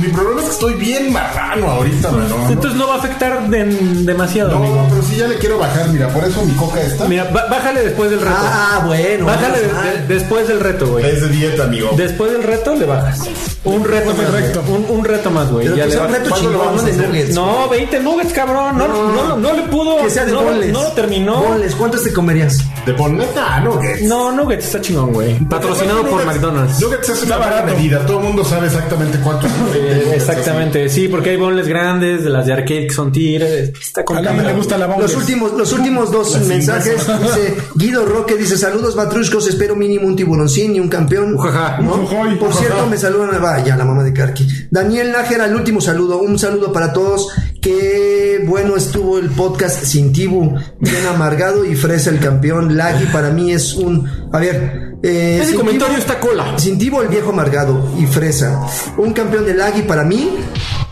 Mi 0.00 0.08
problema 0.08 0.40
es 0.40 0.46
que 0.48 0.52
estoy 0.52 0.74
bien 0.74 1.12
marrano 1.12 1.66
ahorita, 1.70 2.10
¿no? 2.10 2.48
Entonces 2.50 2.74
no 2.78 2.88
va 2.88 2.94
a 2.96 2.98
afectar 2.98 3.48
de- 3.48 3.64
demasiado, 4.04 4.50
No, 4.50 4.56
amigo. 4.56 4.86
pero 4.90 5.02
sí 5.02 5.16
ya 5.16 5.28
le 5.28 5.36
quiero 5.38 5.58
bajar, 5.58 5.88
mira, 5.88 6.08
por 6.08 6.24
eso 6.24 6.42
mi 6.44 6.52
coca 6.54 6.80
está. 6.80 7.06
Mira, 7.06 7.24
bájale 7.24 7.82
después 7.82 8.10
del 8.10 8.20
reto. 8.20 8.34
Ah, 8.36 8.82
bueno. 8.86 9.19
Bájale 9.26 9.58
de- 9.60 9.66
de- 9.68 10.14
después 10.14 10.48
del 10.48 10.60
reto, 10.60 10.86
güey. 10.86 11.04
Es 11.06 11.20
de 11.22 11.28
dieta, 11.28 11.64
amigo. 11.64 11.90
Después 11.96 12.32
del 12.32 12.42
reto 12.42 12.74
le 12.74 12.86
bajas. 12.86 13.20
Un 13.62 13.84
reto 13.84 14.14
más, 14.14 14.30
güey. 14.30 14.76
Un, 14.76 14.86
un 14.98 15.04
reto 15.04 15.30
más, 15.30 15.50
güey. 15.50 15.66
Ya 15.68 15.86
le 15.86 15.92
un 15.92 15.98
bajas. 16.02 16.12
reto 16.18 16.30
¿Cuándo 16.30 16.48
lo 16.50 16.52
chingón, 16.54 16.66
vamos 16.66 16.82
no 16.82 16.88
a 16.88 16.90
de 16.90 17.06
nuggets. 17.06 17.34
No, 17.34 17.68
20 17.68 18.00
nuggets, 18.00 18.32
cabrón. 18.32 18.78
No, 18.78 18.88
no, 18.88 19.36
no, 19.36 19.52
le 19.52 19.62
pudo. 19.64 19.98
Que 19.98 20.10
sea 20.10 20.24
de 20.24 20.32
no, 20.32 20.42
no 20.42 20.82
lo 20.82 20.92
terminó. 20.92 21.42
Boneless, 21.42 21.74
¿cuántos 21.74 22.02
te 22.02 22.12
comerías? 22.12 22.58
De 22.86 22.94
poner 22.94 23.28
nada, 23.34 23.60
nuggets. 23.60 24.02
No, 24.02 24.32
nuggets 24.32 24.64
está 24.66 24.80
chingón, 24.80 25.12
güey. 25.12 25.38
Patrocinado 25.48 26.02
por 26.06 26.22
Nuggets- 26.22 26.26
McDonald's. 26.26 26.80
Nuggets 26.80 27.08
es 27.10 27.22
una 27.24 27.36
barato. 27.36 27.66
medida. 27.66 28.06
Todo 28.06 28.18
el 28.18 28.24
mundo 28.24 28.44
sabe 28.44 28.66
exactamente 28.68 29.18
cuánto. 29.22 29.46
Eh, 29.74 30.12
exactamente, 30.14 30.88
sí, 30.88 31.08
porque 31.08 31.30
hay 31.30 31.36
bonles 31.36 31.68
grandes, 31.68 32.24
de 32.24 32.30
las 32.30 32.46
de 32.46 32.52
arcade 32.54 32.86
que 32.86 32.94
son 32.94 33.12
tigres. 33.12 33.72
Está 33.80 34.00
A 34.00 34.04
con 34.04 34.16
le 34.22 34.52
gusta 34.54 34.78
la 34.78 34.86
bomba. 34.86 35.02
Los 35.02 35.14
últimos, 35.16 35.52
los 35.52 35.72
últimos 35.72 36.10
dos 36.10 36.38
mensajes 36.46 37.06
dice 37.22 37.56
Guido 37.74 38.04
Roque 38.06 38.36
dice 38.36 38.56
saludos 38.56 38.94
Batrushkos, 39.10 39.48
espero 39.48 39.74
mínimo 39.74 40.06
un 40.06 40.14
tiburoncín 40.14 40.76
y 40.76 40.78
un 40.78 40.88
campeón. 40.88 41.34
Ujaja. 41.34 41.78
¿No? 41.80 41.94
Ujujoy. 41.94 42.36
Por 42.36 42.54
cierto, 42.54 42.86
me 42.86 42.96
saludan 42.96 43.42
vaya 43.42 43.76
la 43.76 43.84
mamá 43.84 44.04
de 44.04 44.12
Karki. 44.12 44.46
Daniel 44.70 45.10
Nájera, 45.10 45.46
el 45.46 45.56
último 45.56 45.80
saludo, 45.80 46.18
un 46.18 46.38
saludo 46.38 46.72
para 46.72 46.92
todos. 46.92 47.26
Qué 47.60 48.44
bueno 48.46 48.76
estuvo 48.76 49.18
el 49.18 49.30
podcast 49.30 49.82
sin 49.82 50.12
Tibu, 50.12 50.54
bien 50.78 51.06
amargado 51.12 51.64
y 51.64 51.74
fresa 51.74 52.10
el 52.10 52.20
campeón. 52.20 52.76
Lagui 52.76 53.06
para 53.06 53.30
mí 53.30 53.50
es 53.50 53.74
un, 53.74 54.08
a 54.32 54.38
ver, 54.38 54.89
eh, 55.02 55.40
Ese 55.42 55.54
comentario 55.54 55.96
está 55.98 56.18
cola. 56.20 56.58
Sin 56.58 56.78
Tibo, 56.78 57.02
el 57.02 57.08
viejo 57.08 57.30
amargado 57.30 57.88
y 57.98 58.06
fresa. 58.06 58.60
Un 58.96 59.12
campeón 59.12 59.44
de 59.46 59.54
Lagui 59.54 59.82
para 59.82 60.04
mí. 60.04 60.30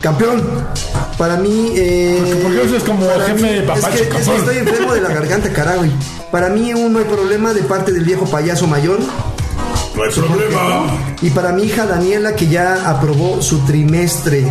Campeón. 0.00 0.42
Para 1.18 1.36
mí. 1.36 1.72
Eh, 1.74 2.40
¿Por 2.42 2.52
qué 2.52 2.62
eso 2.62 2.76
es 2.76 2.84
como 2.84 3.00
mí- 3.34 3.42
de 3.42 3.62
papacho, 3.62 3.88
es 3.88 3.94
que, 3.94 4.02
es 4.02 4.08
que 4.08 4.18
cabrón? 4.18 4.36
estoy 4.36 4.56
enfermo 4.58 4.94
de 4.94 5.00
la 5.00 5.08
garganta, 5.08 5.52
carajo. 5.52 5.82
Para 6.30 6.48
mí 6.50 6.70
aún 6.70 6.92
no 6.92 6.98
hay 7.00 7.04
problema 7.06 7.52
de 7.52 7.62
parte 7.62 7.92
del 7.92 8.04
viejo 8.04 8.24
payaso 8.26 8.66
mayor. 8.66 8.98
No 9.98 10.04
hay 10.04 10.10
problema. 10.10 10.86
Y 11.22 11.30
para 11.30 11.50
mi 11.52 11.64
hija 11.64 11.84
Daniela, 11.84 12.36
que 12.36 12.46
ya 12.46 12.88
aprobó 12.88 13.42
su 13.42 13.58
trimestre. 13.66 14.46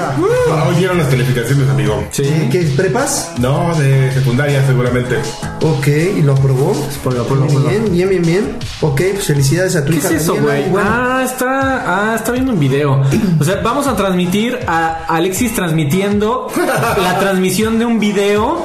Ah, 0.00 0.64
Hoy 0.68 0.76
dieron 0.76 0.96
las 0.96 1.08
calificaciones, 1.08 1.68
amigo. 1.68 2.02
Eh, 2.18 2.48
¿Qué? 2.50 2.60
¿Prepas? 2.74 3.32
No, 3.38 3.74
de 3.74 4.10
secundaria 4.12 4.64
seguramente. 4.66 5.16
Ok, 5.60 5.86
y 6.16 6.22
lo 6.22 6.32
aprobó. 6.32 6.72
Bien, 7.68 7.92
bien, 7.92 8.08
bien, 8.08 8.22
bien. 8.22 8.56
Ok, 8.80 9.02
pues 9.12 9.26
felicidades 9.26 9.76
a 9.76 9.84
tu 9.84 9.92
¿Qué 9.92 9.98
hija 9.98 10.08
es 10.08 10.22
eso, 10.22 10.36
güey? 10.36 10.66
Bueno, 10.70 10.88
Ah, 10.90 11.22
está, 11.24 12.12
ah, 12.12 12.14
está 12.16 12.32
viendo 12.32 12.52
un 12.52 12.58
video. 12.58 13.02
O 13.38 13.44
sea, 13.44 13.60
vamos 13.62 13.86
a 13.86 13.94
transmitir 13.96 14.58
a 14.66 15.04
Alexis 15.08 15.54
transmitiendo 15.54 16.48
la 17.02 17.18
transmisión 17.18 17.78
de 17.78 17.84
un 17.84 18.00
video 18.00 18.64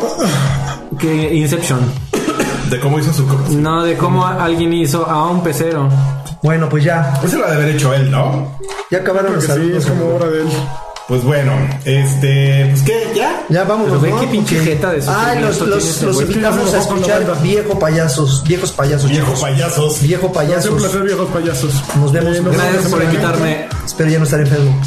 que 0.97 1.36
Inception. 1.36 1.79
De 2.69 2.79
cómo 2.79 2.99
hizo 2.99 3.11
su. 3.11 3.25
No, 3.57 3.84
de 3.84 3.97
cómo 3.97 4.25
alguien 4.25 4.71
hizo 4.71 5.05
a 5.05 5.29
un 5.29 5.43
pecero. 5.43 5.89
Bueno, 6.42 6.70
pues 6.70 6.84
ya. 6.84 7.14
Eso 7.24 7.38
lo 7.38 7.46
ha 7.46 7.50
de 7.52 7.56
haber 7.56 7.70
hecho 7.76 7.94
él, 7.94 8.10
¿no? 8.12 8.58
Ya 8.89 9.00
acabaron 9.00 9.34
los 9.36 9.46
Que 9.46 9.52
sí, 9.54 9.58
saludos. 9.58 9.86
es 9.86 9.89
como 9.92 10.16
hora 10.16 10.28
de 10.28 10.42
él. 10.42 10.48
Pues 11.08 11.24
bueno, 11.24 11.52
este. 11.84 12.68
Pues 12.70 12.84
qué, 12.84 13.12
ya. 13.16 13.44
Ya 13.50 13.64
vámonos. 13.66 14.00
Pero 14.02 14.16
ve 14.16 14.22
qué 14.22 14.28
pinche 14.28 14.60
jeta 14.60 14.92
de 14.92 14.98
Ay, 14.98 15.02
sufrimiento 15.04 15.48
los, 15.66 15.68
los, 15.68 16.02
los 16.04 16.22
invitamos 16.22 16.70
se 16.70 16.78
a 16.78 16.80
escuchar 16.80 17.42
viejo 17.42 17.78
payasos. 17.80 18.44
Viejos 18.48 18.72
payasos. 18.72 19.10
Viejos 19.10 19.34
chicos. 19.34 19.42
payasos. 19.42 20.02
Viejo 20.02 20.22
Es 20.22 20.28
un 20.28 20.34
payasos. 20.34 20.82
placer, 20.82 21.02
viejos 21.04 21.30
payasos. 21.32 21.84
Nos 22.00 22.12
vemos. 22.14 22.38
Eh, 22.38 22.42
Gracias 22.44 22.86
por 22.92 23.04
invitarme. 23.04 23.68
Espero 23.86 24.10
ya 24.10 24.18
no 24.20 24.24
estar 24.26 24.39
enfermo. 24.39 24.82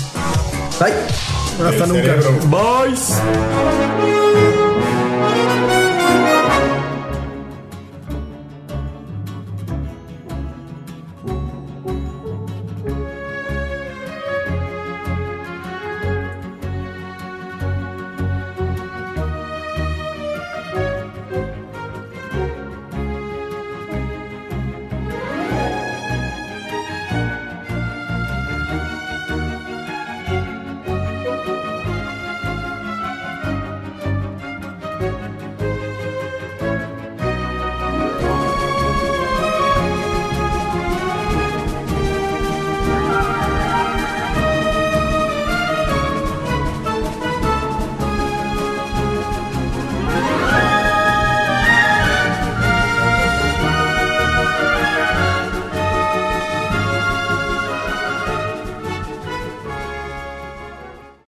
Bye. 0.81 1.69
Hasta 1.69 1.87
nunca. 1.87 2.15
Boys. 2.47 3.13